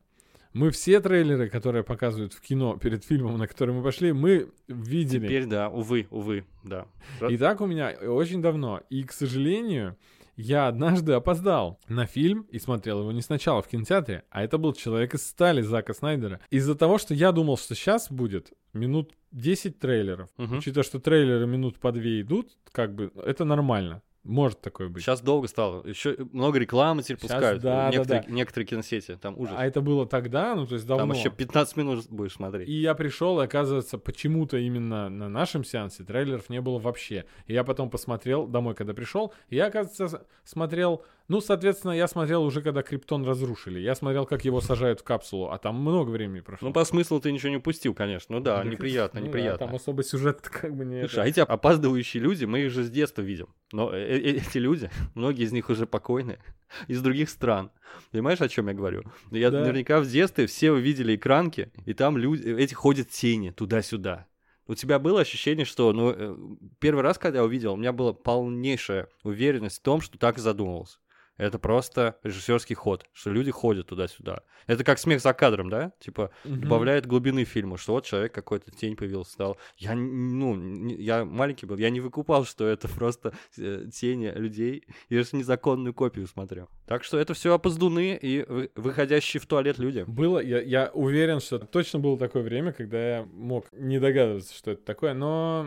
Мы 0.57 0.71
все 0.71 1.01
трейлеры, 1.01 1.51
которые 1.51 1.85
показывают 1.85 2.33
в 2.33 2.41
кино 2.41 2.79
перед 2.79 3.05
фильмом, 3.05 3.37
на 3.37 3.47
который 3.47 3.75
мы 3.75 3.83
пошли, 3.83 4.13
мы 4.13 4.51
видели. 4.69 5.27
Теперь 5.27 5.45
да, 5.45 5.69
увы, 5.69 6.07
увы, 6.11 6.47
да. 6.65 6.87
И 7.29 7.37
так 7.37 7.61
у 7.61 7.67
меня 7.67 7.91
очень 7.91 8.41
давно. 8.41 8.81
И, 8.89 9.03
к 9.03 9.13
сожалению, 9.13 9.99
я 10.37 10.67
однажды 10.67 11.13
опоздал 11.13 11.79
на 11.89 12.07
фильм 12.07 12.47
и 12.51 12.59
смотрел 12.59 13.01
его 13.01 13.13
не 13.13 13.21
сначала 13.21 13.61
в 13.61 13.69
кинотеатре, 13.69 14.25
а 14.31 14.43
это 14.43 14.57
был 14.57 14.73
«Человек 14.73 15.15
из 15.15 15.27
стали» 15.27 15.61
Зака 15.61 15.93
Снайдера. 15.93 16.41
Из-за 16.49 16.75
того, 16.75 16.97
что 16.97 17.13
я 17.13 17.33
думал, 17.33 17.59
что 17.59 17.75
сейчас 17.75 18.11
будет 18.11 18.53
минут 18.73 19.13
10 19.33 19.79
трейлеров. 19.79 20.31
Мгм. 20.39 20.59
Учитывая, 20.59 20.85
что 20.85 21.01
трейлеры 21.01 21.47
минут 21.47 21.79
по 21.79 21.93
две 21.93 22.23
идут, 22.23 22.57
как 22.73 22.95
бы 22.95 23.13
это 23.25 23.45
нормально. 23.45 24.03
Может 24.27 24.61
такое 24.61 24.89
быть. 24.89 25.05
Сейчас 25.05 25.21
долго 25.21 25.47
стало. 25.47 25.87
Еще 25.87 26.17
много 26.33 26.59
рекламы 26.59 27.03
теперь 27.03 27.19
Щас, 27.21 27.31
пускают. 27.31 27.63
да, 27.63 27.85
да, 27.85 27.91
некоторые, 27.97 28.23
да. 28.27 28.33
некоторые 28.33 28.67
киносети. 28.67 29.17
Там 29.17 29.39
ужас. 29.39 29.55
А 29.57 29.65
это 29.65 29.81
было 29.81 30.07
тогда, 30.07 30.55
ну 30.55 30.67
то 30.67 30.75
есть 30.75 30.87
давно. 30.87 31.07
Там 31.07 31.13
еще 31.13 31.31
15 31.31 31.77
минут 31.77 32.07
будешь 32.11 32.33
смотреть. 32.33 32.69
И 32.69 32.73
я 32.73 32.95
пришел, 32.95 33.41
и 33.41 33.45
оказывается, 33.45 33.99
почему-то 33.99 34.57
именно 34.57 35.09
на 35.09 35.29
нашем 35.29 35.65
сеансе 35.65 36.03
трейлеров 36.03 36.51
не 36.51 36.61
было 36.61 36.79
вообще. 36.79 37.25
И 37.47 37.55
я 37.55 37.63
потом 37.63 37.89
посмотрел 37.89 38.47
домой, 38.47 38.75
когда 38.75 38.95
пришел, 38.95 39.33
и 39.49 39.57
я, 39.57 39.67
оказывается, 39.67 40.27
смотрел... 40.45 41.03
Ну, 41.29 41.41
соответственно, 41.41 41.93
я 41.93 42.07
смотрел 42.07 42.45
уже, 42.45 42.63
когда 42.63 42.83
Криптон 42.83 43.25
разрушили. 43.27 43.81
Я 43.81 43.95
смотрел, 43.97 44.27
как 44.27 44.45
его 44.45 44.61
сажают 44.61 45.01
в 45.01 45.03
капсулу, 45.03 45.51
а 45.51 45.59
там 45.59 45.75
много 45.77 46.11
времени 46.11 46.41
прошло. 46.41 46.69
Ну, 46.69 46.73
по 46.75 46.85
смыслу 46.85 47.19
ты 47.21 47.33
ничего 47.33 47.51
не 47.51 47.57
упустил, 47.57 47.95
конечно. 47.95 48.37
Ну 48.37 48.41
да, 48.43 48.63
Ну, 48.63 48.71
неприятно, 48.71 49.19
ну 49.21 49.27
да, 49.27 49.29
неприятно. 49.31 49.67
там 49.67 49.75
особо 49.75 50.05
сюжет 50.05 50.41
как 50.49 50.77
бы 50.77 50.85
не... 50.85 51.01
Слушай, 51.01 51.15
это. 51.15 51.23
а 51.23 51.27
эти 51.27 51.41
опаздывающие 51.41 52.23
люди, 52.23 52.45
мы 52.45 52.61
их 52.61 52.71
же 52.71 52.85
с 52.85 52.91
детства 52.91 53.23
видим. 53.23 53.49
Но 53.73 53.93
э- 53.93 53.99
э- 53.99 54.37
эти 54.37 54.59
люди, 54.59 54.89
многие 55.15 55.45
из 55.45 55.53
них 55.53 55.69
уже 55.69 55.87
покойные, 55.87 56.39
из 56.87 57.03
других 57.03 57.29
стран. 57.29 57.71
Понимаешь, 58.13 58.41
о 58.41 58.49
чем 58.49 58.69
я 58.69 58.75
говорю? 58.75 59.03
Я 59.33 59.51
Да. 59.51 59.61
наверняка 59.61 60.01
в 60.01 60.07
детстве 60.09 60.47
все 60.47 60.75
видели 60.77 61.17
экранки, 61.17 61.73
и 61.87 61.93
там 61.95 62.17
люди, 62.17 62.49
эти 62.49 62.75
ходят 62.75 63.11
тени 63.11 63.51
туда-сюда. 63.51 64.27
У 64.69 64.75
тебя 64.75 64.99
было 64.99 65.21
ощущение, 65.21 65.65
что, 65.65 65.93
ну, 65.93 66.11
э, 66.17 66.37
первый 66.81 67.03
раз, 67.03 67.19
когда 67.19 67.39
я 67.39 67.45
увидел, 67.45 67.75
у 67.75 67.77
меня 67.77 67.93
была 67.93 68.13
полнейшая 68.13 69.09
уверенность 69.23 69.79
в 69.79 69.83
том, 69.83 70.01
что 70.01 70.19
так 70.19 70.39
задумывался. 70.39 70.99
Это 71.37 71.59
просто 71.59 72.17
режиссерский 72.23 72.75
ход, 72.75 73.05
что 73.13 73.31
люди 73.31 73.51
ходят 73.51 73.87
туда-сюда. 73.89 74.41
Это 74.67 74.85
как 74.85 74.99
смех 74.99 75.21
за 75.21 75.33
кадром, 75.35 75.69
да? 75.69 75.93
Типа, 76.01 76.31
Мгм. 76.45 76.61
добавляет 76.63 77.07
глубины 77.07 77.45
фильму, 77.45 77.77
что 77.77 77.93
вот 77.93 78.05
человек 78.07 78.33
какой-то 78.33 78.71
тень 78.71 78.97
появился, 78.97 79.33
стал. 79.33 79.57
Я, 79.77 79.95
ну, 79.95 80.89
я 80.89 81.25
маленький 81.25 81.67
был, 81.67 81.77
я 81.77 81.91
не 81.91 82.01
выкупал, 82.01 82.45
что 82.47 82.67
это 82.67 82.89
просто 82.89 83.35
э, 83.59 83.87
тени 83.93 84.33
людей, 84.35 84.85
я 85.11 85.23
же 85.23 85.29
незаконную 85.33 85.93
копию 85.95 86.27
смотрел. 86.27 86.69
Так 86.87 87.05
что 87.05 87.19
это 87.19 87.35
все 87.35 87.53
опоздуны 87.55 88.19
и 88.21 88.45
вы- 88.49 88.71
выходящие 88.75 89.41
в 89.41 89.47
туалет 89.47 89.79
люди. 89.79 90.05
Было, 90.07 90.39
я, 90.39 90.61
я 90.61 90.91
уверен, 90.95 91.41
что 91.41 91.59
точно 91.59 91.99
было 91.99 92.19
такое 92.19 92.43
время, 92.43 92.73
когда 92.73 93.19
я 93.19 93.29
мог 93.33 93.67
не 93.73 93.99
догадываться, 94.01 94.55
что 94.55 94.71
это 94.71 94.83
такое, 94.85 95.13
но 95.15 95.67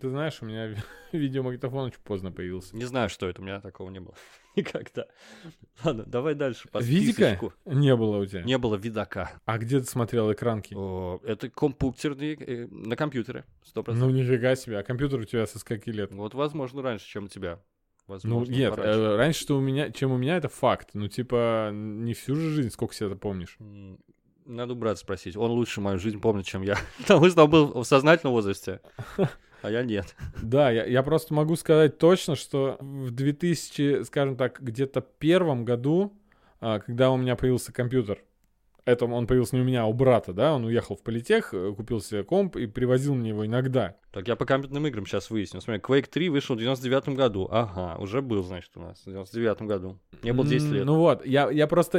ты 0.00 0.08
знаешь, 0.10 0.38
у 0.42 0.44
меня 0.46 0.66
ви- 0.66 0.76
видеомагнитофон 1.12 1.86
очень 1.86 2.00
поздно 2.04 2.32
появился. 2.32 2.76
Не 2.76 2.84
знаю, 2.84 3.08
что 3.08 3.28
это, 3.28 3.40
у 3.40 3.44
меня 3.44 3.60
такого 3.60 3.88
не 3.90 4.00
было 4.00 4.14
никогда. 4.60 5.06
Ладно, 5.84 6.04
давай 6.06 6.34
дальше 6.34 6.68
по 6.68 6.78
Видика 6.78 7.12
списочку. 7.36 7.52
не 7.66 7.94
было 7.94 8.18
у 8.18 8.26
тебя? 8.26 8.42
Не 8.42 8.58
было 8.58 8.76
видака. 8.76 9.32
А 9.44 9.58
где 9.58 9.78
ты 9.80 9.86
смотрел 9.86 10.32
экранки? 10.32 10.74
О, 10.74 11.20
это 11.24 11.48
компьютерные 11.50 12.34
э, 12.34 12.66
на 12.70 12.96
компьютере, 12.96 13.44
сто 13.64 13.80
Ну 13.80 13.84
процентов. 13.84 14.12
нифига 14.12 14.56
себе, 14.56 14.78
а 14.78 14.82
компьютер 14.82 15.20
у 15.20 15.24
тебя 15.24 15.46
со 15.46 15.58
скольки 15.58 15.90
лет? 15.90 16.12
Вот, 16.14 16.34
возможно, 16.34 16.82
раньше, 16.82 17.06
чем 17.06 17.24
у 17.24 17.28
тебя. 17.28 17.60
Ну 18.08 18.14
Возможно, 18.14 18.52
нет, 18.52 18.70
пораньше. 18.74 19.00
э, 19.00 19.16
раньше, 19.16 19.40
что 19.40 19.58
у 19.58 19.60
меня, 19.60 19.90
чем 19.90 20.12
у 20.12 20.16
меня, 20.16 20.36
это 20.36 20.48
факт. 20.48 20.90
Ну 20.94 21.08
типа 21.08 21.70
не 21.72 22.14
всю 22.14 22.36
же 22.36 22.50
жизнь, 22.50 22.70
сколько 22.70 22.94
себя 22.94 23.08
это 23.08 23.16
помнишь. 23.16 23.58
Надо 24.44 24.74
у 24.74 24.76
брата 24.76 25.00
спросить. 25.00 25.36
Он 25.36 25.50
лучше 25.50 25.80
мою 25.80 25.98
жизнь 25.98 26.20
помнит, 26.20 26.46
чем 26.46 26.62
я. 26.62 26.78
Потому 26.98 27.28
что 27.28 27.42
он 27.44 27.50
был 27.50 27.82
в 27.82 27.84
сознательном 27.84 28.32
возрасте, 28.32 28.80
а 29.62 29.70
я 29.70 29.82
нет. 29.82 30.14
Да, 30.42 30.70
я, 30.70 30.84
я 30.84 31.02
просто 31.02 31.34
могу 31.34 31.56
сказать 31.56 31.98
точно, 31.98 32.36
что 32.36 32.76
в 32.80 33.10
2000, 33.10 34.04
скажем 34.04 34.36
так, 34.36 34.60
где-то 34.60 35.00
первом 35.00 35.64
году, 35.64 36.12
а, 36.60 36.80
когда 36.80 37.10
у 37.10 37.16
меня 37.16 37.36
появился 37.36 37.72
компьютер, 37.72 38.22
это 38.84 39.04
он 39.06 39.26
появился 39.26 39.56
не 39.56 39.62
у 39.62 39.64
меня, 39.64 39.82
а 39.82 39.86
у 39.86 39.92
брата, 39.92 40.32
да, 40.32 40.54
он 40.54 40.64
уехал 40.64 40.94
в 40.94 41.02
политех, 41.02 41.52
э, 41.52 41.74
купил 41.76 42.00
себе 42.00 42.22
комп 42.22 42.56
и 42.56 42.66
привозил 42.66 43.16
мне 43.16 43.30
его 43.30 43.44
иногда. 43.44 43.96
Так 44.12 44.28
я 44.28 44.36
по 44.36 44.44
компьютерным 44.46 44.86
играм 44.86 45.04
сейчас 45.06 45.28
выясню. 45.28 45.60
Смотри, 45.60 45.82
Quake 45.82 46.08
3 46.08 46.28
вышел 46.28 46.54
в 46.54 46.58
99 46.60 47.08
году. 47.16 47.48
Ага, 47.50 48.00
уже 48.00 48.22
был, 48.22 48.44
значит, 48.44 48.70
у 48.76 48.80
нас 48.80 49.00
в 49.00 49.06
99 49.06 49.62
году. 49.62 49.98
Мне 50.22 50.32
было 50.32 50.46
10 50.46 50.68
М, 50.68 50.74
лет. 50.74 50.84
Ну 50.84 50.98
вот, 50.98 51.26
я, 51.26 51.50
я 51.50 51.66
просто... 51.66 51.98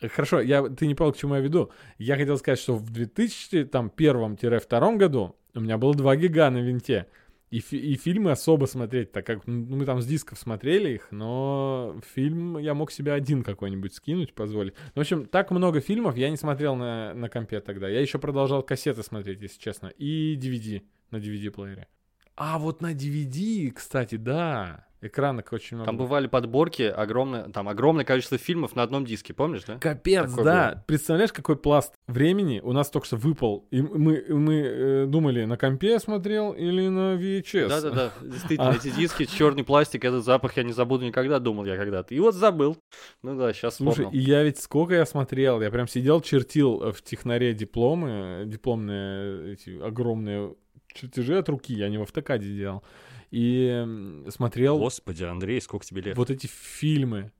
Хорошо, 0.00 0.40
я, 0.40 0.68
ты 0.68 0.86
не 0.86 0.94
понял, 0.94 1.12
к 1.12 1.16
чему 1.16 1.34
я 1.34 1.40
веду. 1.40 1.70
Я 1.98 2.16
хотел 2.16 2.36
сказать, 2.36 2.58
что 2.58 2.76
в 2.76 2.92
2001-2002 2.92 4.96
году 4.96 5.36
у 5.54 5.60
меня 5.60 5.78
было 5.78 5.94
2 5.94 6.16
гига 6.16 6.50
на 6.50 6.58
винте. 6.58 7.06
И, 7.50 7.60
фи- 7.60 7.78
и 7.78 7.96
фильмы 7.96 8.32
особо 8.32 8.66
смотреть, 8.66 9.12
так 9.12 9.24
как 9.24 9.46
ну, 9.46 9.76
мы 9.76 9.84
там 9.84 10.02
с 10.02 10.06
дисков 10.06 10.36
смотрели 10.36 10.94
их, 10.94 11.12
но 11.12 11.96
фильм 12.14 12.58
я 12.58 12.74
мог 12.74 12.90
себе 12.90 13.12
один 13.12 13.44
какой-нибудь 13.44 13.94
скинуть, 13.94 14.34
позволить. 14.34 14.74
В 14.96 15.00
общем, 15.00 15.26
так 15.26 15.52
много 15.52 15.80
фильмов 15.80 16.16
я 16.16 16.28
не 16.28 16.36
смотрел 16.36 16.74
на, 16.74 17.14
на 17.14 17.28
компе 17.28 17.60
тогда. 17.60 17.88
Я 17.88 18.00
еще 18.00 18.18
продолжал 18.18 18.64
кассеты 18.64 19.04
смотреть, 19.04 19.40
если 19.40 19.60
честно, 19.60 19.86
и 19.86 20.36
DVD 20.36 20.82
на 21.12 21.18
DVD-плеере. 21.18 21.86
А 22.34 22.58
вот 22.58 22.82
на 22.82 22.92
DVD, 22.92 23.70
кстати, 23.70 24.16
да, 24.16 24.85
экранок 25.00 25.52
очень 25.52 25.76
много. 25.76 25.86
Там 25.86 25.96
бывали 25.96 26.26
подборки, 26.26 26.82
огромное, 26.82 27.44
там 27.50 27.68
огромное 27.68 28.04
количество 28.04 28.38
фильмов 28.38 28.74
на 28.76 28.82
одном 28.82 29.04
диске, 29.04 29.34
помнишь, 29.34 29.64
да? 29.64 29.78
Капец, 29.78 30.30
Такое 30.30 30.44
да. 30.44 30.70
было. 30.70 30.84
Представляешь, 30.86 31.32
какой 31.32 31.56
пласт 31.56 31.94
времени 32.06 32.60
у 32.62 32.72
нас 32.72 32.90
только 32.90 33.06
что 33.06 33.16
выпал. 33.16 33.66
И 33.70 33.82
мы, 33.82 34.24
мы 34.28 34.54
э, 34.54 35.06
думали, 35.06 35.44
на 35.44 35.56
компе 35.56 35.90
я 35.90 35.98
смотрел 35.98 36.52
или 36.52 36.88
на 36.88 37.14
VHS. 37.14 37.68
Да-да-да, 37.68 38.12
действительно, 38.22 38.70
А. 38.70 38.74
эти 38.74 38.90
диски, 38.90 39.24
черный 39.24 39.64
пластик, 39.64 40.04
этот 40.04 40.24
запах 40.24 40.56
я 40.56 40.62
не 40.62 40.72
забуду 40.72 41.04
никогда, 41.04 41.38
думал 41.38 41.64
я 41.64 41.76
когда-то. 41.76 42.14
И 42.14 42.20
вот 42.20 42.34
забыл. 42.34 42.76
Ну 43.22 43.36
да, 43.38 43.52
сейчас 43.52 43.76
Слушай, 43.76 44.04
вспомнил. 44.06 44.18
и 44.18 44.18
я 44.18 44.42
ведь 44.42 44.58
сколько 44.58 44.94
я 44.94 45.06
смотрел, 45.06 45.60
я 45.60 45.70
прям 45.70 45.88
сидел, 45.88 46.20
чертил 46.20 46.82
э, 46.82 46.92
в 46.92 47.02
технаре 47.02 47.52
дипломы, 47.54 48.08
э, 48.10 48.44
дипломные 48.46 49.52
эти 49.52 49.80
огромные 49.80 50.54
чертежи 50.94 51.36
от 51.36 51.48
руки, 51.48 51.74
я 51.74 51.88
не 51.88 51.98
в 51.98 52.02
автокаде 52.02 52.48
делал. 52.48 52.82
И 53.30 54.24
смотрел 54.28 54.78
Господи, 54.78 55.24
Андрей, 55.24 55.60
сколько 55.60 55.84
тебе 55.84 56.02
лет? 56.02 56.16
вот 56.16 56.30
эти 56.30 56.46
фильмы 56.46 57.32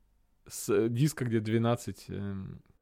с 0.49 0.69
э, 0.69 0.89
диска, 0.89 1.25
где 1.25 1.41
12... 1.41 2.07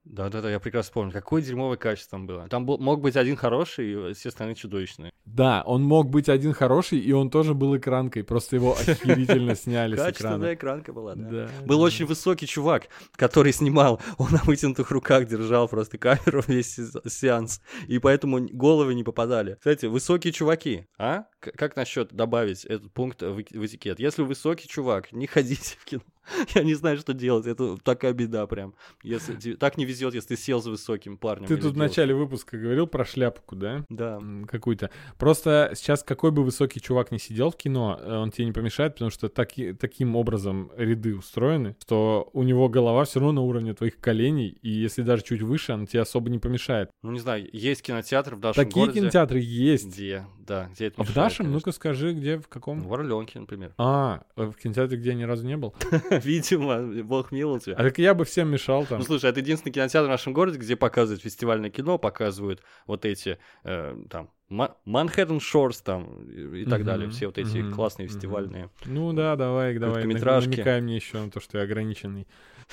Да-да-да, 0.05 0.51
я 0.51 0.61
прекрасно 0.61 0.93
помню. 0.93 1.13
Какое 1.13 1.41
дерьмовое 1.41 1.77
качество 1.79 2.19
там 2.19 2.27
было. 2.27 2.47
Там 2.49 2.67
был, 2.67 2.77
мог 2.79 3.01
быть 3.01 3.17
один 3.17 3.37
хороший, 3.37 4.11
и 4.11 4.15
все 4.15 4.29
остальные 4.29 4.55
чудовищные. 4.55 5.13
Да, 5.25 5.63
он 5.65 5.83
мог 5.83 6.11
быть 6.11 6.29
один 6.29 6.53
хороший, 6.53 6.99
и 6.99 7.11
он 7.13 7.31
тоже 7.31 7.55
был 7.55 7.75
экранкой, 7.77 8.23
просто 8.23 8.57
его 8.57 8.73
охерительно 8.75 9.55
сняли 9.57 9.93
с 9.95 9.99
экрана. 9.99 10.13
Качественная 10.13 10.55
экранка 10.55 10.93
была, 10.93 11.15
да. 11.15 11.49
Был 11.65 11.81
очень 11.81 12.05
высокий 12.05 12.47
чувак, 12.47 12.89
который 13.17 13.53
снимал, 13.53 14.01
он 14.19 14.29
на 14.33 14.43
вытянутых 14.45 14.91
руках 14.91 15.27
держал 15.27 15.69
просто 15.69 15.97
камеру 15.97 16.43
весь 16.49 16.75
се- 16.75 17.09
сеанс, 17.09 17.63
и 17.89 17.99
поэтому 17.99 18.47
головы 18.47 18.95
не 18.95 19.05
попадали. 19.05 19.55
Кстати, 19.55 19.87
высокие 19.87 20.33
чуваки, 20.35 20.87
а? 20.99 21.25
Как 21.41 21.77
насчет 21.77 22.13
добавить 22.13 22.65
этот 22.67 22.93
пункт 22.93 23.23
в 23.23 23.39
эти- 23.39 23.57
в 23.57 23.65
этикет? 23.65 23.99
Если 24.01 24.21
вы 24.23 24.29
высокий 24.29 24.69
чувак, 24.69 25.13
не 25.13 25.27
ходите 25.27 25.77
в 25.79 25.85
кино. 25.87 26.03
Я 26.55 26.63
не 26.63 26.75
знаю, 26.75 26.99
что 26.99 27.13
делать, 27.15 27.47
это 27.47 27.77
такая 27.83 28.13
беда 28.13 28.47
прям. 28.47 28.75
Если 29.03 29.55
так 29.55 29.77
не 29.77 29.85
везет, 29.85 30.15
если 30.15 30.29
ты 30.29 30.37
сел 30.37 30.63
с 30.63 30.67
высоким 30.67 31.17
парнем. 31.17 31.47
Ты 31.47 31.57
тут 31.57 31.75
в 31.75 31.77
начале 31.77 32.15
выпуска 32.15 32.57
говорил 32.59 32.87
про 32.87 33.05
шляпку, 33.05 33.57
да? 33.57 33.85
Да. 33.89 34.21
Какую-то. 34.49 34.91
Просто 35.19 35.73
сейчас 35.75 36.03
какой 36.03 36.31
бы 36.31 36.43
высокий 36.45 36.81
чувак 36.81 37.11
не 37.13 37.19
сидел 37.19 37.51
в 37.51 37.57
кино, 37.57 37.99
э, 38.01 38.17
он 38.17 38.31
тебе 38.31 38.47
не 38.47 38.53
помешает, 38.53 38.95
потому 38.95 39.11
что 39.11 39.29
таки- 39.29 39.73
таким 39.73 40.17
образом 40.17 40.71
ряды 40.77 41.17
устроены, 41.17 41.77
что 41.81 42.31
у 42.33 42.43
него 42.43 42.69
голова 42.69 43.05
все 43.05 43.21
равно 43.21 43.33
на 43.33 43.41
уровне 43.43 43.75
твоих 43.75 43.99
коленей, 44.01 44.49
и 44.63 44.71
если 44.71 45.03
даже 45.03 45.23
чуть 45.23 45.43
выше, 45.43 45.73
она 45.73 45.87
тебе 45.87 46.01
особо 46.03 46.31
не 46.31 46.39
помешает. 46.39 46.91
Ну, 47.03 47.11
не 47.13 47.19
знаю, 47.21 47.49
есть 47.53 47.83
кинотеатр 47.83 48.35
в 48.37 48.41
нашем 48.41 48.65
Такие 48.65 48.81
городе. 48.85 49.01
кинотеатры 49.01 49.41
есть. 49.41 49.87
Где? 49.87 50.27
Да, 50.39 50.69
где 50.75 50.87
это 50.87 51.01
А 51.01 51.05
в 51.05 51.09
мешает, 51.09 51.17
нашем? 51.31 51.53
Ну-ка 51.53 51.73
скажи, 51.73 52.13
где, 52.13 52.39
в 52.39 52.49
каком? 52.49 52.81
В 52.81 52.93
Орленке, 52.93 53.39
например. 53.41 53.73
А, 53.79 54.25
э, 54.37 54.45
в 54.45 54.55
кинотеатре, 54.55 54.99
где 54.99 55.11
я 55.11 55.15
ни 55.15 55.23
разу 55.23 55.47
не 55.47 55.57
был. 55.57 55.75
Видимо, 56.25 57.03
бог 57.05 57.33
миловал 57.33 57.61
тебя. 57.61 57.77
А 57.77 57.83
так 57.83 57.99
я 57.99 58.15
бы 58.15 58.25
всем 58.25 58.49
мешал 58.51 58.87
там. 58.87 58.99
Ну, 58.99 59.05
слушай, 59.05 59.31
это 59.31 59.41
единственный 59.41 59.73
кинотеатр 59.73 60.07
в 60.07 60.11
нашем 60.11 60.33
городе, 60.33 60.59
где 60.59 60.77
показывают 60.77 61.23
фестивальное 61.23 61.71
кино, 61.71 61.99
показывают 61.99 62.63
вот 62.87 63.05
эти, 63.05 63.39
э, 63.65 63.97
там, 64.11 64.31
Ма- 64.49 64.77
Манхэттен 64.85 65.41
Шорс 65.41 65.81
там 65.81 66.31
и 66.31 66.65
так 66.65 66.81
Мгм, 66.81 66.87
далее. 66.87 67.11
Все 67.11 67.27
вот 67.27 67.39
эти 67.39 67.59
мгм, 67.59 67.73
классные 67.75 68.09
фестивальные. 68.09 68.71
Ну 68.85 69.13
да, 69.13 69.37
давай, 69.37 69.79
давай. 69.79 70.05
Намекай 70.07 70.81
мне 70.81 70.97
еще 70.97 71.19
на 71.19 71.31
то, 71.31 71.41
что 71.41 71.59
я 71.59 71.65
ограниченный. 71.65 72.27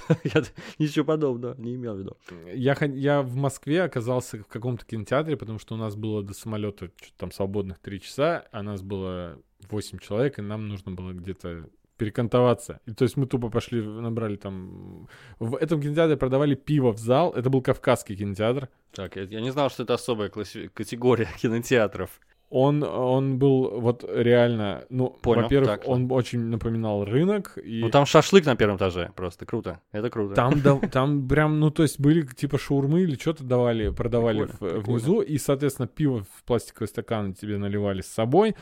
Я 0.23 0.43
ничего 0.79 1.03
подобного 1.05 1.55
не 1.57 1.75
имел 1.75 1.95
в 1.95 1.99
виду. 1.99 2.17
Я, 2.53 2.77
я 2.81 3.21
в 3.21 3.35
Москве 3.35 3.83
оказался 3.83 4.37
в 4.37 4.47
каком-то 4.47 4.85
кинотеатре, 4.85 5.35
потому 5.35 5.59
что 5.59 5.75
у 5.75 5.77
нас 5.77 5.95
было 5.95 6.23
до 6.23 6.33
самолета 6.33 6.91
там 7.17 7.31
свободных 7.31 7.79
три 7.79 7.99
часа, 7.99 8.45
а 8.51 8.63
нас 8.63 8.81
было 8.81 9.37
8 9.69 9.99
человек, 9.99 10.39
и 10.39 10.41
нам 10.41 10.69
нужно 10.69 10.91
было 10.93 11.11
где-то 11.11 11.69
перекантоваться. 12.01 12.79
И, 12.87 12.93
то 12.93 13.03
есть 13.03 13.17
мы 13.17 13.27
тупо 13.27 13.49
пошли, 13.49 13.79
набрали 13.81 14.35
там... 14.37 15.07
В 15.39 15.55
этом 15.55 15.79
кинотеатре 15.81 16.17
продавали 16.17 16.55
пиво 16.55 16.91
в 16.91 16.97
зал. 16.97 17.31
Это 17.37 17.49
был 17.51 17.61
кавказский 17.61 18.15
кинотеатр. 18.15 18.69
Так, 18.91 19.15
я, 19.17 19.23
я 19.23 19.41
не 19.41 19.51
знал, 19.51 19.69
что 19.69 19.83
это 19.83 19.93
особая 19.93 20.29
класси- 20.29 20.69
категория 20.73 21.27
кинотеатров. 21.41 22.09
Он, 22.49 22.83
он 22.83 23.37
был 23.37 23.79
вот 23.79 24.03
реально... 24.13 24.83
Ну, 24.89 25.09
Понял, 25.21 25.43
во-первых, 25.43 25.69
так, 25.69 25.87
он 25.87 26.11
очень 26.11 26.39
напоминал 26.49 27.05
рынок. 27.05 27.57
И... 27.63 27.81
Ну, 27.83 27.89
там 27.89 28.05
шашлык 28.05 28.45
на 28.45 28.55
первом 28.55 28.75
этаже. 28.77 29.11
Просто 29.15 29.45
круто. 29.45 29.79
Это 29.93 30.09
круто. 30.09 30.33
Там, 30.35 30.59
да- 30.61 30.79
там 30.91 31.27
прям, 31.29 31.59
ну, 31.59 31.69
то 31.71 31.83
есть 31.83 31.99
были 31.99 32.23
типа 32.25 32.57
шаурмы 32.57 33.01
или 33.03 33.15
что-то 33.15 33.43
давали, 33.43 33.89
продавали 33.91 34.45
Прикольно, 34.45 34.57
в- 34.59 34.63
э, 34.63 34.69
прикольно. 34.79 34.99
внизу, 34.99 35.21
и, 35.21 35.37
соответственно, 35.37 35.87
пиво 35.87 36.25
в 36.35 36.43
пластиковый 36.43 36.87
стакан 36.89 37.33
тебе 37.35 37.57
наливали 37.57 38.01
с 38.01 38.07
собой. 38.07 38.55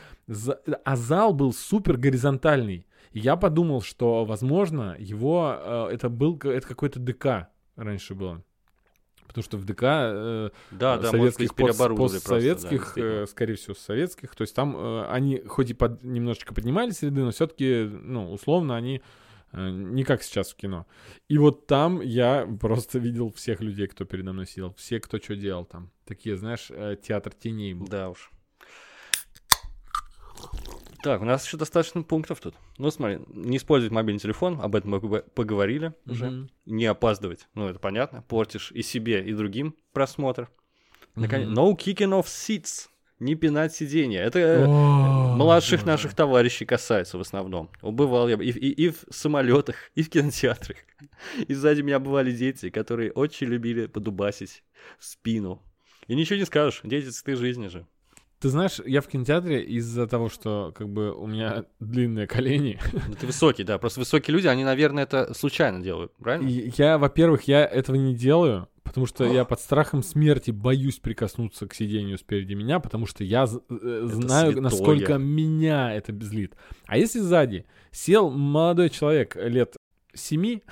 А 0.86 0.96
зал 0.96 1.34
был 1.34 1.54
супер 1.54 1.98
горизонтальный. 1.98 2.86
И 3.12 3.20
я 3.20 3.36
подумал, 3.36 3.82
что, 3.82 4.26
возможно, 4.26 4.95
его, 4.99 5.55
э, 5.57 5.89
это 5.93 6.10
был, 6.10 6.38
это 6.38 6.68
какой-то 6.68 6.99
ДК 6.99 7.49
раньше 7.76 8.16
было. 8.16 8.43
Потому 9.30 9.43
что 9.43 9.57
в 9.57 9.66
ДК 9.66 9.84
э, 9.84 10.49
да, 10.72 10.97
да, 10.97 11.12
советских, 11.12 11.49
быть, 11.49 11.55
переоборудовали 11.55 12.12
просто, 12.14 12.30
да, 12.30 12.53
постсоветских, 12.53 12.97
э, 12.97 13.26
скорее 13.28 13.55
всего, 13.55 13.76
советских, 13.76 14.36
то 14.36 14.41
есть 14.41 14.55
там 14.55 14.76
э, 14.76 15.05
они 15.07 15.43
хоть 15.45 15.70
и 15.70 15.76
под- 15.76 16.03
немножечко 16.03 16.53
поднимались 16.53 17.03
ряды, 17.03 17.24
но 17.24 17.30
все-таки, 17.30 17.84
ну, 17.84 18.32
условно, 18.32 18.76
они 18.76 19.03
э, 19.51 19.70
не 19.70 20.03
как 20.03 20.24
сейчас 20.24 20.51
в 20.51 20.55
кино. 20.55 20.88
И 21.28 21.38
вот 21.38 21.68
там 21.68 22.01
я 22.01 22.47
просто 22.60 22.97
видел 22.99 23.32
всех 23.32 23.62
людей, 23.62 23.86
кто 23.88 24.03
передо 24.03 24.34
мной 24.34 24.47
сидел, 24.47 24.74
все, 24.74 24.99
кто 24.99 25.20
что 25.20 25.36
делал 25.36 25.64
там. 25.66 25.91
Такие, 26.05 26.36
знаешь, 26.36 26.68
э, 26.72 26.95
театр 26.99 27.32
теней 27.32 27.76
был. 27.76 27.88
Да 27.88 28.10
уж. 28.10 28.32
Так, 31.02 31.22
у 31.22 31.26
нас 31.26 31.45
еще 31.45 31.56
достаточно 31.58 32.04
пунктов 32.04 32.39
тут. 32.41 32.56
Ну, 32.78 32.91
смотри, 32.91 33.20
не 33.30 33.58
использовать 33.58 33.93
мобильный 33.93 34.20
телефон, 34.20 34.60
об 34.62 34.76
этом 34.76 34.91
мы 34.91 35.00
пог- 35.00 35.24
поговорили 35.34 35.93
уже. 36.06 36.26
Мгм. 36.30 36.50
Не 36.66 36.86
опаздывать, 36.88 37.47
ну, 37.54 37.68
это 37.70 37.80
понятно. 37.80 38.22
Портишь 38.28 38.72
и 38.74 38.82
себе, 38.82 39.24
и 39.24 39.34
другим 39.34 39.76
просмотр. 39.93 40.50
Наконец, 41.16 41.47
Мгм. 41.47 41.58
no 41.58 41.72
kicking 41.78 42.12
off 42.20 42.26
seats. 42.26 42.89
Не 43.20 43.36
пинать 43.36 43.76
сиденья. 43.76 44.22
Это 44.22 44.66
О, 44.66 45.36
младших 45.36 45.82
боже. 45.82 45.91
наших 45.91 46.16
товарищей 46.16 46.66
касается 46.66 47.18
в 47.18 47.22
основном. 47.22 47.70
Убывал 47.82 48.30
я 48.30 48.36
и, 48.36 48.50
и- 48.50 48.86
и 48.86 48.89
в 48.89 49.04
самолетах, 49.10 49.76
и 49.95 50.04
в 50.04 50.10
кинотеатрах. 50.10 50.78
И 51.47 51.54
сзади 51.54 51.82
меня 51.82 52.00
бывали 52.00 52.32
дети, 52.32 52.70
которые 52.70 53.12
очень 53.12 53.47
любили 53.47 53.88
подубасить 53.88 54.64
в 55.00 55.06
спину. 55.06 55.62
И 56.08 56.16
ничего 56.16 56.39
не 56.39 56.45
скажешь, 56.45 56.80
дети 56.86 57.10
цветы 57.10 57.36
жизни 57.36 57.68
же. 57.68 57.86
Ты 58.40 58.50
знаешь, 58.50 58.80
я 58.86 59.02
в 59.02 59.08
кинотеатре 59.08 59.62
из-за 59.64 60.08
того, 60.08 60.30
что 60.30 60.72
как 60.76 60.88
бы 60.88 61.14
у 61.14 61.28
меня 61.28 61.66
длинные 61.80 62.26
колени, 62.26 62.80
Ну, 62.94 63.16
ты 63.20 63.26
высокий, 63.26 63.64
да. 63.64 63.78
Просто 63.78 64.00
высокие 64.00 64.34
люди, 64.34 64.48
они, 64.48 64.64
наверное, 64.64 65.04
это 65.04 65.34
случайно 65.34 65.82
делают, 65.82 66.14
правильно? 66.18 66.48
И 66.48 66.72
Я, 66.78 66.98
во-первых, 66.98 67.44
я 67.44 67.66
этого 67.66 67.98
не 67.98 68.16
делаю, 68.16 68.70
потому 68.84 69.06
что 69.08 69.26
я 69.26 69.44
под 69.44 69.60
страхом 69.60 70.04
смерти 70.04 70.52
боюсь 70.52 71.00
прикоснуться 71.00 71.68
к 71.68 71.74
сидению 71.74 72.18
спереди 72.18 72.54
меня, 72.54 72.80
потому 72.80 73.06
что 73.06 73.24
я 73.24 73.44
э, 73.44 74.02
знаю, 74.06 74.52
святое. 74.52 74.62
насколько 74.62 75.18
меня 75.18 75.94
это 75.94 76.14
злит. 76.24 76.56
А 76.88 76.98
если 76.98 77.20
сзади 77.20 77.66
сел 77.92 78.30
молодой 78.32 78.90
человек 78.90 79.36
лет 79.36 79.76
семи, 80.14 80.64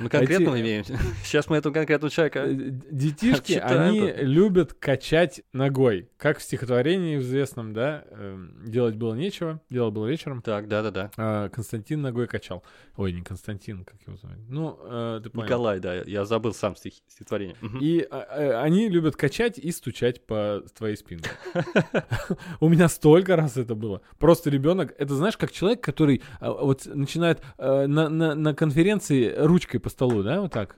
Мы 0.00 0.08
конкретно 0.08 0.50
эти- 0.50 0.60
имеем. 0.60 0.84
Сейчас 1.24 1.48
мы 1.48 1.56
этого 1.56 1.72
конкретного 1.72 2.10
э, 2.10 2.12
человека... 2.14 2.46
детишки, 2.48 3.52
Отчитаем 3.54 3.80
они 3.82 4.00
тут. 4.12 4.22
любят 4.22 4.74
качать 4.74 5.42
ногой. 5.52 6.08
Как 6.16 6.38
в 6.38 6.42
стихотворении 6.42 7.18
известном, 7.18 7.72
да, 7.72 8.04
эм, 8.10 8.62
делать 8.66 8.96
было 8.96 9.14
нечего, 9.14 9.60
дело 9.70 9.90
было 9.90 10.06
вечером. 10.06 10.42
Так, 10.42 10.68
да-да-да. 10.68 11.10
А, 11.16 11.48
Константин 11.48 12.02
ногой 12.02 12.26
качал. 12.26 12.62
Ой, 12.96 13.12
не 13.12 13.22
Константин, 13.22 13.84
как 13.84 13.96
его 14.06 14.16
зовут? 14.16 14.36
Ну, 14.48 14.78
э, 14.84 15.20
ты 15.24 15.30
понял. 15.30 15.46
Николай, 15.46 15.80
да, 15.80 15.94
я 15.94 16.24
забыл 16.24 16.52
сам 16.54 16.76
стих- 16.76 17.02
стихотворение. 17.08 17.56
И 17.80 18.06
а, 18.10 18.20
а, 18.20 18.62
они 18.62 18.88
любят 18.88 19.16
качать 19.16 19.58
и 19.58 19.72
стучать 19.72 20.24
по 20.26 20.62
твоей 20.76 20.96
спинке. 20.96 21.30
У 22.60 22.68
меня 22.68 22.88
столько 22.88 23.36
раз 23.36 23.56
это 23.56 23.74
было. 23.74 24.02
Просто 24.18 24.50
ребенок, 24.50 24.94
это 24.98 25.14
знаешь, 25.14 25.36
как 25.36 25.52
человек, 25.52 25.80
который 25.80 26.22
а, 26.40 26.52
вот 26.52 26.86
начинает 26.86 27.40
а, 27.58 27.86
на, 27.86 28.08
на 28.08 28.34
конференции 28.74 29.32
ручкой 29.36 29.78
по 29.78 29.88
столу, 29.88 30.24
да, 30.24 30.40
вот 30.40 30.52
так. 30.52 30.76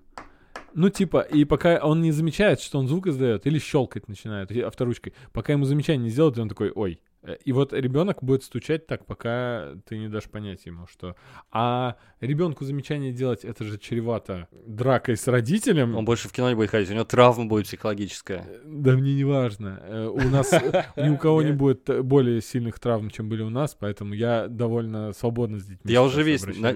Ну, 0.75 0.91
типа, 0.91 1.21
и 1.21 1.47
пока 1.47 1.79
он 1.83 2.03
не 2.03 2.13
замечает, 2.13 2.61
что 2.61 2.79
он 2.79 2.89
звук 2.89 3.07
издает, 3.07 3.47
или 3.47 3.59
щелкать 3.59 4.07
начинает 4.07 4.53
и 4.53 4.61
авторучкой, 4.61 5.15
пока 5.33 5.55
ему 5.55 5.65
замечание 5.65 6.05
не 6.05 6.11
сделают, 6.11 6.39
он 6.39 6.51
такой, 6.51 6.71
ой. 6.75 7.01
Э, 7.27 7.37
И 7.45 7.53
вот 7.53 7.73
ребенок 7.73 8.23
будет 8.23 8.43
стучать 8.45 8.87
так, 8.87 9.05
пока 9.05 9.75
ты 9.87 9.99
не 9.99 10.09
дашь 10.09 10.25
понять 10.25 10.65
ему, 10.67 10.87
что... 10.87 11.17
А 11.51 11.97
ребенку 12.21 12.65
замечание 12.65 13.13
делать, 13.13 13.45
это 13.45 13.65
же 13.65 13.79
чревато 13.79 14.49
дракой 14.53 15.17
с 15.17 15.27
родителем. 15.27 15.97
Он 15.97 16.05
больше 16.05 16.29
в 16.29 16.33
кино 16.33 16.49
не 16.49 16.55
будет 16.55 16.71
ходить, 16.71 16.91
у 16.91 16.95
него 16.95 17.05
травма 17.05 17.47
будет 17.47 17.67
психологическая. 17.67 18.47
Да 18.65 18.93
мне 18.93 19.15
не 19.15 19.25
важно. 19.25 19.81
Э, 19.83 20.07
У 20.07 20.29
нас 20.29 20.53
э, 20.53 20.85
ни 20.97 21.09
у 21.11 21.19
кого 21.19 21.43
не 21.43 21.53
будет 21.53 21.89
э, 21.91 22.03
более 22.03 22.41
сильных 22.41 22.79
травм, 22.79 23.11
чем 23.11 23.29
были 23.29 23.43
у 23.43 23.51
нас, 23.51 23.77
поэтому 23.79 24.15
я 24.15 24.47
довольно 24.49 25.13
свободно 25.13 25.59
с 25.59 25.65
детьми. 25.65 25.93
Я 25.93 26.03
уже 26.03 26.23
весь 26.23 26.45
на, 26.47 26.73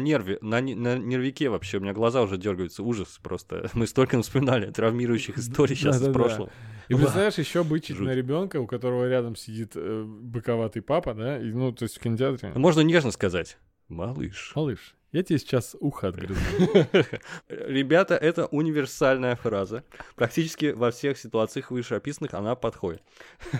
нерве, 0.00 0.38
на, 0.40 0.60
на 0.60 0.98
нервике 0.98 1.48
вообще, 1.48 1.78
у 1.78 1.80
меня 1.80 1.92
глаза 1.92 2.22
уже 2.22 2.36
дергаются, 2.36 2.82
ужас 2.82 3.20
просто. 3.22 3.70
Мы 3.74 3.86
столько 3.86 4.20
вспоминали 4.20 4.70
травмирующих 4.70 5.38
историй 5.38 5.76
сейчас 5.76 6.00
из 6.00 6.12
прошлого. 6.12 6.50
И 6.88 6.94
представляешь, 6.94 7.38
еще 7.38 7.64
бычить 7.64 7.96
Жуть. 7.96 8.06
на 8.06 8.14
ребенка, 8.14 8.60
у 8.60 8.66
которого 8.66 9.08
рядом 9.08 9.36
сидит 9.36 9.72
э, 9.74 10.04
быковатый 10.04 10.82
папа, 10.82 11.14
да, 11.14 11.38
и, 11.38 11.52
ну, 11.52 11.72
то 11.72 11.84
есть 11.84 11.96
в 11.96 12.00
кинотеатре. 12.00 12.52
Можно 12.54 12.80
нежно 12.80 13.10
сказать. 13.10 13.58
Малыш. 13.88 14.52
Малыш, 14.54 14.94
я 15.14 15.22
тебе 15.22 15.38
сейчас 15.38 15.76
ухо 15.78 16.08
отгрызу. 16.08 16.40
Ребята, 17.48 18.16
это 18.16 18.46
универсальная 18.46 19.36
фраза. 19.36 19.84
Практически 20.16 20.72
во 20.72 20.90
всех 20.90 21.18
ситуациях 21.18 21.70
вышеописанных 21.70 22.34
она 22.34 22.56
подходит. 22.56 23.00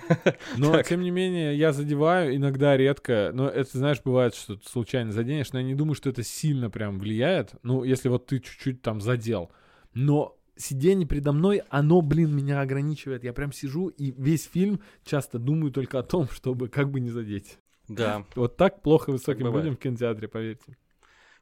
Но, 0.57 0.83
тем 0.83 1.03
не 1.03 1.13
менее, 1.13 1.57
я 1.57 1.73
задеваю, 1.73 2.35
иногда 2.35 2.77
редко, 2.77 3.31
но 3.33 3.49
это, 3.49 3.79
знаешь, 3.79 4.01
бывает, 4.03 4.35
что 4.35 4.57
ты 4.57 4.69
случайно 4.69 5.13
заденешь, 5.13 5.53
но 5.53 5.61
я 5.61 5.65
не 5.65 5.77
думаю, 5.77 5.95
что 5.95 6.11
это 6.11 6.25
сильно 6.25 6.71
прям 6.71 6.99
влияет, 6.99 7.53
ну, 7.63 7.85
если 7.85 8.09
вот 8.09 8.27
ты 8.27 8.41
чуть-чуть 8.41 8.83
там 8.83 9.01
задел. 9.01 9.53
Но 9.93 10.37
сиденье 10.57 11.07
передо 11.07 11.33
мной, 11.33 11.63
оно, 11.69 12.01
блин, 12.01 12.35
меня 12.35 12.61
ограничивает. 12.61 13.25
Я 13.25 13.33
прям 13.33 13.53
сижу 13.53 13.89
и 13.89 14.13
весь 14.17 14.45
фильм 14.47 14.81
часто 15.05 15.39
думаю 15.39 15.73
только 15.73 15.99
о 15.99 16.03
том, 16.03 16.29
чтобы 16.29 16.69
как 16.69 16.91
бы 16.91 17.01
не 17.01 17.11
задеть. 17.11 17.59
Да. 17.89 18.25
Вот 18.35 18.57
так 18.57 18.83
плохо 18.83 19.11
высоким 19.11 19.45
бывает. 19.45 19.65
людям 19.65 19.77
в 19.77 19.81
кинотеатре, 19.81 20.29
поверьте. 20.29 20.77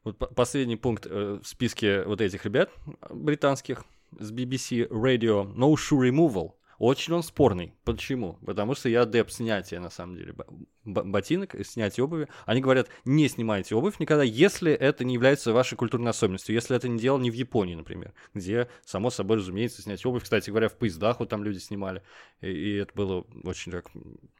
Вот 0.04 0.18
по- 0.18 0.26
последний 0.26 0.76
пункт 0.76 1.06
э, 1.08 1.38
в 1.42 1.46
списке 1.46 2.02
вот 2.04 2.20
этих 2.20 2.44
ребят 2.44 2.70
э, 2.86 3.14
британских 3.14 3.84
с 4.18 4.32
BBC 4.32 4.88
Radio 4.88 5.54
No 5.54 5.74
Shoe 5.74 6.10
Removal. 6.10 6.52
Очень 6.82 7.12
он 7.14 7.22
спорный. 7.22 7.76
Почему? 7.84 8.40
Потому 8.44 8.74
что 8.74 8.88
я 8.88 9.02
адепт 9.02 9.30
снятия, 9.30 9.78
на 9.78 9.88
самом 9.88 10.16
деле, 10.16 10.32
бо- 10.32 10.48
бо- 10.84 11.04
ботинок, 11.04 11.54
и 11.54 11.62
снятия 11.62 12.02
обуви. 12.02 12.26
Они 12.44 12.60
говорят, 12.60 12.88
не 13.04 13.28
снимайте 13.28 13.76
обувь 13.76 14.00
никогда, 14.00 14.24
если 14.24 14.72
это 14.72 15.04
не 15.04 15.14
является 15.14 15.52
вашей 15.52 15.76
культурной 15.76 16.10
особенностью, 16.10 16.56
если 16.56 16.74
это 16.74 16.88
не 16.88 16.98
делал 16.98 17.20
не 17.20 17.30
в 17.30 17.34
Японии, 17.34 17.76
например, 17.76 18.12
где, 18.34 18.68
само 18.84 19.10
собой, 19.10 19.36
разумеется, 19.36 19.80
снять 19.80 20.04
обувь. 20.04 20.24
Кстати 20.24 20.50
говоря, 20.50 20.68
в 20.68 20.76
поездах 20.76 21.20
вот 21.20 21.28
там 21.28 21.44
люди 21.44 21.58
снимали, 21.58 22.02
и, 22.40 22.48
и 22.50 22.74
это 22.78 22.92
было 22.96 23.24
очень 23.44 23.70
так 23.70 23.88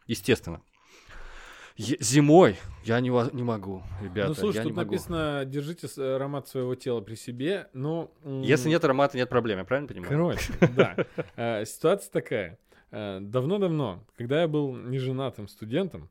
естественно. 0.08 0.62
Зимой 1.76 2.56
я 2.84 3.00
не, 3.00 3.08
не 3.34 3.42
могу, 3.42 3.82
ребята, 4.02 4.28
ну, 4.28 4.34
слушай, 4.34 4.56
я 4.56 4.62
тут 4.62 4.72
не 4.72 4.76
могу. 4.76 4.92
написано, 4.92 5.44
держите 5.46 5.88
с- 5.88 5.98
аромат 5.98 6.48
своего 6.48 6.74
тела 6.74 7.00
при 7.00 7.14
себе, 7.14 7.68
но... 7.72 8.10
Если 8.24 8.68
нет 8.68 8.84
аромата, 8.84 9.16
нет 9.16 9.28
проблем, 9.28 9.58
я 9.58 9.64
правильно 9.64 9.88
понимаю? 9.88 10.10
Короче, 10.10 10.52
да. 10.76 10.96
Э, 11.36 11.64
Ситуация 11.64 12.10
такая. 12.10 12.58
Э, 12.90 13.18
Давно-давно, 13.20 14.04
когда 14.16 14.42
я 14.42 14.48
был 14.48 14.74
неженатым 14.74 15.48
студентом, 15.48 16.08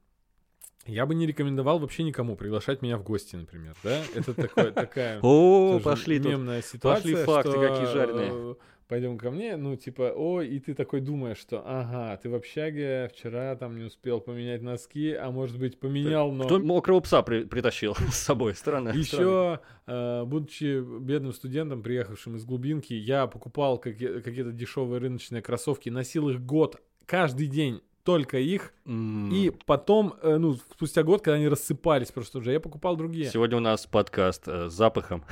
я 0.87 1.05
бы 1.05 1.13
не 1.13 1.27
рекомендовал 1.27 1.77
вообще 1.77 2.01
никому 2.03 2.35
приглашать 2.35 2.81
меня 2.81 2.97
в 2.97 3.03
гости, 3.03 3.35
например, 3.35 3.75
да? 3.83 4.01
Это 4.15 4.33
такое, 4.33 4.71
такая 4.71 5.19
О, 5.21 5.79
пошли 5.79 6.19
мемная 6.19 6.63
ситуация, 6.63 7.23
факты 7.25 7.51
что, 7.51 7.61
какие 7.61 7.85
жареные. 7.85 8.55
Пойдем 8.91 9.17
ко 9.17 9.31
мне, 9.31 9.55
ну, 9.55 9.77
типа, 9.77 10.11
ой, 10.13 10.49
и 10.49 10.59
ты 10.59 10.73
такой 10.73 10.99
думаешь, 10.99 11.37
что, 11.37 11.63
ага, 11.65 12.17
ты 12.17 12.29
в 12.29 12.35
общаге 12.35 13.09
вчера 13.13 13.55
там 13.55 13.77
не 13.77 13.85
успел 13.85 14.19
поменять 14.19 14.61
носки, 14.61 15.13
а 15.13 15.31
может 15.31 15.57
быть 15.57 15.79
поменял, 15.79 16.29
но... 16.33 16.43
Кто 16.43 16.59
мокрого 16.59 16.99
пса 16.99 17.21
при- 17.21 17.45
притащил 17.45 17.95
с 18.11 18.17
собой? 18.17 18.53
Странно. 18.53 18.89
Еще, 18.89 19.61
э, 19.87 20.23
будучи 20.25 20.81
бедным 20.99 21.31
студентом, 21.31 21.83
приехавшим 21.83 22.35
из 22.35 22.43
глубинки, 22.43 22.91
я 22.93 23.27
покупал 23.27 23.77
какие- 23.77 24.19
какие-то 24.19 24.51
дешевые 24.51 24.99
рыночные 24.99 25.41
кроссовки, 25.41 25.87
носил 25.87 26.27
их 26.27 26.41
год, 26.45 26.75
каждый 27.05 27.47
день 27.47 27.79
только 28.03 28.39
их, 28.39 28.73
М. 28.85 29.31
и 29.31 29.51
потом, 29.65 30.15
э, 30.21 30.35
ну, 30.35 30.55
спустя 30.55 31.03
год, 31.03 31.21
когда 31.21 31.35
они 31.37 31.47
рассыпались 31.47 32.11
просто 32.11 32.39
уже, 32.39 32.51
я 32.51 32.59
покупал 32.59 32.97
другие. 32.97 33.29
Сегодня 33.29 33.55
у 33.55 33.61
нас 33.61 33.85
подкаст 33.85 34.49
э, 34.49 34.67
с 34.69 34.73
запахом. 34.73 35.23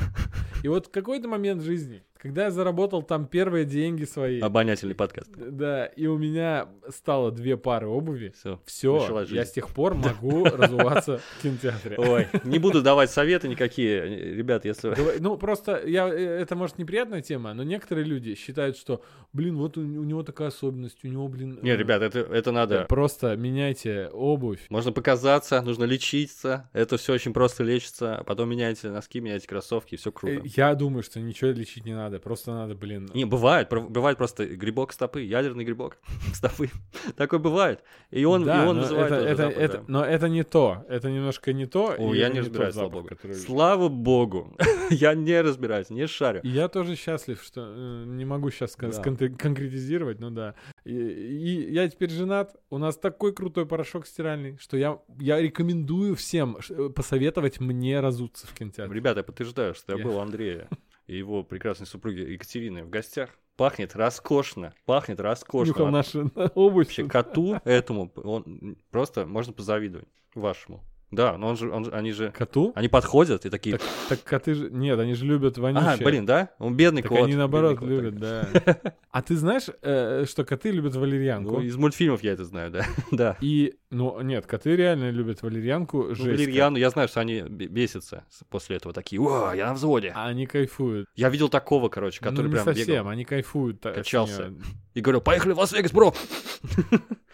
И 0.64 0.70
вот 0.70 0.88
в 0.88 0.92
какой-то 0.92 1.28
момент 1.28 1.62
жизни, 1.62 2.04
когда 2.20 2.46
я 2.46 2.52
заработал 2.52 3.02
там 3.02 3.26
первые 3.26 3.66
деньги 3.66 4.04
свои, 4.04 4.40
Обонятельный 4.42 4.94
подкаст. 4.96 5.32
да, 5.36 5.86
и 5.86 6.06
у 6.06 6.18
меня 6.18 6.68
стало 6.90 7.32
две 7.32 7.58
пары 7.58 7.88
обуви, 7.88 8.34
Все. 8.36 8.60
все, 8.66 9.26
я 9.30 9.46
с 9.46 9.52
тех 9.52 9.70
пор 9.70 9.96
могу 9.96 10.44
разуваться 10.46 11.20
в 11.38 11.42
кинотеатре. 11.42 11.96
Ой, 11.98 12.28
не 12.44 12.60
буду 12.60 12.82
давать 12.82 13.10
советы 13.10 13.48
никакие. 13.48 14.36
Ребят, 14.36 14.66
если... 14.66 14.94
Ну, 15.20 15.38
просто 15.38 15.82
я, 15.86 16.08
э, 16.08 16.42
это, 16.42 16.56
может, 16.56 16.78
неприятная 16.78 17.22
тема, 17.22 17.54
но 17.54 17.64
некоторые 17.64 18.06
люди 18.06 18.36
считают, 18.36 18.78
что, 18.78 19.02
блин, 19.32 19.58
вот 19.58 19.78
у, 19.78 19.82
него 19.82 20.24
такая 20.24 20.50
особенность, 20.50 21.04
у 21.04 21.08
него, 21.08 21.28
блин... 21.28 21.60
Не, 21.62 21.72
э, 21.72 21.78
ребят, 21.78 22.02
это, 22.02 22.20
это 22.20 22.52
надо... 22.52 22.86
Просто 22.90 23.36
меняйте 23.38 24.10
обувь. 24.12 24.66
Можно 24.70 24.92
показаться, 24.92 25.62
нужно 25.62 25.86
лечиться. 25.86 26.70
Это 26.74 26.98
все 26.98 27.14
очень 27.14 27.34
просто 27.34 27.64
лечится. 27.64 28.18
А 28.18 28.24
потом 28.24 28.50
меняйте 28.50 28.90
носки, 28.90 29.20
меняйте 29.20 29.48
кроссовки, 29.48 29.96
и 29.96 29.98
все 29.98 30.10
Э, 30.10 30.12
круто. 30.12 30.42
Я 30.56 30.76
думаю, 30.76 31.04
что 31.04 31.20
ничего 31.20 31.52
лечить 31.52 31.86
не 31.86 31.94
надо, 31.94 32.09
просто 32.18 32.52
надо, 32.52 32.74
блин... 32.74 33.08
Не, 33.14 33.26
бывает, 33.26 33.70
бывает 33.70 34.18
просто 34.18 34.48
грибок 34.48 34.92
стопы, 34.94 35.22
ядерный 35.22 35.64
грибок 35.64 35.98
стопы. 36.34 36.70
Такое 37.16 37.40
бывает. 37.40 37.84
И 38.10 38.26
он, 38.26 38.44
да, 38.46 38.64
и 38.64 38.68
он 38.68 38.78
но 38.78 38.82
вызывает 38.82 39.12
это, 39.12 39.26
это, 39.26 39.36
запах, 39.44 39.58
это- 39.58 39.78
да. 39.78 39.84
но 39.88 40.04
это 40.06 40.30
не 40.30 40.44
то, 40.44 40.86
это 40.90 41.12
немножко 41.12 41.54
не 41.54 41.68
то. 41.68 41.94
О, 42.00 42.16
я 42.16 42.30
не 42.30 42.40
разбираюсь, 42.40 42.74
слава 42.74 42.90
богу. 42.90 43.08
который- 43.10 43.36
Слава 43.36 43.90
богу. 43.90 44.56
я 44.90 45.14
не 45.14 45.40
разбираюсь, 45.42 45.92
не 45.92 46.08
шарю. 46.08 46.40
Я 46.44 46.68
тоже 46.70 46.96
счастлив, 46.96 47.42
что 47.44 47.62
э, 47.68 48.04
не 48.08 48.26
могу 48.26 48.50
сейчас 48.50 48.76
Да. 48.76 48.90
конкретизировать, 49.04 50.20
ну 50.20 50.32
да. 50.32 50.56
И, 50.86 50.94
и 50.94 51.72
я 51.74 51.88
теперь 51.90 52.10
женат, 52.10 52.56
у 52.70 52.78
нас 52.78 52.98
такой 52.98 53.34
крутой 53.34 53.66
порошок 53.66 54.08
стиральный, 54.08 54.58
что 54.58 54.78
я, 54.78 55.00
я 55.20 55.40
рекомендую 55.42 56.16
всем 56.16 56.58
посоветовать 56.96 57.60
мне 57.60 58.00
разуться 58.00 58.48
в 58.48 58.54
кинотеатре. 58.54 58.96
Ребята, 58.96 59.20
я 59.20 59.24
подтверждаю, 59.24 59.74
что 59.76 59.92
я 59.94 59.98
Я- 60.00 60.06
был 60.06 60.16
у 60.16 60.20
Андрея 60.20 60.68
и 61.10 61.18
его 61.18 61.44
прекрасной 61.44 61.88
супруги 61.88 62.20
Екатерины 62.20 62.84
в 62.84 62.90
гостях. 62.90 63.32
Пахнет 63.58 63.96
роскошно, 63.96 64.74
пахнет 64.86 65.20
роскошно. 65.20 65.72
Нюхал 65.72 65.88
нашу 65.88 66.32
обувь. 66.54 66.86
Вообще 66.88 67.04
коту 67.10 67.60
этому, 67.66 68.12
он 68.16 68.78
просто 68.92 69.26
можно 69.26 69.52
позавидовать 69.52 70.08
вашему. 70.36 70.84
Да, 71.12 71.38
но 71.40 71.48
он 71.48 71.58
же, 71.58 71.72
он 71.72 71.86
же- 71.86 71.92
они 71.92 72.12
же, 72.12 72.32
Коту? 72.32 72.72
они 72.76 72.88
подходят 72.88 73.46
и 73.46 73.50
такие, 73.50 73.78
Так, 73.80 73.88
так 74.10 74.24
коты 74.24 74.54
же... 74.54 74.70
Нет, 74.70 75.00
они 75.00 75.16
же 75.16 75.26
любят 75.26 75.58
вонючее. 75.58 75.90
а, 75.90 75.98
блин, 75.98 76.26
да? 76.28 76.50
Он 76.60 76.76
бедный 76.76 77.02
Так 77.02 77.10
кот. 77.10 77.22
они 77.26 77.36
наоборот 77.36 77.80
бедный 77.82 77.96
кот 77.96 78.04
любят, 78.22 78.44
такой. 78.54 78.82
да. 78.84 78.94
А 79.10 79.22
ты 79.24 79.36
знаешь, 79.36 79.64
э, 79.82 80.26
что 80.28 80.44
коты 80.46 80.70
любят 80.70 80.96
валерьянку? 80.96 81.54
Ну, 81.54 81.62
из 81.62 81.76
мультфильмов 81.78 82.22
я 82.22 82.34
это 82.34 82.46
знаю, 82.46 82.70
да. 82.70 82.86
да. 83.12 83.38
И, 83.42 83.74
ну, 83.90 84.22
нет, 84.22 84.46
коты 84.46 84.76
реально 84.76 85.10
любят 85.10 85.42
валерьянку 85.42 86.04
Ну. 86.16 86.24
Валерьяну, 86.26 86.78
я 86.78 86.92
знаю, 86.92 87.08
что 87.08 87.22
они 87.22 87.42
бе- 87.42 87.66
бесятся 87.66 88.24
после 88.52 88.76
этого 88.78 88.94
такие, 88.94 89.20
о, 89.20 89.52
я 89.56 89.66
на 89.68 89.74
взводе. 89.74 90.12
А 90.16 90.28
они 90.28 90.46
кайфуют. 90.46 91.08
Я 91.16 91.30
видел 91.30 91.50
такого, 91.50 91.90
короче, 91.90 92.20
ну, 92.22 92.30
который 92.30 92.46
не 92.48 92.52
прям 92.54 92.66
совсем, 92.66 92.86
бегал 92.88 93.08
они 93.10 93.26
кайфуют. 93.26 93.82
Качался. 93.82 94.54
и 94.94 95.02
говорил, 95.02 95.22
поехали 95.22 95.54
в 95.54 95.58
Лас-Вегас, 95.60 95.92
бро! 95.92 96.14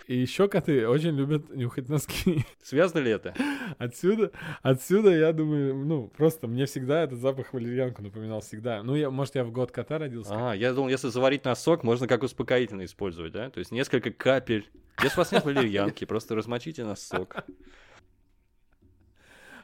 И 0.07 0.15
еще 0.15 0.47
коты 0.47 0.87
очень 0.87 1.15
любят 1.15 1.49
нюхать 1.49 1.89
носки. 1.89 2.45
Связано 2.61 2.99
ли 2.99 3.11
это? 3.11 3.33
Отсюда, 3.79 4.31
отсюда, 4.61 5.09
я 5.09 5.33
думаю, 5.33 5.75
ну, 5.75 6.07
просто 6.09 6.47
мне 6.47 6.67
всегда 6.67 7.03
этот 7.03 7.19
запах 7.19 7.53
валерьянку 7.53 8.03
напоминал 8.03 8.41
всегда. 8.41 8.83
Ну, 8.83 8.95
я, 8.95 9.09
может, 9.09 9.33
я 9.35 9.43
в 9.43 9.51
год 9.51 9.71
кота 9.71 9.97
родился. 9.97 10.51
А, 10.51 10.53
я 10.53 10.73
думал, 10.73 10.89
если 10.89 11.09
заварить 11.09 11.45
носок, 11.45 11.83
можно 11.83 12.07
как 12.07 12.21
успокоительное 12.21 12.85
использовать, 12.85 13.33
да? 13.33 13.49
То 13.49 13.59
есть 13.59 13.71
несколько 13.71 14.11
капель. 14.11 14.69
Если 15.01 15.17
у 15.17 15.21
вас 15.21 15.31
нет 15.31 15.43
валерьянки, 15.43 16.05
просто 16.05 16.35
размочите 16.35 16.83
носок. 16.83 17.43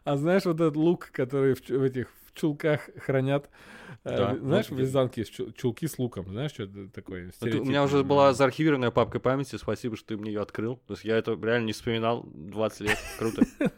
А 0.03 0.17
знаешь, 0.17 0.45
вот 0.45 0.55
этот 0.55 0.75
лук, 0.75 1.11
который 1.11 1.53
в, 1.53 1.69
в 1.69 1.83
этих 1.83 2.09
в 2.25 2.39
чулках 2.39 2.89
хранят, 2.97 3.49
Да, 4.03 4.35
знаешь, 4.37 4.69
ну, 4.69 4.77
в 4.77 4.79
Рязанке 4.79 5.21
есть 5.21 5.33
чу- 5.33 5.51
чулки 5.51 5.87
с 5.87 5.97
луком, 5.99 6.27
знаешь, 6.29 6.51
что 6.51 6.63
это 6.63 6.87
такое? 6.89 7.31
Это 7.41 7.59
у 7.61 7.65
меня 7.65 7.83
уже 7.83 8.03
была 8.03 8.33
заархивированная 8.33 8.91
папка 8.91 9.19
памяти, 9.19 9.55
спасибо, 9.57 9.95
что 9.97 10.07
ты 10.09 10.17
мне 10.17 10.31
ее 10.31 10.41
открыл. 10.41 10.77
То 10.87 10.93
есть 10.93 11.03
я 11.05 11.17
это 11.17 11.33
реально 11.41 11.67
не 11.67 11.73
вспоминал 11.73 12.23
20 12.33 12.81
лет. 12.81 12.97
Круто. 13.17 13.43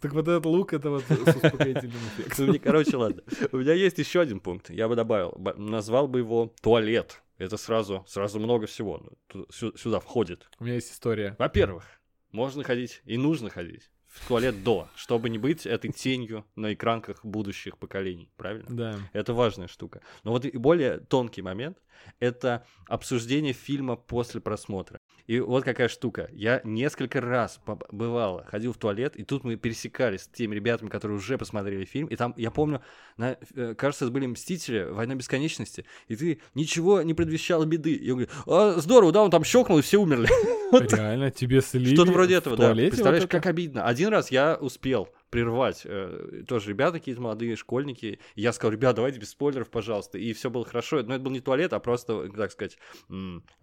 Так 0.00 0.12
вот 0.12 0.28
этот 0.28 0.46
лук, 0.46 0.72
это 0.72 0.88
вот 0.88 1.02
с 1.02 1.10
успокоительным 1.10 1.96
Ну, 2.00 2.22
эффектом. 2.22 2.46
мне, 2.46 2.58
Короче, 2.60 2.96
ладно. 2.96 3.22
У 3.50 3.56
меня 3.56 3.72
есть 3.72 3.98
еще 3.98 4.20
один 4.20 4.38
пункт. 4.38 4.70
Я 4.70 4.86
бы 4.86 4.94
добавил. 4.94 5.36
Назвал 5.56 6.06
бы 6.06 6.20
его 6.20 6.54
туалет. 6.62 7.22
Это 7.38 7.56
сразу, 7.56 8.04
сразу 8.06 8.38
много 8.38 8.66
всего 8.66 9.02
ну, 9.32 9.46
сюда 9.50 9.98
входит. 9.98 10.48
У 10.60 10.64
меня 10.64 10.74
есть 10.74 10.92
история. 10.92 11.34
Во-первых, 11.40 11.84
можно 12.30 12.62
ходить 12.62 13.02
и 13.04 13.18
нужно 13.18 13.50
ходить 13.50 13.90
в 14.14 14.28
туалет 14.28 14.62
до, 14.62 14.88
чтобы 14.94 15.28
не 15.28 15.38
быть 15.38 15.66
этой 15.66 15.90
тенью 15.90 16.44
на 16.54 16.72
экранках 16.72 17.24
будущих 17.24 17.78
поколений. 17.78 18.30
Правильно? 18.36 18.66
Да. 18.68 18.98
Это 19.12 19.34
важная 19.34 19.66
штука. 19.66 20.00
Но 20.22 20.30
вот 20.30 20.44
и 20.44 20.56
более 20.56 20.98
тонкий 21.00 21.42
момент— 21.42 21.78
это 22.20 22.64
обсуждение 22.86 23.52
фильма 23.52 23.96
после 23.96 24.40
просмотра. 24.40 25.00
И 25.26 25.40
вот 25.40 25.64
какая 25.64 25.88
штука. 25.88 26.28
Я 26.32 26.60
несколько 26.64 27.20
раз 27.20 27.60
бывало, 27.90 28.44
ходил 28.44 28.72
в 28.72 28.78
туалет, 28.78 29.16
и 29.16 29.24
тут 29.24 29.42
мы 29.42 29.56
пересекались 29.56 30.22
с 30.22 30.28
теми 30.28 30.54
ребятами, 30.54 30.90
которые 30.90 31.16
уже 31.16 31.38
посмотрели 31.38 31.84
фильм, 31.84 32.06
и 32.08 32.16
там, 32.16 32.34
я 32.36 32.50
помню, 32.50 32.82
на, 33.16 33.36
э, 33.54 33.74
кажется, 33.74 34.08
были 34.10 34.26
«Мстители», 34.26 34.84
«Война 34.90 35.14
бесконечности», 35.14 35.86
и 36.08 36.16
ты 36.16 36.40
ничего 36.54 37.02
не 37.02 37.14
предвещало 37.14 37.64
беды. 37.64 37.94
И 37.94 38.10
он 38.10 38.18
говорит, 38.18 38.34
а, 38.46 38.78
здорово, 38.78 39.12
да, 39.12 39.22
он 39.22 39.30
там 39.30 39.44
щелкнул, 39.44 39.78
и 39.78 39.82
все 39.82 39.98
умерли. 39.98 40.28
Реально, 40.94 41.30
тебе 41.30 41.60
слили 41.60 41.94
что-то 41.94 42.12
вроде 42.12 42.34
этого, 42.34 42.56
да. 42.56 42.74
Представляешь, 42.74 43.26
как 43.28 43.46
обидно. 43.46 43.86
Один 43.86 44.03
раз 44.08 44.30
я 44.30 44.56
успел 44.56 45.08
прервать, 45.30 45.82
э, 45.84 46.44
тоже 46.46 46.70
ребята 46.70 46.98
какие-то 46.98 47.20
молодые, 47.20 47.56
школьники. 47.56 48.20
И 48.34 48.40
я 48.40 48.52
сказал, 48.52 48.72
ребят, 48.72 48.96
давайте 48.96 49.18
без 49.18 49.30
спойлеров, 49.30 49.70
пожалуйста. 49.70 50.18
И 50.18 50.32
все 50.32 50.50
было 50.50 50.64
хорошо. 50.64 51.02
Но 51.02 51.14
это 51.14 51.24
был 51.24 51.32
не 51.32 51.40
туалет, 51.40 51.72
а 51.72 51.80
просто, 51.80 52.28
так 52.30 52.52
сказать, 52.52 52.78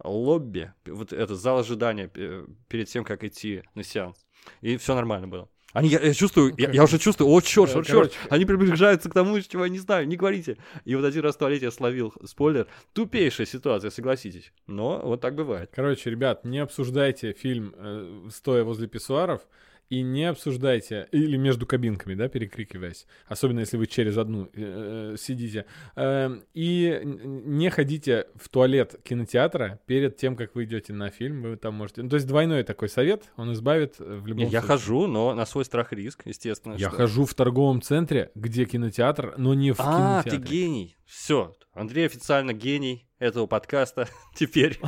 лобби. 0.02 0.72
Вот 0.86 1.12
это 1.12 1.34
зал 1.34 1.58
ожидания 1.58 2.10
э, 2.14 2.46
перед 2.68 2.88
тем, 2.88 3.04
как 3.04 3.24
идти 3.24 3.62
на 3.74 3.82
сеанс. 3.82 4.26
И 4.60 4.76
все 4.76 4.94
нормально 4.94 5.28
было. 5.28 5.48
Они, 5.72 5.88
я, 5.88 6.00
я 6.00 6.12
чувствую, 6.12 6.54
я, 6.58 6.70
я 6.70 6.84
уже 6.84 6.98
чувствую, 6.98 7.30
о, 7.30 7.40
черт, 7.40 7.72
черт, 7.72 7.86
короче, 7.86 8.12
черт, 8.12 8.30
они 8.30 8.44
приближаются 8.44 9.08
к 9.08 9.14
тому, 9.14 9.40
чего 9.40 9.64
я 9.64 9.70
не 9.70 9.78
знаю, 9.78 10.06
не 10.06 10.16
говорите. 10.16 10.58
И 10.84 10.94
вот 10.94 11.04
один 11.04 11.22
раз 11.22 11.36
в 11.36 11.38
туалете 11.38 11.66
я 11.66 11.70
словил 11.70 12.12
спойлер. 12.24 12.66
Тупейшая 12.92 13.46
ситуация, 13.46 13.90
согласитесь. 13.90 14.52
Но 14.66 15.00
вот 15.02 15.22
так 15.22 15.34
бывает. 15.34 15.70
Короче, 15.74 16.10
ребят, 16.10 16.44
не 16.44 16.58
обсуждайте 16.58 17.32
фильм, 17.32 17.74
э, 17.74 18.28
стоя 18.30 18.64
возле 18.64 18.86
писсуаров, 18.86 19.46
и 19.92 20.02
не 20.02 20.24
обсуждайте, 20.24 21.06
или 21.12 21.36
между 21.36 21.66
кабинками, 21.66 22.14
да, 22.14 22.28
перекрикиваясь, 22.28 23.06
особенно 23.26 23.60
если 23.60 23.76
вы 23.76 23.86
через 23.86 24.16
одну 24.16 24.44
э, 24.44 24.48
э, 24.54 25.16
сидите, 25.18 25.66
Эм, 25.96 26.42
и 26.54 27.00
не 27.04 27.68
ходите 27.68 28.26
в 28.36 28.48
туалет 28.48 28.96
кинотеатра 29.04 29.80
перед 29.86 30.16
тем, 30.16 30.34
как 30.36 30.54
вы 30.54 30.64
идете 30.64 30.92
на 30.94 31.10
фильм, 31.10 31.42
вы 31.42 31.56
там 31.56 31.74
можете... 31.74 32.02
Ну, 32.02 32.08
то 32.08 32.16
есть 32.16 32.26
двойной 32.26 32.62
такой 32.62 32.88
совет, 32.88 33.24
он 33.36 33.52
избавит 33.52 33.96
э, 34.00 34.04
в 34.04 34.26
любом 34.26 34.44
Не, 34.46 34.50
я 34.50 34.60
случае. 34.60 34.66
хожу, 34.78 35.06
но 35.08 35.34
на 35.34 35.44
свой 35.44 35.64
страх 35.66 35.92
и 35.92 35.96
риск, 35.96 36.22
естественно. 36.24 36.72
Я 36.74 36.88
что- 36.88 36.96
хожу 36.96 37.24
в 37.26 37.34
торговом 37.34 37.82
центре, 37.82 38.30
где 38.34 38.64
кинотеатр, 38.64 39.34
но 39.36 39.52
не 39.52 39.72
в 39.72 39.80
А, 39.80 40.22
ты 40.22 40.30
кинотеатре. 40.30 40.56
гений. 40.58 40.96
Все, 41.04 41.54
Андрей 41.74 42.06
официально 42.06 42.54
гений 42.54 43.06
этого 43.18 43.46
подкаста 43.46 44.08
теперь. 44.36 44.80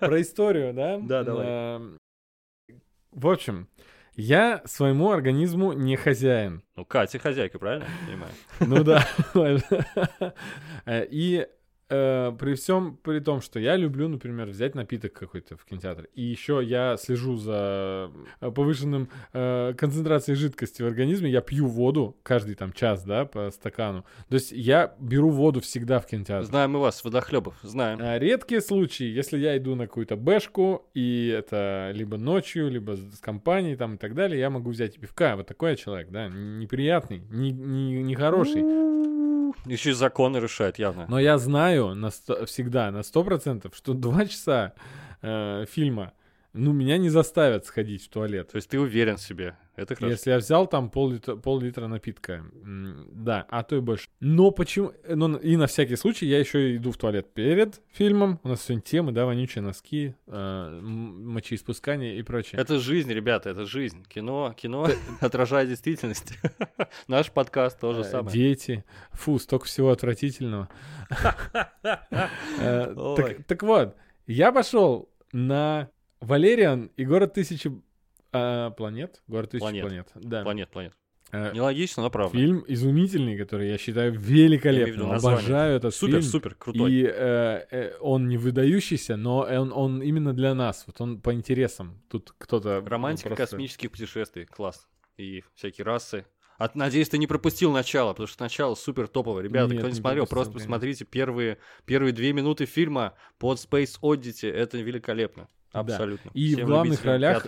Про 0.00 0.20
историю, 0.20 0.74
да? 0.74 0.98
Да, 0.98 1.24
давай. 1.24 1.46
Эм, 1.46 1.98
В 3.12 3.26
общем, 3.26 3.68
я 4.18 4.62
своему 4.64 5.10
организму 5.10 5.72
не 5.72 5.96
хозяин. 5.96 6.62
Ну, 6.76 6.84
Катя 6.84 7.18
хозяйка, 7.18 7.58
правильно? 7.58 7.86
Понимаю. 8.06 8.32
Ну 8.60 8.84
да. 8.84 9.06
Э, 10.86 11.06
И 11.10 11.46
э, 11.88 12.32
при 12.38 12.54
всем 12.54 12.98
при 13.02 13.20
том, 13.20 13.40
что 13.40 13.58
я 13.60 13.76
люблю, 13.76 14.08
например, 14.08 14.48
взять 14.48 14.74
напиток 14.74 15.12
какой-то 15.12 15.56
в 15.56 15.64
кинотеатре, 15.64 16.08
и 16.14 16.22
еще 16.22 16.60
я 16.62 16.96
слежу 16.96 17.36
за 17.36 18.10
э, 18.40 18.50
повышенным 18.50 19.08
э, 19.32 19.74
концентрацией 19.76 20.36
жидкости 20.36 20.82
в 20.82 20.86
организме, 20.86 21.30
я 21.30 21.40
пью 21.40 21.66
воду 21.66 22.16
каждый 22.22 22.54
там 22.54 22.72
час, 22.72 23.04
да, 23.04 23.24
по 23.24 23.50
стакану. 23.50 24.04
То 24.28 24.34
есть 24.34 24.52
я 24.52 24.94
беру 24.98 25.30
воду 25.30 25.60
всегда 25.60 26.00
в 26.00 26.06
кинотеатре. 26.06 26.46
Знаем 26.46 26.72
мы 26.72 26.80
вас, 26.80 27.02
водохлебов, 27.04 27.54
знаем. 27.62 27.98
А 28.00 28.18
редкие 28.18 28.60
случаи, 28.60 29.06
если 29.06 29.38
я 29.38 29.56
иду 29.56 29.74
на 29.74 29.86
какую-то 29.86 30.16
бэшку, 30.16 30.88
и 30.94 31.34
это 31.36 31.90
либо 31.94 32.16
ночью, 32.16 32.70
либо 32.70 32.96
с 32.96 33.18
компанией 33.20 33.76
там 33.76 33.94
и 33.94 33.98
так 33.98 34.14
далее, 34.14 34.38
я 34.38 34.50
могу 34.50 34.70
взять 34.70 34.98
пивка. 34.98 35.36
Вот 35.36 35.46
такой 35.46 35.70
я 35.70 35.76
человек, 35.76 36.10
да, 36.10 36.28
неприятный, 36.28 37.22
не, 37.30 37.50
не, 37.50 38.02
не 38.02 38.14
хороший. 38.14 39.17
Еще 39.66 39.90
и 39.90 39.92
законы 39.94 40.38
решает 40.38 40.78
явно. 40.78 41.06
Но 41.08 41.18
я 41.18 41.38
знаю 41.38 41.94
на 41.94 42.10
сто- 42.10 42.44
всегда, 42.46 42.90
на 42.90 43.02
сто 43.02 43.24
процентов, 43.24 43.74
что 43.76 43.94
два 43.94 44.26
часа 44.26 44.72
э, 45.22 45.64
фильма, 45.70 46.12
ну, 46.52 46.72
меня 46.72 46.98
не 46.98 47.08
заставят 47.10 47.66
сходить 47.66 48.04
в 48.06 48.08
туалет. 48.08 48.50
То 48.50 48.56
есть 48.56 48.68
ты 48.68 48.78
уверен 48.80 49.16
в 49.16 49.22
себе. 49.22 49.54
Это 49.78 49.94
хорошо. 49.94 50.10
Если 50.12 50.30
я 50.30 50.38
взял 50.38 50.66
там 50.66 50.90
пол-литра, 50.90 51.36
пол-литра 51.36 51.86
напитка, 51.86 52.44
да, 53.12 53.46
а 53.48 53.62
то 53.62 53.76
и 53.76 53.80
больше. 53.80 54.08
Но 54.18 54.50
почему, 54.50 54.92
ну, 55.08 55.36
и 55.36 55.56
на 55.56 55.68
всякий 55.68 55.94
случай 55.94 56.26
я 56.26 56.40
еще 56.40 56.76
иду 56.76 56.90
в 56.90 56.96
туалет 56.96 57.32
перед 57.32 57.80
фильмом. 57.92 58.40
У 58.42 58.48
нас 58.48 58.62
сегодня 58.62 58.82
темы, 58.82 59.12
да, 59.12 59.24
вонючие 59.24 59.62
носки, 59.62 60.14
э, 60.26 60.80
мочеиспускание 60.82 62.18
и 62.18 62.22
прочее. 62.22 62.60
Это 62.60 62.80
жизнь, 62.80 63.12
ребята, 63.12 63.50
это 63.50 63.66
жизнь. 63.66 64.04
Кино, 64.08 64.52
кино 64.56 64.88
отражает 65.20 65.68
действительность. 65.68 66.36
Наш 67.08 67.30
подкаст 67.30 67.78
тоже 67.78 68.00
Э, 68.00 68.04
самое. 68.04 68.32
Дети. 68.32 68.84
Фу, 69.12 69.38
столько 69.38 69.66
всего 69.66 69.90
отвратительного. 69.90 70.68
Э, 72.60 72.94
так 73.46 73.62
вот, 73.62 73.96
я 74.26 74.50
пошел 74.52 75.08
на 75.32 75.88
Валериан 76.20 76.90
и 76.96 77.04
город 77.04 77.34
тысячи 77.34 77.70
а, 78.32 78.70
планет. 78.70 79.22
Город 79.26 79.50
тысячи 79.50 79.60
Планет. 79.62 79.82
планет. 79.84 80.08
Да. 80.14 80.42
Планет, 80.42 80.68
планет. 80.70 80.92
Э, 81.30 81.52
Нелогично, 81.52 82.02
но 82.04 82.10
правда. 82.10 82.36
Фильм 82.38 82.64
изумительный, 82.66 83.36
который 83.36 83.68
я 83.68 83.76
считаю 83.76 84.14
Я 84.14 84.18
великолепным. 84.18 85.08
название. 85.08 85.38
Обожаю 85.40 85.76
этот 85.76 85.94
Супер, 85.94 86.20
фильм. 86.20 86.22
супер, 86.30 86.54
крутой. 86.54 86.90
И 86.92 87.04
э, 87.04 87.10
э, 87.70 87.92
он 88.00 88.28
не 88.28 88.38
выдающийся, 88.38 89.16
но 89.16 89.40
он, 89.40 89.70
он 89.74 90.00
именно 90.02 90.32
для 90.32 90.54
нас. 90.54 90.84
Вот 90.86 91.00
он 91.02 91.20
по 91.20 91.34
интересам. 91.34 92.00
Тут 92.08 92.32
кто-то... 92.38 92.82
Романтика 92.86 93.28
просто- 93.28 93.44
космических 93.56 93.90
путешествий, 93.90 94.46
класс. 94.46 94.88
И 95.18 95.42
всякие 95.54 95.84
расы. 95.84 96.24
От, 96.56 96.74
надеюсь, 96.74 97.08
ты 97.10 97.18
не 97.18 97.26
пропустил 97.26 97.72
начало, 97.72 98.12
потому 98.14 98.26
что 98.26 98.42
начало 98.42 98.74
супер 98.74 99.06
топовое. 99.06 99.42
Ребята, 99.44 99.68
Нет, 99.72 99.78
кто 99.80 99.88
не 99.88 99.94
не 99.94 100.00
смотрел, 100.00 100.26
просто 100.26 100.52
конечно. 100.54 100.66
посмотрите 100.66 101.04
первые, 101.04 101.58
первые 101.84 102.12
две 102.12 102.32
минуты 102.32 102.64
фильма 102.64 103.14
под 103.38 103.58
Space 103.58 104.00
Oddity. 104.02 104.50
Это 104.50 104.78
великолепно. 104.78 105.46
Да. 105.72 105.80
Абсолютно. 105.80 106.30
И 106.34 106.54
Всем 106.54 106.64
в 106.64 106.68
главных 106.68 107.04
ролях 107.04 107.46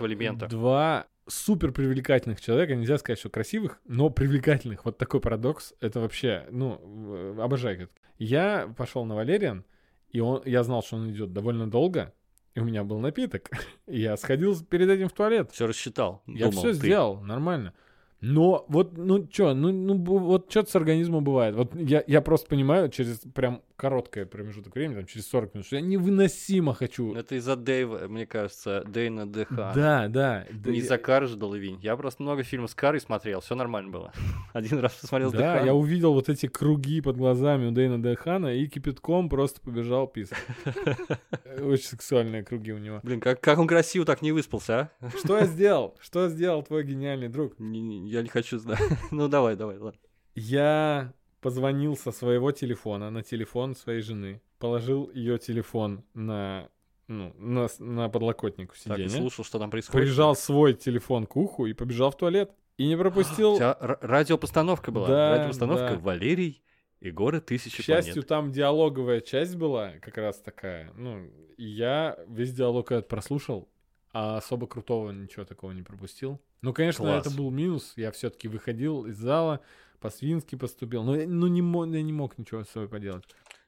два 0.49 1.07
супер 1.27 1.71
привлекательных 1.71 2.41
человека. 2.41 2.75
Нельзя 2.75 2.97
сказать, 2.97 3.19
что 3.19 3.29
красивых, 3.29 3.79
но 3.85 4.09
привлекательных. 4.09 4.85
Вот 4.85 4.97
такой 4.97 5.19
парадокс. 5.21 5.73
Это 5.79 5.99
вообще, 5.99 6.45
ну, 6.51 7.35
обожаю. 7.41 7.83
это. 7.83 7.91
Я 8.17 8.73
пошел 8.77 9.05
на 9.05 9.15
Валериан, 9.15 9.65
и 10.09 10.19
он, 10.19 10.41
я 10.45 10.63
знал, 10.63 10.83
что 10.83 10.97
он 10.97 11.11
идет 11.11 11.33
довольно 11.33 11.69
долго. 11.69 12.13
И 12.53 12.59
у 12.59 12.65
меня 12.65 12.83
был 12.83 12.99
напиток. 12.99 13.49
И 13.87 14.01
я 14.01 14.17
сходил 14.17 14.59
перед 14.63 14.89
этим 14.89 15.07
в 15.07 15.13
туалет. 15.13 15.51
Все 15.51 15.67
рассчитал. 15.67 16.21
Я 16.27 16.47
думал 16.47 16.59
все 16.59 16.67
ты. 16.69 16.73
сделал, 16.73 17.21
нормально. 17.21 17.73
Но 18.19 18.65
вот, 18.67 18.95
ну 18.97 19.25
чё, 19.27 19.55
ну, 19.55 19.71
ну 19.71 19.95
вот 19.95 20.51
что-то 20.51 20.69
с 20.69 20.75
организмом 20.75 21.23
бывает. 21.23 21.55
Вот 21.55 21.73
я, 21.75 22.03
я 22.05 22.21
просто 22.21 22.47
понимаю, 22.47 22.89
через 22.89 23.19
прям 23.33 23.63
короткое 23.81 24.27
промежуток 24.27 24.75
времени, 24.75 24.97
там 24.97 25.07
через 25.07 25.27
40 25.29 25.55
минут, 25.55 25.65
что 25.65 25.75
я 25.75 25.81
невыносимо 25.81 26.75
хочу. 26.75 27.15
Это 27.15 27.33
из-за 27.33 27.55
Дэйва, 27.55 28.07
мне 28.07 28.27
кажется, 28.27 28.83
Дэйна 28.87 29.25
ДХ. 29.25 29.49
Да, 29.73 30.07
да. 30.07 30.45
Не 30.65 30.77
из-за 30.77 30.99
Кары 30.99 31.25
же. 31.25 31.35
Я 31.81 31.97
просто 31.97 32.21
много 32.21 32.43
фильмов 32.43 32.69
с 32.69 32.75
Карой 32.75 33.01
смотрел, 33.01 33.41
все 33.41 33.55
нормально 33.55 33.89
было. 33.89 34.13
Один 34.53 34.77
раз 34.77 34.93
посмотрел 34.93 35.31
Да, 35.31 35.61
я 35.61 35.73
увидел 35.73 36.13
вот 36.13 36.29
эти 36.29 36.45
круги 36.45 37.01
под 37.01 37.17
глазами 37.17 37.69
у 37.69 37.71
Дэйна 37.71 37.97
Дехана 37.97 38.53
и 38.55 38.67
кипятком 38.67 39.29
просто 39.29 39.59
побежал 39.61 40.05
писать. 40.05 40.37
Очень 41.59 41.85
сексуальные 41.85 42.43
круги 42.43 42.73
у 42.73 42.77
него. 42.77 42.99
Блин, 43.01 43.19
как, 43.19 43.41
как 43.41 43.57
он 43.57 43.65
красиво 43.67 44.05
так 44.05 44.21
не 44.21 44.31
выспался, 44.31 44.91
а? 44.99 45.09
Что 45.17 45.39
я 45.39 45.47
сделал? 45.47 45.97
Что 45.99 46.29
сделал 46.29 46.61
твой 46.61 46.83
гениальный 46.83 47.29
друг? 47.29 47.57
Не- 47.57 47.81
не- 47.81 48.07
я 48.07 48.21
не 48.21 48.29
хочу 48.29 48.59
знать. 48.59 48.79
ну 49.11 49.27
давай, 49.27 49.55
давай, 49.55 49.79
ладно. 49.79 49.99
Я 50.35 51.13
позвонил 51.41 51.97
со 51.97 52.11
своего 52.11 52.51
телефона 52.51 53.09
на 53.09 53.23
телефон 53.23 53.75
своей 53.75 54.01
жены, 54.01 54.41
положил 54.59 55.09
ее 55.13 55.37
телефон 55.39 56.03
на, 56.13 56.69
ну, 57.07 57.33
на, 57.37 57.67
на 57.79 58.09
подлокотник 58.09 58.69
Так, 58.73 58.77
и 58.99 59.07
сиденья, 59.07 59.09
слушал, 59.09 59.43
что 59.43 59.59
там 59.59 59.69
происходит. 59.71 60.05
прижал 60.07 60.35
свой 60.35 60.73
телефон 60.73 61.25
к 61.25 61.35
уху 61.35 61.65
и 61.65 61.73
побежал 61.73 62.11
в 62.11 62.17
туалет. 62.17 62.51
И 62.77 62.87
не 62.87 62.95
У 62.95 62.99
пропустил. 62.99 63.55
тебя 63.57 63.75
р- 63.79 63.97
радиопостановка 64.01 64.91
была. 64.91 65.07
Да, 65.07 65.29
радиопостановка 65.31 65.89
да. 65.95 65.99
Валерий 65.99 66.63
и 66.99 67.09
горы 67.11 67.41
К 67.41 67.45
тысячи 67.47 67.81
счастью, 67.81 68.13
планет. 68.13 68.27
там 68.27 68.51
диалоговая 68.51 69.21
часть 69.21 69.55
была 69.55 69.93
как 70.01 70.17
раз 70.17 70.37
такая. 70.39 70.91
Ну, 70.95 71.25
и 71.57 71.65
я 71.65 72.17
весь 72.27 72.53
диалог 72.53 72.91
этот 72.91 73.07
прослушал, 73.07 73.67
а 74.13 74.37
особо 74.37 74.67
крутого 74.67 75.09
ничего 75.11 75.43
такого 75.45 75.71
не 75.71 75.81
пропустил. 75.81 76.39
Ну, 76.61 76.73
конечно, 76.73 77.05
Класс. 77.05 77.25
это 77.25 77.35
был 77.35 77.49
минус. 77.49 77.93
Я 77.95 78.11
все-таки 78.11 78.47
выходил 78.47 79.07
из 79.07 79.17
зала, 79.17 79.61
по-свински 80.01 80.55
поступил. 80.55 81.03
Но 81.03 81.13
ну, 81.13 81.47
не, 81.47 81.95
я 81.95 82.03
не 82.03 82.11
мог 82.11 82.37
ничего 82.37 82.63
с 82.63 82.69
собой 82.69 82.89
поделать. 82.89 83.23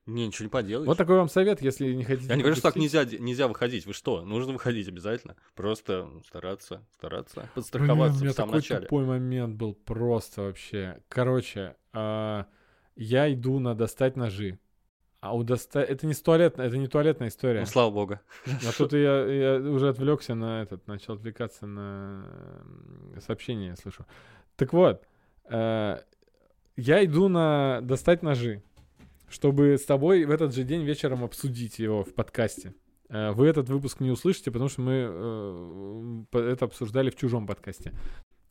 Не, 0.05 0.27
ничего 0.27 0.45
не 0.45 0.49
поделаешь. 0.49 0.87
Вот 0.87 0.97
такой 0.97 1.15
вам 1.15 1.29
совет, 1.29 1.61
если 1.61 1.93
не 1.93 2.03
хотите... 2.03 2.27
Я 2.27 2.35
не 2.35 2.41
говорю, 2.41 2.55
что 2.55 2.63
так 2.63 2.75
нельзя, 2.75 3.05
нельзя 3.05 3.47
выходить. 3.47 3.85
Вы 3.85 3.93
что? 3.93 4.21
Нужно 4.21 4.51
выходить 4.51 4.89
обязательно. 4.89 5.37
Просто 5.55 6.09
стараться, 6.27 6.83
стараться, 6.93 7.35
Блин, 7.35 7.49
подстраховаться 7.55 8.19
у 8.19 8.21
меня 8.21 8.33
в 8.33 8.35
самом 8.35 8.49
такой 8.49 8.59
начале. 8.59 8.81
тупой 8.81 9.05
момент 9.05 9.55
был 9.55 9.73
просто 9.73 10.41
вообще. 10.41 11.01
Короче, 11.07 11.77
а, 11.93 12.47
я 12.97 13.31
иду 13.31 13.59
на 13.59 13.75
достать 13.75 14.17
ножи. 14.17 14.59
А 15.21 15.33
у 15.33 15.43
доста... 15.43 15.79
Это 15.79 16.05
не 16.05 16.13
туалетная, 16.15 16.67
это 16.67 16.77
не 16.77 16.87
туалетная 16.87 17.29
история. 17.29 17.61
Ну, 17.61 17.65
слава 17.65 17.91
богу. 17.91 18.19
А 18.45 18.71
тут 18.77 18.91
я, 18.91 19.25
я 19.25 19.55
уже 19.55 19.87
отвлекся 19.87 20.35
на 20.35 20.63
этот, 20.63 20.85
начал 20.85 21.13
отвлекаться 21.13 21.65
на 21.65 22.27
сообщение, 23.25 23.69
я 23.69 23.75
слышу. 23.77 24.05
Так 24.57 24.73
вот, 24.73 25.07
э, 25.45 25.99
я 26.75 27.03
иду 27.05 27.27
на 27.27 27.81
достать 27.81 28.23
ножи, 28.23 28.63
чтобы 29.29 29.77
с 29.77 29.85
тобой 29.85 30.25
в 30.25 30.31
этот 30.31 30.53
же 30.53 30.63
день 30.63 30.83
вечером 30.83 31.23
обсудить 31.23 31.79
его 31.79 32.03
в 32.03 32.13
подкасте. 32.13 32.73
Э, 33.09 33.31
Вы 33.31 33.47
этот 33.47 33.69
выпуск 33.69 33.99
не 33.99 34.11
услышите, 34.11 34.51
потому 34.51 34.69
что 34.69 34.81
мы 34.81 36.25
э, 36.33 36.51
это 36.51 36.65
обсуждали 36.65 37.09
в 37.09 37.15
чужом 37.15 37.47
подкасте. 37.47 37.93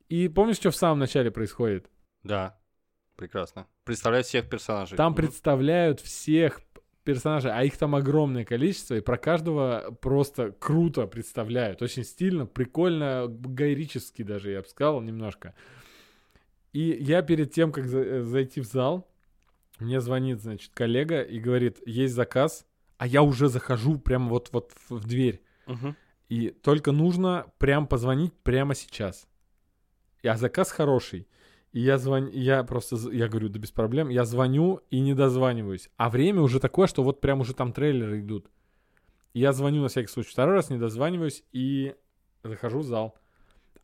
И 0.08 0.28
помнишь, 0.28 0.56
что 0.56 0.70
в 0.70 0.76
самом 0.76 0.98
начале 0.98 1.30
происходит? 1.30 1.90
Да, 2.22 2.58
прекрасно. 3.16 3.66
Представляю 3.84 4.24
всех 4.24 4.48
персонажей. 4.48 4.96
Там 4.96 5.14
представляют 5.14 6.00
всех 6.00 6.60
персонажей, 7.04 7.50
а 7.52 7.64
их 7.64 7.76
там 7.76 7.94
огромное 7.94 8.44
количество, 8.44 8.94
и 8.94 9.00
про 9.00 9.18
каждого 9.18 9.96
просто 10.00 10.52
круто 10.52 11.06
представляют. 11.06 11.82
Очень 11.82 12.04
стильно, 12.04 12.46
прикольно, 12.46 13.26
гайрически 13.28 14.22
даже, 14.22 14.50
я 14.52 14.62
бы 14.62 14.68
сказал, 14.68 15.00
немножко. 15.00 15.54
И 16.72 16.80
я 17.00 17.22
перед 17.22 17.52
тем, 17.52 17.70
как 17.72 17.86
за- 17.86 18.00
э, 18.00 18.22
зайти 18.22 18.60
в 18.60 18.64
зал, 18.64 19.08
мне 19.78 20.00
звонит, 20.00 20.40
значит, 20.40 20.70
коллега 20.74 21.22
и 21.22 21.38
говорит, 21.38 21.78
есть 21.86 22.14
заказ, 22.14 22.66
а 22.98 23.06
я 23.06 23.22
уже 23.22 23.48
захожу 23.48 23.98
прямо 23.98 24.28
вот, 24.28 24.50
вот 24.52 24.72
в- 24.72 24.96
в 24.98 25.06
дверь. 25.06 25.42
Мгм. 25.66 25.96
И 26.28 26.50
только 26.50 26.92
нужно 26.92 27.46
прям 27.58 27.86
позвонить 27.86 28.32
прямо 28.42 28.74
сейчас. 28.74 29.26
А 30.24 30.36
заказ 30.36 30.70
хороший. 30.70 31.26
И 31.72 31.80
я 31.80 31.98
звоню, 31.98 32.30
я 32.32 32.62
просто, 32.64 32.96
я 33.10 33.28
говорю, 33.28 33.48
да 33.48 33.58
без 33.58 33.70
проблем. 33.70 34.08
Я 34.08 34.24
звоню 34.24 34.80
и 34.90 35.00
не 35.00 35.14
дозваниваюсь. 35.14 35.90
А 35.96 36.08
время 36.10 36.40
уже 36.42 36.60
такое, 36.60 36.86
что 36.86 37.02
вот 37.02 37.20
прям 37.20 37.40
уже 37.40 37.54
там 37.54 37.72
трейлеры 37.72 38.20
идут. 38.20 38.50
И 39.34 39.40
я 39.40 39.52
звоню 39.52 39.82
на 39.82 39.88
всякий 39.88 40.08
случай 40.08 40.30
второй 40.30 40.54
раз, 40.54 40.70
не 40.70 40.78
дозваниваюсь 40.78 41.42
и 41.52 41.94
захожу 42.44 42.80
в 42.80 42.84
зал. 42.84 43.16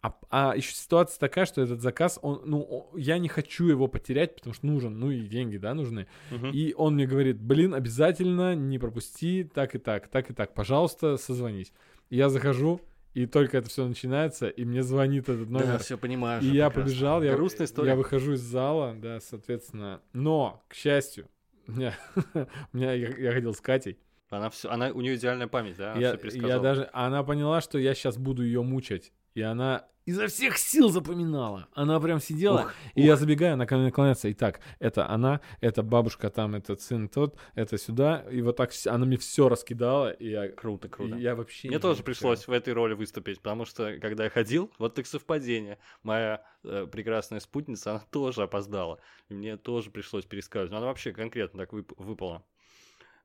А, 0.01 0.17
а 0.31 0.55
еще 0.57 0.73
ситуация 0.75 1.19
такая, 1.19 1.45
что 1.45 1.61
этот 1.61 1.81
заказ, 1.81 2.21
он, 2.23 2.43
ну, 2.45 2.89
я 2.97 3.19
не 3.19 3.29
хочу 3.29 3.67
его 3.67 3.89
потерять, 3.89 4.37
потому 4.37 4.55
что 4.55 4.67
нужен, 4.67 4.99
ну 4.99 5.11
и 5.11 5.27
деньги, 5.27 5.57
да, 5.57 5.75
нужны. 5.75 6.07
Мгм. 6.31 6.51
И 6.53 6.73
он 6.77 6.95
мне 6.95 7.07
говорит, 7.07 7.41
блин, 7.41 7.75
обязательно 7.75 8.55
не 8.55 8.79
пропусти, 8.79 9.43
так 9.43 9.75
и 9.75 9.79
так, 9.79 10.07
так 10.09 10.31
и 10.31 10.35
так, 10.35 10.55
пожалуйста, 10.55 11.17
созвонись. 11.17 11.73
И 12.11 12.17
я 12.17 12.29
захожу, 12.29 12.81
и 13.15 13.27
только 13.27 13.59
это 13.59 13.69
все 13.69 13.89
начинается, 13.89 14.49
и 14.49 14.65
мне 14.65 14.85
звонит 14.85 15.29
этот 15.29 15.51
номер. 15.51 15.67
Да, 15.67 15.79
все 15.79 15.99
понимаю. 15.99 16.43
И 16.43 16.47
я 16.47 16.71
прекрасно. 16.71 16.83
побежал, 16.83 17.23
я, 17.25 17.35
Грустная 17.35 17.67
история. 17.67 17.89
я 17.91 17.97
выхожу 17.97 18.35
из 18.35 18.41
зала, 18.41 18.95
да, 18.97 19.19
соответственно. 19.19 20.01
Но, 20.13 20.63
к 20.69 20.75
счастью, 20.75 21.29
у 21.67 21.73
меня, 21.73 21.95
у 22.35 22.77
меня 22.77 22.93
я, 22.93 23.09
я 23.09 23.33
ходил 23.33 23.53
с 23.53 23.61
Катей. 23.61 23.99
Она 24.31 24.51
все, 24.51 24.69
она 24.69 24.91
у 24.91 25.01
нее 25.01 25.17
идеальная 25.17 25.49
память, 25.49 25.77
да? 25.77 25.93
Она 25.93 26.01
я, 26.01 26.19
я 26.33 26.59
даже, 26.61 26.89
она 26.93 27.25
поняла, 27.25 27.61
что 27.61 27.79
я 27.79 27.95
сейчас 27.95 28.19
буду 28.19 28.45
ее 28.45 28.63
мучать. 28.63 29.13
И 29.35 29.43
она 29.43 29.87
изо 30.09 30.27
всех 30.27 30.57
сил 30.57 30.89
запоминала. 30.89 31.69
Она 31.75 32.01
прям 32.01 32.19
сидела, 32.19 32.61
Ух, 32.63 32.75
и 32.95 33.03
я 33.03 33.17
забегаю, 33.17 33.53
она 33.53 33.67
ко 33.67 33.77
мне 33.77 33.85
наклоняется. 33.85 34.33
Итак, 34.33 34.61
это 34.79 35.07
она, 35.07 35.43
это 35.61 35.83
бабушка 35.83 36.31
там, 36.31 36.55
этот 36.55 36.81
сын 36.81 37.11
тот, 37.11 37.39
это 37.55 37.77
сюда. 37.77 38.25
И 38.31 38.41
вот 38.41 38.57
так 38.57 38.73
она 38.87 39.05
мне 39.05 39.19
все 39.19 39.51
раскидала, 39.51 40.11
и 40.11 40.31
я, 40.31 40.49
Круто, 40.49 40.89
и 40.89 40.91
круто. 40.91 41.15
я 41.17 41.37
вообще 41.37 41.69
Мне 41.69 41.77
не 41.77 41.81
тоже 41.81 42.03
пришлось 42.03 42.49
в 42.49 42.53
этой 42.53 42.73
роли 42.73 42.95
выступить, 42.95 43.37
потому 43.43 43.67
что, 43.67 43.99
когда 44.01 44.25
я 44.25 44.31
ходил, 44.31 44.73
вот 44.79 44.95
так 44.95 45.07
совпадение, 45.07 45.77
моя 46.03 46.43
э, 46.65 46.87
прекрасная 46.91 47.41
спутница, 47.41 47.91
она 47.91 48.01
тоже 48.11 48.43
опоздала, 48.43 49.01
и 49.29 49.35
мне 49.35 49.59
тоже 49.59 49.91
пришлось 49.91 50.25
пересказывать. 50.25 50.71
Но 50.71 50.79
она 50.79 50.87
вообще 50.87 51.13
конкретно 51.13 51.61
так 51.61 51.75
вып- 51.75 51.95
выпала. 51.99 52.43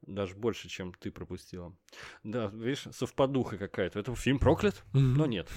Даже 0.05 0.35
больше, 0.35 0.67
чем 0.67 0.93
ты 0.93 1.11
пропустила. 1.11 1.73
Да, 2.23 2.47
видишь, 2.47 2.87
совпадуха 2.91 3.57
какая-то. 3.57 3.99
Это 3.99 4.13
фильм 4.15 4.37
проклят? 4.39 4.83
Но 4.93 5.25
нет. 5.25 5.47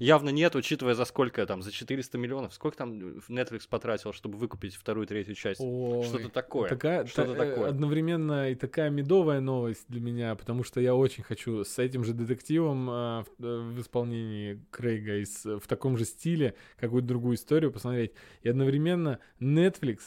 Явно 0.00 0.30
нет, 0.30 0.56
учитывая 0.56 0.94
за 0.94 1.04
сколько 1.04 1.44
там, 1.46 1.62
за 1.62 1.70
400 1.70 2.16
миллионов. 2.16 2.54
Сколько 2.54 2.78
там 2.78 2.92
Netflix 3.28 3.68
потратил, 3.68 4.12
чтобы 4.12 4.38
выкупить 4.38 4.74
вторую, 4.74 5.06
третью 5.06 5.34
часть? 5.34 5.60
Что-то 5.60 6.30
такое. 6.30 6.68
Такая, 6.68 7.04
Что-то 7.06 7.34
та- 7.34 7.44
э, 7.44 7.50
такое. 7.50 7.68
Одновременно 7.68 8.50
и 8.50 8.54
такая 8.54 8.90
медовая 8.90 9.40
новость 9.40 9.84
для 9.88 10.00
меня, 10.00 10.34
потому 10.34 10.64
что 10.64 10.80
я 10.80 10.94
очень 10.94 11.22
хочу 11.22 11.64
с 11.64 11.78
этим 11.78 12.04
же 12.04 12.14
детективом 12.14 12.86
в, 12.86 13.26
э, 13.38 13.60
в 13.74 13.80
исполнении 13.80 14.64
Крейга 14.70 15.22
в 15.58 15.66
таком 15.66 15.98
же 15.98 16.04
стиле 16.04 16.54
какую-то 16.78 17.08
другую 17.08 17.36
историю 17.36 17.70
посмотреть. 17.70 18.12
И 18.42 18.48
одновременно 18.48 19.18
Netflix, 19.40 20.00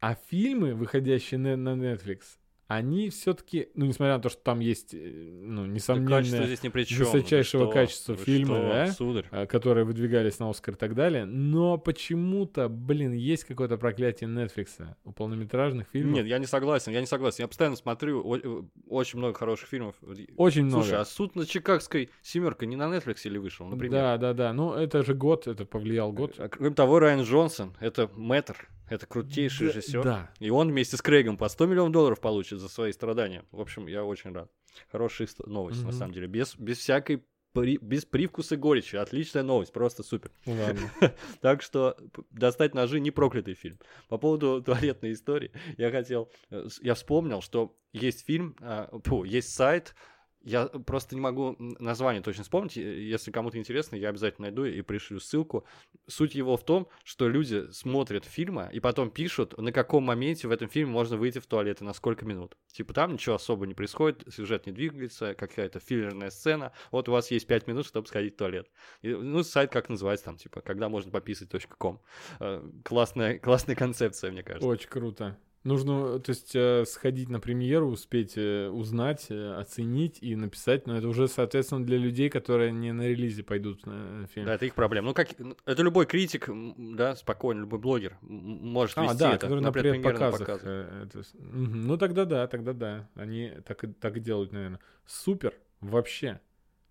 а 0.00 0.14
фильмы, 0.14 0.74
выходящие 0.74 1.38
на, 1.38 1.56
на 1.56 1.70
Netflix, 1.74 2.20
они 2.68 3.08
все-таки, 3.08 3.70
ну, 3.74 3.86
несмотря 3.86 4.16
на 4.16 4.20
то, 4.22 4.28
что 4.28 4.42
там 4.42 4.60
есть, 4.60 4.92
э, 4.92 4.98
ну, 4.98 5.66
Да 5.66 6.04
качество 6.06 6.44
здесь 6.44 6.62
ни 6.62 6.68
при 6.68 6.84
чем. 6.84 6.98
высочайшего 6.98 7.70
качества 7.70 8.14
фильмы, 8.14 8.58
да? 8.58 8.92
Сударь. 8.92 9.24
а, 9.30 9.46
которые 9.46 9.84
выдвигались 9.84 10.38
на 10.38 10.50
Оскар 10.50 10.74
и 10.74 10.76
так 10.76 10.94
далее, 10.94 11.24
но 11.24 11.78
почему-то, 11.78 12.68
блин, 12.68 13.12
есть 13.14 13.44
какое-то 13.44 13.78
проклятие 13.78 14.28
Netflix 14.28 14.68
у 15.04 15.12
полнометражных 15.12 15.88
фильмов. 15.90 16.16
Нет, 16.16 16.26
я 16.26 16.38
не 16.38 16.46
согласен, 16.46 16.92
я 16.92 17.00
не 17.00 17.06
согласен. 17.06 17.44
Я 17.44 17.48
постоянно 17.48 17.76
смотрю 17.76 18.36
э, 18.36 18.62
очень 18.86 19.18
много 19.18 19.32
хороших 19.38 19.70
фильмов. 19.70 19.94
Очень 20.36 20.64
много. 20.64 20.82
Слушай, 20.84 21.00
а 21.00 21.04
суд 21.06 21.36
на 21.36 21.46
Чикагской 21.46 22.10
семерка 22.20 22.66
не 22.66 22.76
на 22.76 22.94
Netflix 22.94 23.20
или 23.24 23.38
вышел, 23.38 23.66
например? 23.66 23.92
Да, 23.92 24.18
да, 24.18 24.34
да. 24.34 24.52
Ну, 24.52 24.74
это 24.74 25.02
же 25.02 25.14
год, 25.14 25.46
это 25.46 25.64
повлиял 25.64 26.12
год. 26.12 26.34
А 26.38 26.50
Кроме 26.50 26.74
того, 26.74 26.98
Райан 26.98 27.22
Джонсон 27.22 27.72
это 27.80 28.10
мэтр, 28.14 28.68
это 28.90 29.06
крутейший 29.06 29.68
Да, 29.68 29.72
режиссер. 29.72 30.02
Да. 30.02 30.30
И 30.38 30.50
он 30.50 30.68
вместе 30.68 30.96
с 30.96 31.02
Крейгом 31.02 31.36
по 31.36 31.48
100 31.48 31.66
миллионов 31.66 31.92
долларов 31.92 32.20
получит 32.20 32.57
за 32.58 32.68
свои 32.68 32.92
страдания. 32.92 33.44
В 33.50 33.60
общем, 33.60 33.86
я 33.88 34.04
очень 34.04 34.32
рад. 34.32 34.50
Хорошая 34.92 35.28
новость, 35.46 35.82
на 35.82 35.88
Мгм. 35.88 35.98
самом 35.98 36.12
деле. 36.12 36.26
Без, 36.26 36.54
без 36.56 36.78
всякой 36.78 37.24
при- 37.52 37.78
без 37.78 38.04
привкуса 38.04 38.56
горечи. 38.56 38.96
Отличная 38.96 39.42
новость, 39.42 39.72
просто 39.72 40.02
супер. 40.02 40.30
Так 41.40 41.62
что 41.62 41.96
«Достать 42.30 42.74
ножи» 42.74 43.00
не 43.00 43.10
проклятый 43.10 43.54
фильм. 43.54 43.78
По 44.08 44.18
поводу 44.18 44.62
туалетной 44.66 45.12
истории, 45.12 45.50
я 45.76 45.90
хотел... 45.90 46.30
э, 46.50 46.68
Я 46.82 46.94
вспомнил, 46.94 47.40
что 47.40 47.76
есть 47.92 48.24
фильм, 48.26 48.54
а, 48.60 48.88
фу, 49.04 49.24
есть 49.24 49.52
сайт, 49.54 49.94
я 50.42 50.66
просто 50.66 51.14
не 51.14 51.20
могу 51.20 51.56
название 51.58 52.22
точно 52.22 52.42
вспомнить. 52.44 52.76
Если 52.76 53.30
кому-то 53.30 53.58
интересно, 53.58 53.96
я 53.96 54.08
обязательно 54.08 54.48
найду 54.48 54.64
и 54.64 54.80
пришлю 54.82 55.20
ссылку. 55.20 55.64
Суть 56.06 56.34
его 56.34 56.56
в 56.56 56.64
том, 56.64 56.88
что 57.04 57.28
люди 57.28 57.70
смотрят 57.72 58.24
фильмы 58.24 58.68
и 58.72 58.80
потом 58.80 59.10
пишут, 59.10 59.58
на 59.58 59.72
каком 59.72 60.04
моменте 60.04 60.48
в 60.48 60.50
этом 60.50 60.68
фильме 60.68 60.92
можно 60.92 61.16
выйти 61.16 61.38
в 61.38 61.46
туалет 61.46 61.80
и 61.80 61.84
на 61.84 61.92
сколько 61.92 62.24
минут. 62.24 62.56
Типа 62.72 62.94
там 62.94 63.12
ничего 63.12 63.34
особо 63.34 63.66
не 63.66 63.74
происходит, 63.74 64.24
сюжет 64.32 64.66
не 64.66 64.72
двигается, 64.72 65.34
какая-то 65.34 65.80
филлерная 65.80 66.30
сцена. 66.30 66.72
Вот 66.92 67.08
у 67.08 67.12
вас 67.12 67.30
есть 67.30 67.46
5 67.46 67.66
минут, 67.66 67.86
чтобы 67.86 68.06
сходить 68.06 68.34
в 68.34 68.38
туалет. 68.38 68.70
И, 69.02 69.12
ну, 69.12 69.42
сайт 69.42 69.72
как 69.72 69.88
называется 69.88 70.26
там, 70.26 70.36
типа, 70.36 70.60
когда 70.60 70.88
можно 70.88 71.10
пописать.ком. 71.10 72.00
Э, 72.40 72.62
Классная, 72.84 73.38
классная 73.40 73.76
концепция, 73.76 74.30
мне 74.30 74.42
кажется. 74.42 74.68
Очень 74.68 74.88
круто. 74.88 75.38
Нужно, 75.64 76.20
то 76.20 76.30
есть, 76.30 76.54
э, 76.54 76.84
сходить 76.86 77.28
на 77.28 77.40
премьеру, 77.40 77.88
успеть 77.88 78.34
э, 78.36 78.68
узнать, 78.68 79.26
э, 79.28 79.54
оценить 79.54 80.18
и 80.22 80.36
написать, 80.36 80.86
но 80.86 80.96
это 80.96 81.08
уже, 81.08 81.26
соответственно, 81.28 81.84
для 81.84 81.98
людей, 81.98 82.30
которые 82.30 82.70
не 82.72 82.92
на 82.92 83.02
релизе 83.08 83.42
пойдут 83.42 83.84
на 83.84 84.26
фильм. 84.28 84.46
Да, 84.46 84.54
это 84.54 84.66
их 84.66 84.74
проблема. 84.74 85.08
Ну, 85.08 85.14
как 85.14 85.28
это 85.66 85.82
любой 85.82 86.06
критик, 86.06 86.48
да, 86.76 87.16
спокойно, 87.16 87.60
любой 87.60 87.80
блогер 87.80 88.16
может 88.22 88.96
А, 88.98 89.02
вести 89.04 89.18
да, 89.18 89.30
это 89.30 89.38
которые 89.40 89.62
на 89.62 89.72
предпремьерном 89.72 90.12
предпоказах. 90.30 90.46
показе. 90.46 90.64
э, 90.66 91.04
это 91.06 91.22
Мгм. 91.38 91.80
Ну 91.88 91.96
тогда 91.98 92.24
да, 92.24 92.46
тогда 92.46 92.72
да. 92.72 93.08
Они 93.16 93.52
так, 93.66 93.82
и- 93.84 93.88
так 93.92 94.20
делают, 94.20 94.52
наверное. 94.52 94.80
Супер, 95.06 95.54
вообще. 95.80 96.40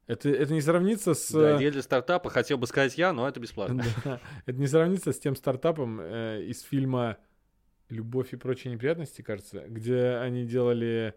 Это, 0.07 0.30
это 0.30 0.53
не 0.53 0.61
сравнится 0.61 1.13
с... 1.13 1.32
Да, 1.32 1.57
идея 1.57 1.72
для 1.72 1.82
стартапа, 1.82 2.30
хотел 2.30 2.57
бы 2.57 2.68
сказать 2.68 2.97
я, 2.97 3.11
но 3.13 3.28
это 3.28 3.39
бесплатно. 3.39 3.84
Это 4.45 4.57
не 4.59 4.68
сравнится 4.68 5.11
с 5.11 5.20
тем 5.20 5.36
стартапом 5.36 6.01
из 6.01 6.61
фильма 6.61 7.18
«Любовь 7.89 8.33
и 8.33 8.38
прочие 8.38 8.73
неприятности», 8.73 9.21
кажется, 9.21 9.63
где 9.67 10.17
они 10.21 10.45
делали... 10.45 11.13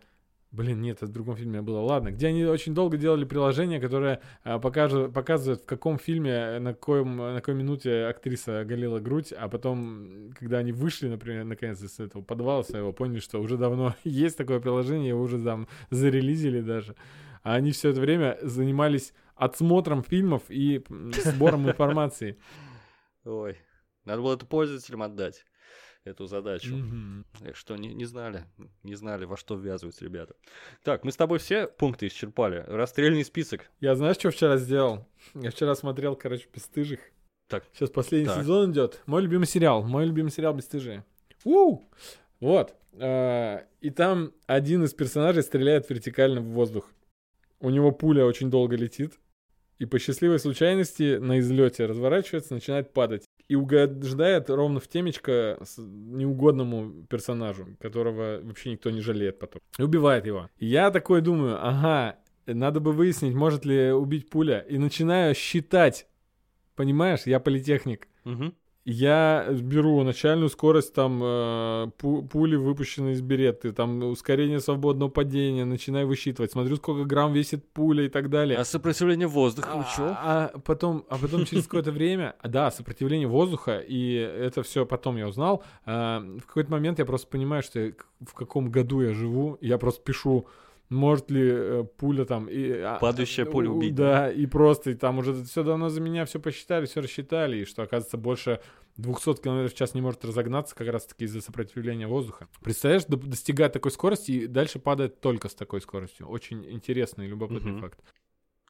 Блин, 0.52 0.80
нет, 0.80 0.96
это 0.96 1.06
в 1.06 1.12
другом 1.12 1.36
фильме 1.36 1.62
было. 1.62 1.78
Ладно, 1.78 2.10
где 2.10 2.26
они 2.26 2.44
очень 2.44 2.74
долго 2.74 2.96
делали 2.96 3.24
приложение, 3.24 3.80
которое 3.80 4.20
а, 4.42 4.58
покажет, 4.58 5.12
показывает, 5.12 5.62
в 5.62 5.66
каком 5.66 5.96
фильме, 5.96 6.32
э, 6.32 6.58
на, 6.58 6.74
коем, 6.74 7.16
на 7.18 7.36
какой 7.36 7.54
минуте 7.54 8.06
актриса 8.06 8.60
оголила 8.60 8.98
грудь, 8.98 9.32
а 9.32 9.48
потом, 9.48 10.32
когда 10.36 10.58
они 10.58 10.72
вышли, 10.72 11.06
например, 11.06 11.44
наконец 11.44 11.80
из 11.82 12.00
этого 12.00 12.22
подвала 12.22 12.64
своего, 12.64 12.92
поняли, 12.92 13.20
что 13.20 13.40
уже 13.40 13.58
давно 13.58 13.94
есть 14.04 14.36
такое 14.36 14.58
приложение, 14.58 15.10
его 15.10 15.22
уже 15.22 15.40
там 15.40 15.68
зарелизили 15.90 16.60
даже. 16.60 16.96
А 17.44 17.54
они 17.54 17.70
все 17.70 17.90
это 17.90 18.00
время 18.00 18.36
занимались 18.42 19.12
отсмотром 19.40 20.02
фильмов 20.02 20.42
и 20.48 20.84
сбором 21.24 21.66
информации. 21.68 22.36
Ой, 23.24 23.56
надо 24.04 24.22
было 24.22 24.34
это 24.34 24.46
пользователям 24.46 25.02
отдать, 25.02 25.44
эту 26.04 26.26
задачу. 26.26 26.74
Так 27.44 27.56
что 27.56 27.76
не, 27.76 27.92
не 27.94 28.04
знали, 28.04 28.44
не 28.82 28.94
знали, 28.94 29.24
во 29.24 29.36
что 29.36 29.54
ввязываются 29.56 30.04
ребята. 30.04 30.34
Так, 30.82 31.04
мы 31.04 31.12
с 31.12 31.16
тобой 31.16 31.38
все 31.38 31.66
пункты 31.66 32.06
исчерпали. 32.06 32.64
Расстрельный 32.66 33.24
список. 33.24 33.70
Я 33.80 33.94
знаешь, 33.94 34.16
что 34.16 34.30
вчера 34.30 34.56
сделал? 34.56 35.06
Я 35.34 35.50
вчера 35.50 35.74
смотрел, 35.74 36.16
короче, 36.16 36.48
«Бесстыжих». 36.52 37.00
Так. 37.48 37.64
Сейчас 37.72 37.90
последний 37.90 38.28
Так. 38.28 38.42
сезон 38.42 38.72
идет. 38.72 39.02
Мой 39.06 39.22
любимый 39.22 39.46
сериал. 39.46 39.82
Мой 39.82 40.06
любимый 40.06 40.30
сериал 40.30 40.54
«Бесстыжие». 40.54 41.04
У! 41.44 41.80
Вот. 42.38 42.74
А, 42.98 43.64
И 43.80 43.90
там 43.90 44.32
один 44.46 44.84
из 44.84 44.94
персонажей 44.94 45.42
стреляет 45.42 45.88
вертикально 45.90 46.40
в 46.40 46.44
воздух. 46.44 46.90
У 47.58 47.70
него 47.70 47.92
пуля 47.92 48.24
очень 48.24 48.50
долго 48.50 48.76
летит. 48.76 49.18
И 49.78 49.86
по 49.86 49.98
счастливой 49.98 50.38
случайности 50.38 51.16
на 51.16 51.40
излете 51.40 51.86
разворачивается, 51.86 52.54
начинает 52.54 52.92
падать. 52.92 53.24
И 53.50 53.56
угождает 53.56 54.48
ровно 54.48 54.78
в 54.78 54.86
темечко 54.86 55.58
с 55.60 55.76
неугодному 55.76 57.04
персонажу, 57.08 57.66
которого 57.80 58.38
вообще 58.40 58.70
никто 58.70 58.90
не 58.90 59.00
жалеет 59.00 59.40
потом. 59.40 59.60
И 59.76 59.82
убивает 59.82 60.24
его. 60.24 60.48
Я 60.60 60.92
такой 60.92 61.20
думаю, 61.20 61.58
ага, 61.60 62.20
надо 62.46 62.78
бы 62.78 62.92
выяснить, 62.92 63.34
может 63.34 63.64
ли 63.64 63.90
убить 63.90 64.30
пуля. 64.30 64.60
И 64.60 64.78
начинаю 64.78 65.34
считать. 65.34 66.06
Понимаешь, 66.76 67.22
я 67.24 67.40
политехник. 67.40 68.06
Мгм. 68.22 68.54
Я 68.90 69.46
беру 69.50 70.02
начальную 70.02 70.48
скорость 70.48 70.92
там 70.94 71.20
э, 71.22 71.90
пу- 71.98 72.26
пули, 72.26 72.56
выпущенные 72.56 73.14
из 73.14 73.20
береты, 73.20 73.72
там 73.72 74.02
ускорение 74.02 74.58
свободного 74.60 75.08
падения, 75.08 75.64
начинаю 75.64 76.06
высчитывать, 76.08 76.50
смотрю, 76.52 76.76
сколько 76.76 77.04
грамм 77.04 77.32
весит 77.32 77.64
пуля 77.72 78.04
и 78.04 78.08
так 78.08 78.30
далее. 78.30 78.58
А 78.58 78.64
сопротивление 78.64 79.28
воздуха, 79.28 79.68
А, 80.18 80.50
а 80.54 80.58
потом, 80.58 81.04
а 81.08 81.18
потом 81.18 81.44
через 81.44 81.64
какое-то 81.64 81.92
время, 81.92 82.34
а, 82.40 82.48
да, 82.48 82.70
сопротивление 82.70 83.28
воздуха, 83.28 83.78
и 83.78 84.14
это 84.14 84.62
все 84.62 84.84
потом 84.86 85.16
я 85.16 85.28
узнал. 85.28 85.62
а, 85.86 86.20
в 86.20 86.46
какой-то 86.46 86.70
момент 86.72 86.98
я 86.98 87.04
просто 87.04 87.28
понимаю, 87.28 87.62
что 87.62 87.80
я 87.80 87.92
в 88.26 88.34
каком 88.34 88.70
году 88.70 89.00
я 89.02 89.14
живу, 89.14 89.56
я 89.60 89.78
просто 89.78 90.02
пишу, 90.02 90.46
может 90.90 91.30
ли 91.30 91.48
э, 91.52 91.84
пуля 91.98 92.24
там... 92.24 92.48
И, 92.50 92.70
а, 92.72 92.98
Падающая 93.00 93.44
пуля 93.46 93.70
у- 93.70 93.76
убить, 93.76 93.94
Да, 93.94 94.28
и 94.30 94.44
просто 94.46 94.90
и 94.90 94.94
там 94.94 95.18
уже 95.18 95.44
все 95.44 95.62
давно 95.62 95.88
за 95.88 96.00
меня 96.00 96.24
все 96.24 96.40
посчитали, 96.40 96.86
все 96.86 97.00
рассчитали, 97.00 97.58
и 97.58 97.64
что, 97.64 97.82
оказывается, 97.82 98.16
больше 98.18 98.58
200 99.00 99.42
км 99.42 99.68
в 99.68 99.74
час 99.74 99.94
не 99.94 100.00
может 100.00 100.24
разогнаться 100.24 100.74
как 100.74 100.88
раз-таки 100.88 101.24
из-за 101.24 101.40
сопротивления 101.40 102.06
воздуха. 102.06 102.48
Представляешь, 102.62 103.04
до- 103.04 103.16
достигает 103.16 103.72
такой 103.72 103.90
скорости 103.90 104.32
и 104.32 104.46
дальше 104.46 104.78
падает 104.78 105.20
только 105.20 105.48
с 105.48 105.54
такой 105.54 105.80
скоростью. 105.80 106.28
Очень 106.28 106.70
интересный 106.70 107.26
и 107.26 107.28
любопытный 107.28 107.72
Мгм. 107.72 107.80
факт. 107.80 108.00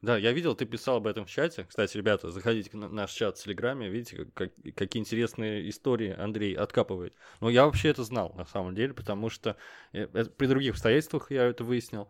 Да, 0.02 0.16
я 0.16 0.32
видел, 0.32 0.54
ты 0.54 0.64
писал 0.64 0.96
об 0.96 1.06
этом 1.06 1.26
в 1.26 1.28
чате. 1.30 1.66
Кстати, 1.68 1.94
ребята, 1.98 2.30
заходите 2.30 2.74
на 2.74 2.88
наш 2.88 3.12
чат 3.12 3.36
в 3.36 3.44
Телеграме, 3.44 3.90
видите, 3.90 4.16
как- 4.16 4.32
как- 4.34 4.74
какие 4.74 4.98
интересные 5.00 5.68
истории 5.68 6.14
Андрей 6.18 6.54
откапывает. 6.54 7.14
Но 7.40 7.50
я 7.50 7.66
вообще 7.66 7.90
это 7.90 8.02
знал, 8.02 8.32
на 8.34 8.46
самом 8.46 8.74
деле, 8.74 8.94
потому 8.94 9.28
что 9.28 9.56
э, 9.92 10.06
при 10.06 10.46
других 10.46 10.72
обстоятельствах 10.72 11.30
я 11.30 11.44
это 11.44 11.64
выяснил. 11.64 12.08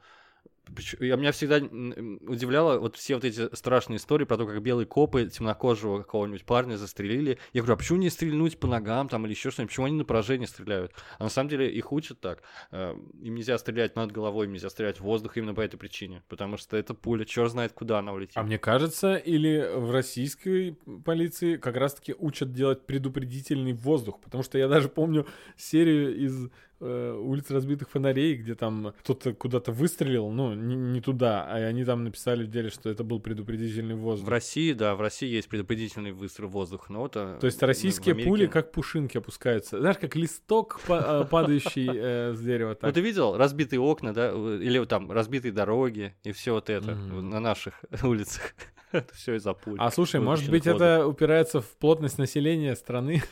Я, 1.00 1.16
меня 1.16 1.32
всегда 1.32 1.56
удивляло 1.56 2.78
вот 2.78 2.96
все 2.96 3.14
вот 3.16 3.24
эти 3.24 3.54
страшные 3.54 3.96
истории 3.96 4.24
про 4.24 4.36
то, 4.36 4.46
как 4.46 4.62
белые 4.62 4.86
копы 4.86 5.26
темнокожего 5.26 5.98
какого-нибудь 5.98 6.44
парня 6.44 6.76
застрелили. 6.76 7.38
Я 7.52 7.62
говорю, 7.62 7.74
а 7.74 7.76
почему 7.76 7.98
не 7.98 8.10
стрельнуть 8.10 8.58
по 8.58 8.66
ногам 8.66 9.08
там 9.08 9.26
или 9.26 9.32
еще 9.32 9.50
что-нибудь? 9.50 9.72
Почему 9.72 9.86
они 9.86 9.96
на 9.96 10.04
поражение 10.04 10.46
стреляют? 10.46 10.92
А 11.18 11.24
на 11.24 11.30
самом 11.30 11.48
деле 11.48 11.70
их 11.70 11.92
учат 11.92 12.20
так. 12.20 12.42
Э, 12.70 12.94
Им 13.20 13.34
нельзя 13.34 13.58
стрелять 13.58 13.96
над 13.96 14.12
головой, 14.12 14.46
им 14.46 14.52
нельзя 14.52 14.70
стрелять 14.70 14.98
в 14.98 15.02
воздух 15.02 15.36
именно 15.36 15.54
по 15.54 15.60
этой 15.60 15.76
причине. 15.76 16.22
Потому 16.28 16.56
что 16.56 16.76
это 16.76 16.94
пуля, 16.94 17.24
черт 17.24 17.50
знает 17.50 17.72
куда 17.72 17.98
она 17.98 18.12
улетит. 18.12 18.36
А 18.36 18.42
мне 18.42 18.58
кажется, 18.58 19.16
или 19.16 19.72
в 19.74 19.90
российской 19.90 20.78
полиции 21.04 21.56
как 21.56 21.76
раз-таки 21.76 22.14
учат 22.16 22.52
делать 22.52 22.86
предупредительный 22.86 23.72
воздух, 23.72 24.20
потому 24.20 24.42
что 24.42 24.58
я 24.58 24.68
даже 24.68 24.88
помню 24.88 25.26
серию 25.56 26.16
из 26.16 26.50
э, 26.80 27.12
улиц 27.12 27.50
разбитых 27.50 27.90
фонарей, 27.90 28.36
где 28.36 28.54
там 28.54 28.94
кто-то 29.00 29.34
куда-то 29.34 29.72
выстрелил, 29.72 30.30
ну, 30.30 30.49
не, 30.54 30.76
не 30.76 31.00
туда, 31.00 31.44
а 31.44 31.56
они 31.56 31.84
там 31.84 32.04
написали 32.04 32.44
в 32.44 32.50
деле, 32.50 32.70
что 32.70 32.90
это 32.90 33.04
был 33.04 33.20
предупредительный 33.20 33.94
воздух. 33.94 34.26
В 34.28 34.30
России, 34.30 34.72
да, 34.72 34.94
в 34.94 35.00
России 35.00 35.28
есть 35.28 35.48
предупредительный 35.48 36.12
выстрел 36.12 36.48
в 36.48 36.52
воздух, 36.52 36.88
но 36.88 37.10
а, 37.14 37.38
То 37.38 37.46
есть 37.46 37.62
российские 37.62 38.12
Америке- 38.12 38.28
пули 38.28 38.46
как 38.46 38.72
пушинки 38.72 39.18
опускаются. 39.18 39.78
Знаешь, 39.78 39.98
как 39.98 40.16
листок, 40.16 40.80
э, 40.88 41.24
падающий 41.30 41.88
э, 41.92 42.34
с 42.34 42.40
дерева. 42.40 42.76
Ну, 42.80 42.92
ты 42.92 43.00
видел 43.00 43.36
разбитые 43.36 43.80
окна, 43.80 44.12
да, 44.12 44.30
или 44.30 44.84
там 44.84 45.10
разбитые 45.10 45.52
дороги 45.52 46.14
и 46.22 46.32
все 46.32 46.52
вот 46.52 46.70
это 46.70 46.94
на 46.94 47.40
наших 47.40 47.74
улицах. 48.02 48.54
Это 48.92 49.14
все 49.14 49.36
из-за 49.36 49.52
пуль. 49.52 49.76
А 49.78 49.90
слушай, 49.90 50.20
может 50.20 50.50
быть, 50.50 50.66
это 50.66 51.06
упирается 51.06 51.60
в 51.60 51.76
плотность 51.76 52.18
населения 52.18 52.74
страны? 52.74 53.22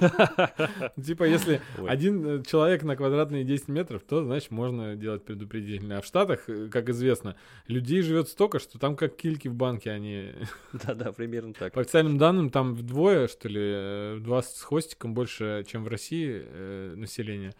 Типа, 1.04 1.24
если 1.24 1.60
один 1.86 2.26
э, 2.26 2.42
человек 2.44 2.82
на 2.82 2.96
квадратные 2.96 3.44
10 3.44 3.68
метров, 3.68 4.02
то, 4.02 4.22
значит, 4.24 4.50
можно 4.50 4.96
делать 4.96 5.24
предупредительно. 5.24 5.98
А 5.98 6.00
в 6.00 6.06
Штатах, 6.06 6.48
э, 6.48 6.68
как 6.68 6.88
известно, 6.88 7.36
людей 7.66 8.02
живет 8.02 8.28
столько, 8.28 8.58
что 8.58 8.78
там 8.78 8.96
как 8.96 9.16
кильки 9.16 9.48
в 9.48 9.54
банке, 9.54 9.90
они... 9.90 10.30
Да-да, 10.72 11.12
примерно 11.12 11.54
так. 11.54 11.72
По 11.72 11.80
официальным 11.80 12.18
данным, 12.18 12.50
там 12.50 12.74
вдвое, 12.74 13.28
что 13.28 13.48
ли, 13.48 13.60
э, 13.60 14.18
два 14.20 14.42
с 14.42 14.62
хвостиком 14.62 15.14
больше, 15.14 15.64
чем 15.68 15.84
в 15.84 15.88
России 15.88 16.94
население. 16.94 17.52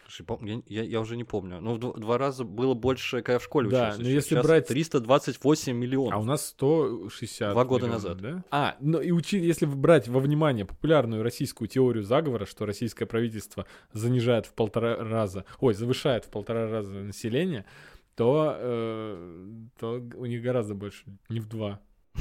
Я, 0.67 1.01
уже 1.01 1.17
не 1.17 1.25
помню. 1.25 1.61
Ну, 1.61 1.75
в 1.75 1.79
дв- 1.79 1.99
два 1.99 2.19
раза 2.19 2.45
было 2.45 2.75
больше, 2.75 3.23
когда 3.23 3.39
в 3.39 3.45
школе 3.45 3.71
Да, 3.71 3.95
но 3.99 4.09
если 4.09 4.41
брать- 4.41 4.67
328 4.67 5.77
миллионов. 5.77 6.15
А 6.15 6.19
у 6.19 6.25
нас 6.25 6.47
160 6.49 7.53
Два 7.53 7.65
года 7.65 7.87
назад. 7.87 8.19
да? 8.19 8.45
А, 8.51 8.77
ну 8.81 9.01
и 9.01 9.11
учи, 9.11 9.39
если 9.39 9.67
брать 9.67 10.09
во 10.09 10.21
внимание 10.21 10.65
популярную 10.65 11.23
российскую 11.23 11.69
теорию 11.69 12.05
заговора, 12.05 12.24
что 12.47 12.67
российское 12.67 13.07
правительство 13.07 13.67
занижает 13.93 14.47
в 14.47 14.55
полтора 14.55 14.97
раза, 14.97 15.45
ой, 15.61 15.75
завышает 15.75 16.25
в 16.25 16.31
полтора 16.31 16.69
раза 16.69 16.91
население, 16.91 17.65
то, 18.17 18.57
э, 18.57 19.47
то 19.79 20.03
у 20.17 20.27
них 20.27 20.43
гораздо 20.43 20.75
больше, 20.75 21.05
не 21.29 21.41
в 21.41 21.49
два. 21.49 21.81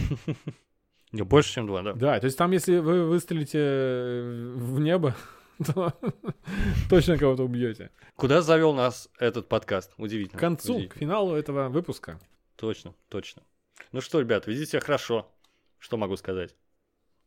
Не, 1.11 1.21
больше, 1.21 1.53
чем 1.53 1.67
два, 1.67 1.83
да. 1.83 1.93
Да, 1.93 2.19
то 2.19 2.25
есть 2.25 2.37
там, 2.39 2.51
если 2.51 2.79
вы 2.79 3.03
выстрелите 3.05 3.59
э, 3.59 4.53
в 4.55 4.79
небо, 4.79 5.15
то 5.65 5.93
точно 6.89 7.19
кого-то 7.19 7.43
убьете. 7.43 7.91
Куда 8.15 8.41
завел 8.41 8.73
нас 8.73 9.09
этот 9.19 9.47
подкаст? 9.47 9.93
К 9.93 9.99
Удивительно. 9.99 10.39
концу, 10.39 10.73
к 10.73 10.75
удивительно. 10.75 10.99
финалу 10.99 11.35
этого 11.35 11.69
выпуска. 11.69 12.19
Точно, 12.55 12.95
точно. 13.09 13.43
Ну 13.91 14.01
что, 14.01 14.19
ребят, 14.19 14.47
ведите 14.47 14.71
себя 14.71 14.79
хорошо. 14.81 15.31
Что 15.77 15.97
могу 15.97 16.15
сказать? 16.17 16.55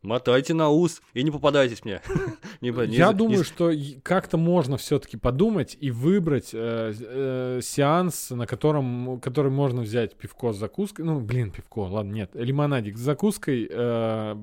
Мотайте 0.07 0.53
на 0.53 0.69
ус 0.69 1.01
и 1.13 1.21
не 1.23 1.31
попадайтесь 1.31 1.83
мне. 1.83 2.01
Не 2.61 2.71
по- 2.71 2.87
не 2.87 2.95
Я 2.95 3.11
думаю, 3.11 3.39
не- 3.39 3.43
что 3.43 3.71
как-то 4.03 4.37
можно 4.37 4.77
все-таки 4.77 5.15
подумать 5.17 5.77
и 5.79 5.91
выбрать 5.91 6.51
э, 6.53 6.93
э, 6.99 7.59
сеанс, 7.61 8.31
на 8.31 8.47
котором, 8.47 9.19
который 9.19 9.51
можно 9.51 9.81
взять 9.81 10.15
пивко 10.15 10.53
с 10.53 10.57
закуской. 10.57 11.05
Ну, 11.05 11.19
блин, 11.19 11.51
пивко, 11.51 11.79
ладно, 11.81 12.13
нет, 12.13 12.31
лимонадик 12.33 12.97
с 12.97 13.01
закуской. 13.01 13.67
э, 13.69 14.35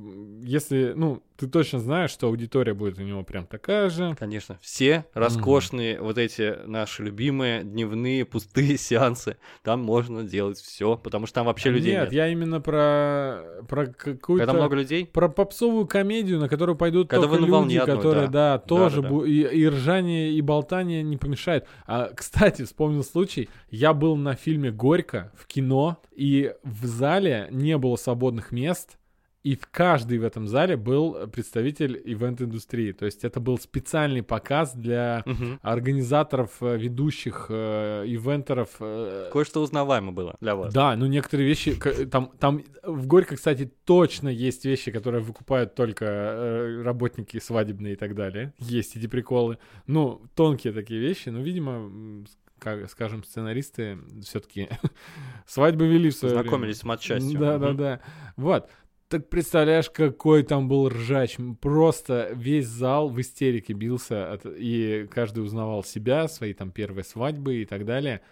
если, 0.43 0.93
ну, 0.95 1.23
ты 1.37 1.49
точно 1.49 1.81
знаешь, 1.81 2.11
что 2.11 2.29
аудитория 2.29 2.75
будет 2.75 2.99
у 2.99 3.03
него 3.03 3.25
прям 3.25 3.47
такая 3.47 3.91
же. 3.91 4.15
Конечно, 4.19 4.59
все 4.61 5.05
роскошные 5.15 6.01
вот 6.01 6.17
эти 6.17 6.57
наши 6.67 7.03
любимые 7.03 7.65
дневные 7.65 8.25
пустые 8.25 8.79
сеансы, 8.79 9.37
там 9.63 9.81
можно 9.81 10.23
делать 10.23 10.59
все, 10.59 10.97
потому 10.97 11.27
что 11.27 11.35
там 11.37 11.47
вообще 11.47 11.71
людей 11.71 11.93
нет, 11.93 12.05
нет. 12.05 12.13
я 12.13 12.29
именно 12.29 12.61
про, 12.61 13.43
про 13.69 13.87
какую-то... 13.87 14.47
Когда 14.47 14.53
много 14.53 14.77
людей, 14.77 15.07
Про 15.07 15.29
попсовую 15.29 15.87
комедию, 15.87 16.39
на 16.39 16.49
которую 16.49 16.77
пойдут 16.77 17.09
Когда 17.09 17.27
только 17.27 17.45
люди, 17.45 17.77
одной, 17.79 17.97
которые, 17.97 18.29
да, 18.29 18.57
да. 18.57 18.59
тоже 18.59 19.03
Да-да-да. 19.03 19.15
бу- 19.15 19.29
и, 19.29 19.43
и 19.43 19.69
ржание, 19.69 20.33
и 20.33 20.41
болтание 20.41 21.03
не 21.03 21.17
помешает. 21.17 21.67
А, 21.87 22.11
кстати, 22.15 22.65
вспомнил 22.65 23.03
случай. 23.03 23.49
Я 23.71 23.93
был 23.93 24.17
на 24.17 24.35
фильме 24.35 24.71
«Горько» 24.71 25.33
в 25.37 25.47
кино, 25.47 25.99
и 26.15 26.55
в 26.63 26.87
зале 26.87 27.49
не 27.51 27.77
было 27.77 27.97
свободных 27.97 28.53
мест, 28.53 28.99
и 29.45 29.57
в 29.57 29.69
каждый 29.71 30.17
в 30.19 30.25
этом 30.25 30.49
зале 30.49 30.77
был 30.77 31.29
представитель 31.29 32.01
ивент-индустрии. 32.03 32.93
То 32.93 33.05
есть 33.05 33.25
это 33.25 33.41
был 33.41 33.59
специальный 33.59 34.23
показ 34.23 34.75
для 34.75 35.23
Мгм. 35.27 35.61
организаторов, 35.63 36.51
э, 36.63 36.77
ведущих, 36.79 37.47
э, 37.51 38.05
ивентеров, 38.07 38.71
э, 38.81 39.29
кое-что 39.31 39.61
узнаваемо 39.61 40.13
было 40.13 40.37
для 40.41 40.57
вас. 40.57 40.73
да, 40.73 40.97
ну 40.97 41.07
некоторые 41.07 41.47
вещи, 41.47 41.79
там, 42.11 42.33
там 42.41 42.65
в 42.83 43.07
Горько, 43.07 43.37
кстати, 43.37 43.71
точно 43.85 44.29
есть 44.31 44.65
вещи, 44.65 44.91
которые 44.91 45.23
выкупают 45.23 45.75
только 45.75 46.05
э, 46.07 46.83
работники 46.83 47.39
свадебные 47.39 47.93
и 47.93 47.97
так 47.97 48.15
далее. 48.15 48.55
Есть 48.59 48.97
эти 48.97 49.07
приколы. 49.07 49.59
Ну, 49.87 50.23
тонкие 50.35 50.73
такие 50.73 50.99
вещи, 51.01 51.29
но, 51.29 51.41
видимо, 51.41 52.25
как, 52.59 52.89
скажем, 52.91 53.23
сценаристы 53.25 53.99
все-таки 54.23 54.69
свадьбы 55.47 55.87
вели 55.87 56.09
в 56.09 56.15
свое 56.15 56.35
Знакомились 56.35 56.79
с 56.79 56.85
матчастью. 56.85 57.39
Да, 57.39 57.59
да, 57.59 57.73
да. 57.75 58.01
Вот. 58.37 58.71
Так 59.15 59.29
представляешь, 59.29 59.91
какой 59.91 60.43
там 60.43 60.67
был 60.67 60.89
ржач. 60.89 61.37
Просто 61.61 62.31
весь 62.35 62.67
зал 62.67 63.09
в 63.09 63.21
истерике 63.21 63.73
бился, 63.73 64.33
от- 64.33 64.45
и 64.45 65.07
каждый 65.09 65.45
узнавал 65.45 65.85
себя, 65.85 66.27
свои 66.27 66.53
там 66.53 66.73
первые 66.73 67.05
свадьбы 67.05 67.63
и 67.63 67.65
так 67.65 67.85
далее. 67.85 68.23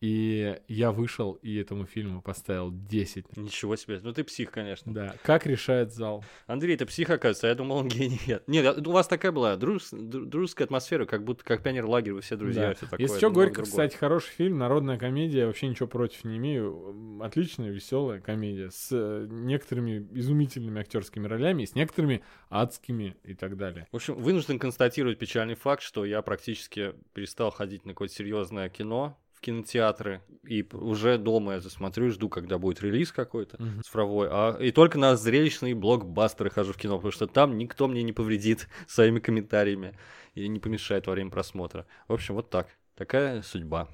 И 0.00 0.56
я 0.68 0.92
вышел 0.92 1.32
и 1.42 1.56
этому 1.56 1.84
фильму 1.84 2.22
поставил 2.22 2.70
10. 2.70 3.36
Ничего 3.36 3.74
себе. 3.74 3.98
Ну 4.02 4.12
ты 4.12 4.22
псих, 4.22 4.50
конечно. 4.52 4.94
Да. 4.94 5.14
Как 5.24 5.44
решает 5.44 5.92
зал? 5.92 6.24
Андрей, 6.46 6.76
ты 6.76 6.86
псих, 6.86 7.10
оказывается, 7.10 7.48
а 7.48 7.50
я 7.50 7.56
думал, 7.56 7.78
он 7.78 7.88
гений. 7.88 8.20
Нет, 8.46 8.86
у 8.86 8.92
вас 8.92 9.08
такая 9.08 9.32
была 9.32 9.56
друж- 9.56 9.92
дру- 9.92 10.24
дружеская 10.24 10.66
атмосфера, 10.66 11.04
как 11.04 11.24
будто 11.24 11.42
как 11.44 11.62
пионер-лагерь, 11.64 12.12
вы 12.12 12.20
все 12.20 12.36
друзья, 12.36 12.68
Да. 12.68 12.74
все 12.74 12.84
такое. 12.86 13.00
Если 13.00 13.16
это 13.16 13.26
что, 13.26 13.30
Горько, 13.34 13.62
кстати, 13.62 13.96
хороший 13.96 14.30
фильм, 14.30 14.58
народная 14.58 14.98
комедия, 14.98 15.38
я 15.40 15.46
вообще 15.46 15.66
ничего 15.66 15.88
против 15.88 16.24
не 16.24 16.36
имею. 16.38 17.18
Отличная, 17.22 17.70
веселая 17.70 18.20
комедия 18.20 18.70
с 18.70 18.88
э, 18.92 19.26
некоторыми 19.28 20.06
изумительными 20.12 20.80
актерскими 20.80 21.26
ролями, 21.26 21.64
с 21.64 21.74
некоторыми 21.74 22.22
адскими 22.50 23.16
и 23.24 23.34
так 23.34 23.56
далее. 23.56 23.86
В 23.90 23.96
общем, 23.96 24.14
вынужден 24.14 24.58
констатировать 24.60 25.18
печальный 25.18 25.54
факт, 25.56 25.82
что 25.82 26.04
я 26.04 26.22
практически 26.22 26.94
перестал 27.14 27.50
ходить 27.50 27.84
на 27.84 27.92
какое-то 27.92 28.14
серьезное 28.14 28.68
кино 28.68 29.18
в 29.38 29.40
кинотеатры, 29.40 30.20
и 30.44 30.66
уже 30.72 31.16
дома 31.16 31.54
я 31.54 31.60
засмотрю, 31.60 32.10
жду, 32.10 32.28
когда 32.28 32.58
будет 32.58 32.82
релиз 32.82 33.12
какой-то 33.12 33.56
Мгм. 33.62 33.82
цифровой, 33.84 34.28
а 34.30 34.56
и 34.60 34.72
только 34.72 34.98
на 34.98 35.16
зрелищные 35.16 35.74
блокбастеры 35.76 36.50
хожу 36.50 36.72
в 36.72 36.76
кино, 36.76 36.96
потому 36.96 37.12
что 37.12 37.28
там 37.28 37.56
никто 37.56 37.86
мне 37.86 38.02
не 38.02 38.12
повредит 38.12 38.68
своими 38.88 39.20
комментариями 39.20 39.96
и 40.34 40.48
не 40.48 40.58
помешает 40.58 41.06
во 41.06 41.12
время 41.12 41.30
просмотра. 41.30 41.86
В 42.08 42.12
общем, 42.12 42.34
вот 42.34 42.50
так. 42.50 42.68
Такая 42.96 43.42
судьба. 43.42 43.88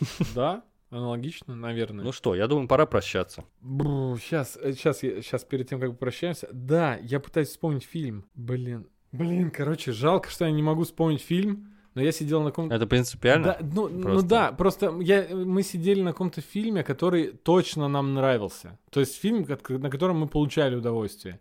Да, 0.34 0.62
аналогично, 0.90 1.56
наверное. 1.56 2.04
Ну 2.04 2.12
что, 2.12 2.34
я 2.34 2.46
думаю, 2.46 2.68
пора 2.68 2.84
прощаться. 2.84 3.44
сейчас, 3.62 4.58
сейчас, 4.62 4.98
сейчас 5.00 5.44
перед 5.44 5.68
тем, 5.68 5.80
как 5.80 5.98
прощаемся. 5.98 6.46
Да, 6.52 6.96
я 7.02 7.20
пытаюсь 7.20 7.48
вспомнить 7.48 7.84
фильм. 7.84 8.26
Блин. 8.34 8.86
Блин, 9.12 9.50
короче, 9.50 9.92
жалко, 9.92 10.28
что 10.30 10.44
я 10.44 10.50
не 10.52 10.62
могу 10.62 10.84
вспомнить 10.84 11.22
фильм, 11.22 11.74
но 11.94 12.02
я 12.02 12.12
сидел 12.12 12.42
на 12.42 12.50
каком-то... 12.50 12.74
Это 12.74 12.86
принципиально? 12.86 13.44
Да, 13.44 13.58
ну, 13.60 13.88
ну 13.88 14.02
Просто. 14.02 14.28
да, 14.28 14.52
просто 14.52 14.96
я, 15.00 15.26
мы 15.32 15.62
сидели 15.62 16.02
на 16.02 16.12
каком-то 16.12 16.40
фильме, 16.40 16.84
который 16.84 17.32
точно 17.32 17.88
нам 17.88 18.14
нравился. 18.14 18.78
То 18.90 19.00
есть 19.00 19.20
фильм, 19.20 19.46
на 19.68 19.90
котором 19.90 20.20
мы 20.20 20.28
получали 20.28 20.76
удовольствие. 20.76 21.40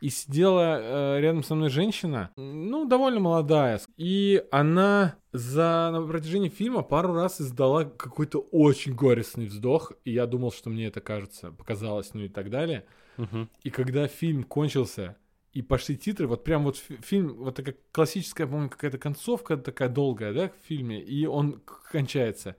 И 0.00 0.10
сидела 0.10 0.80
э, 0.80 1.20
рядом 1.20 1.42
со 1.42 1.56
мной 1.56 1.70
женщина, 1.70 2.30
ну, 2.36 2.84
довольно 2.84 3.18
молодая. 3.18 3.80
И 3.96 4.44
она 4.52 5.16
за 5.32 5.90
на 5.92 6.06
протяжении 6.06 6.48
фильма 6.48 6.82
пару 6.82 7.14
раз 7.14 7.40
издала 7.40 7.84
какой-то 7.84 8.38
очень 8.52 8.94
горестный 8.94 9.46
вздох. 9.46 9.92
И 10.04 10.12
я 10.12 10.26
думал, 10.26 10.52
что 10.52 10.70
мне 10.70 10.86
это 10.86 11.00
кажется, 11.00 11.50
показалось, 11.50 12.14
ну 12.14 12.22
и 12.22 12.28
так 12.28 12.48
далее. 12.48 12.84
Мгм. 13.16 13.50
И 13.64 13.70
когда 13.70 14.06
фильм 14.06 14.44
кончился, 14.44 15.16
и 15.52 15.62
пошли 15.62 15.96
титры, 15.96 16.26
вот 16.26 16.44
прям 16.44 16.64
вот 16.64 16.76
фи- 16.76 16.98
фильм, 17.02 17.34
вот 17.34 17.54
такая 17.56 17.74
классическая, 17.92 18.46
по-моему, 18.46 18.68
какая-то 18.70 18.98
концовка 18.98 19.56
такая 19.56 19.88
долгая, 19.88 20.32
да, 20.32 20.48
в 20.48 20.66
фильме, 20.66 21.02
и 21.02 21.26
он 21.26 21.60
кончается. 21.90 22.56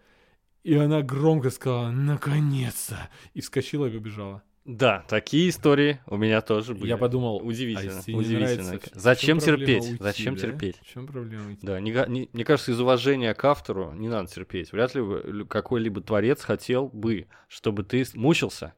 И 0.64 0.74
она 0.76 1.02
громко 1.02 1.50
сказала 1.52 1.90
«Наконец-то!» 1.92 3.10
И 3.34 3.42
вскочила 3.42 3.86
и 3.86 3.92
побежала. 3.92 4.44
Да, 4.66 5.04
такие 5.08 5.50
истории 5.50 6.00
у 6.06 6.18
меня 6.18 6.42
тоже 6.42 6.76
были. 6.76 6.90
Я 6.90 6.98
подумал, 6.98 7.38
удивительно, 7.38 8.00
а 8.06 8.12
удивительно. 8.12 8.64
нравится, 8.64 8.92
Зачем 8.94 9.40
терпеть? 9.40 9.84
уйти, 9.84 9.98
Зачем 10.00 10.36
да? 10.36 10.42
терпеть? 10.42 10.80
В 10.84 10.88
чем 10.94 11.08
проблема 11.08 11.48
уйти? 11.48 11.66
Да, 11.66 11.80
не 11.80 11.92
не- 12.08 12.30
мне 12.34 12.44
кажется, 12.46 12.72
из 12.74 12.80
уважения 12.80 13.34
к 13.34 13.44
автору 13.46 13.94
не 13.94 14.10
надо 14.10 14.30
терпеть. 14.30 14.72
Вряд 14.72 14.94
ли 14.94 15.46
какой-либо 15.46 16.02
творец 16.02 16.42
хотел 16.44 16.88
бы, 16.90 17.28
чтобы 17.48 17.84
ты 17.84 18.06
мучился 18.14 18.74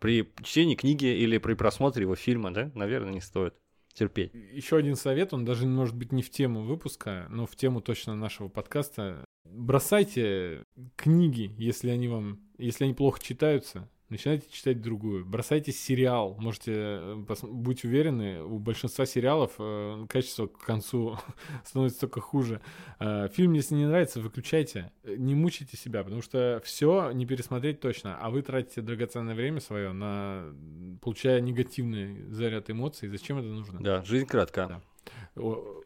при 0.00 0.30
чтении 0.42 0.74
книги 0.74 1.06
или 1.06 1.38
при 1.38 1.54
просмотре 1.54 2.02
его 2.02 2.14
фильма, 2.14 2.52
да? 2.52 2.70
Наверное, 2.74 3.12
не 3.12 3.20
стоит 3.20 3.54
терпеть. 3.94 4.32
Еще 4.34 4.76
один 4.76 4.96
совет, 4.96 5.32
он 5.32 5.44
даже 5.44 5.66
может 5.66 5.94
быть 5.94 6.12
не 6.12 6.22
в 6.22 6.30
тему 6.30 6.62
выпуска, 6.62 7.26
но 7.30 7.46
в 7.46 7.56
тему 7.56 7.80
точно 7.80 8.14
нашего 8.14 8.48
подкаста. 8.48 9.24
Бросайте 9.44 10.64
книги, 10.96 11.54
если 11.58 11.90
они 11.90 12.08
вам, 12.08 12.40
если 12.58 12.84
они 12.84 12.94
плохо 12.94 13.22
читаются, 13.22 13.88
начинайте 14.14 14.46
читать 14.50 14.80
другую. 14.80 15.24
Бросайте 15.26 15.72
сериал. 15.72 16.36
Можете 16.38 16.72
э, 16.72 17.24
быть 17.42 17.84
уверены, 17.84 18.42
у 18.42 18.58
большинства 18.58 19.06
сериалов 19.06 19.52
э, 19.58 20.06
качество 20.08 20.46
к 20.46 20.58
концу 20.58 21.18
становится 21.64 22.00
только 22.00 22.20
хуже. 22.20 22.60
Э, 23.00 23.28
фильм, 23.32 23.52
если 23.54 23.74
не 23.74 23.86
нравится, 23.86 24.20
выключайте. 24.20 24.92
Э, 25.02 25.16
Не 25.16 25.34
мучайте 25.34 25.76
себя, 25.76 26.04
потому 26.04 26.22
что 26.22 26.60
все 26.64 27.10
не 27.10 27.26
пересмотреть 27.26 27.80
точно, 27.80 28.16
а 28.20 28.30
вы 28.30 28.42
тратите 28.42 28.80
драгоценное 28.82 29.34
время 29.34 29.60
свое 29.60 29.92
на 29.92 30.54
получая 31.02 31.40
негативный 31.40 32.30
заряд 32.30 32.70
эмоций. 32.70 33.08
Зачем 33.08 33.38
это 33.38 33.48
нужно? 33.48 33.80
Да, 33.82 34.04
жизнь 34.04 34.26
кратка. 34.26 34.66
Да. 34.68 34.80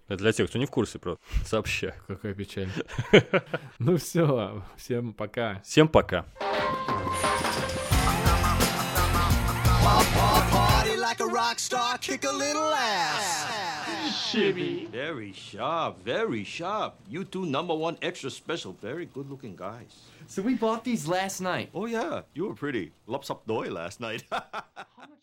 Это 0.08 0.18
для 0.18 0.32
тех, 0.32 0.48
кто 0.50 0.58
не 0.58 0.66
в 0.66 0.70
курсе 0.70 0.98
просто. 0.98 1.24
Сообщаю. 1.46 1.94
какая 2.06 2.34
печаль. 2.34 2.68
Ну 3.78 3.96
все, 3.96 4.62
всем 4.76 5.14
пока. 5.14 5.60
Всем 5.64 5.88
пока. 5.88 6.26
Rock 11.58 11.60
star, 11.60 11.98
kick 11.98 12.24
a 12.24 12.30
little 12.30 12.72
ass. 12.72 14.22
Very 14.92 15.32
sharp, 15.32 16.00
very 16.04 16.44
sharp. 16.44 16.94
You 17.08 17.24
two 17.24 17.46
number 17.46 17.74
one 17.74 17.96
extra 18.00 18.30
special, 18.30 18.74
very 18.80 19.06
good 19.06 19.28
looking 19.28 19.56
guys. 19.56 20.04
So 20.28 20.40
we 20.42 20.54
bought 20.54 20.84
these 20.84 21.08
last 21.08 21.40
night. 21.40 21.70
Oh 21.74 21.86
yeah, 21.86 22.22
you 22.34 22.46
were 22.46 22.54
pretty. 22.54 22.92
Lops 23.06 23.30
up 23.30 23.44
doy 23.46 23.70
last 23.70 24.00
night. 24.00 24.22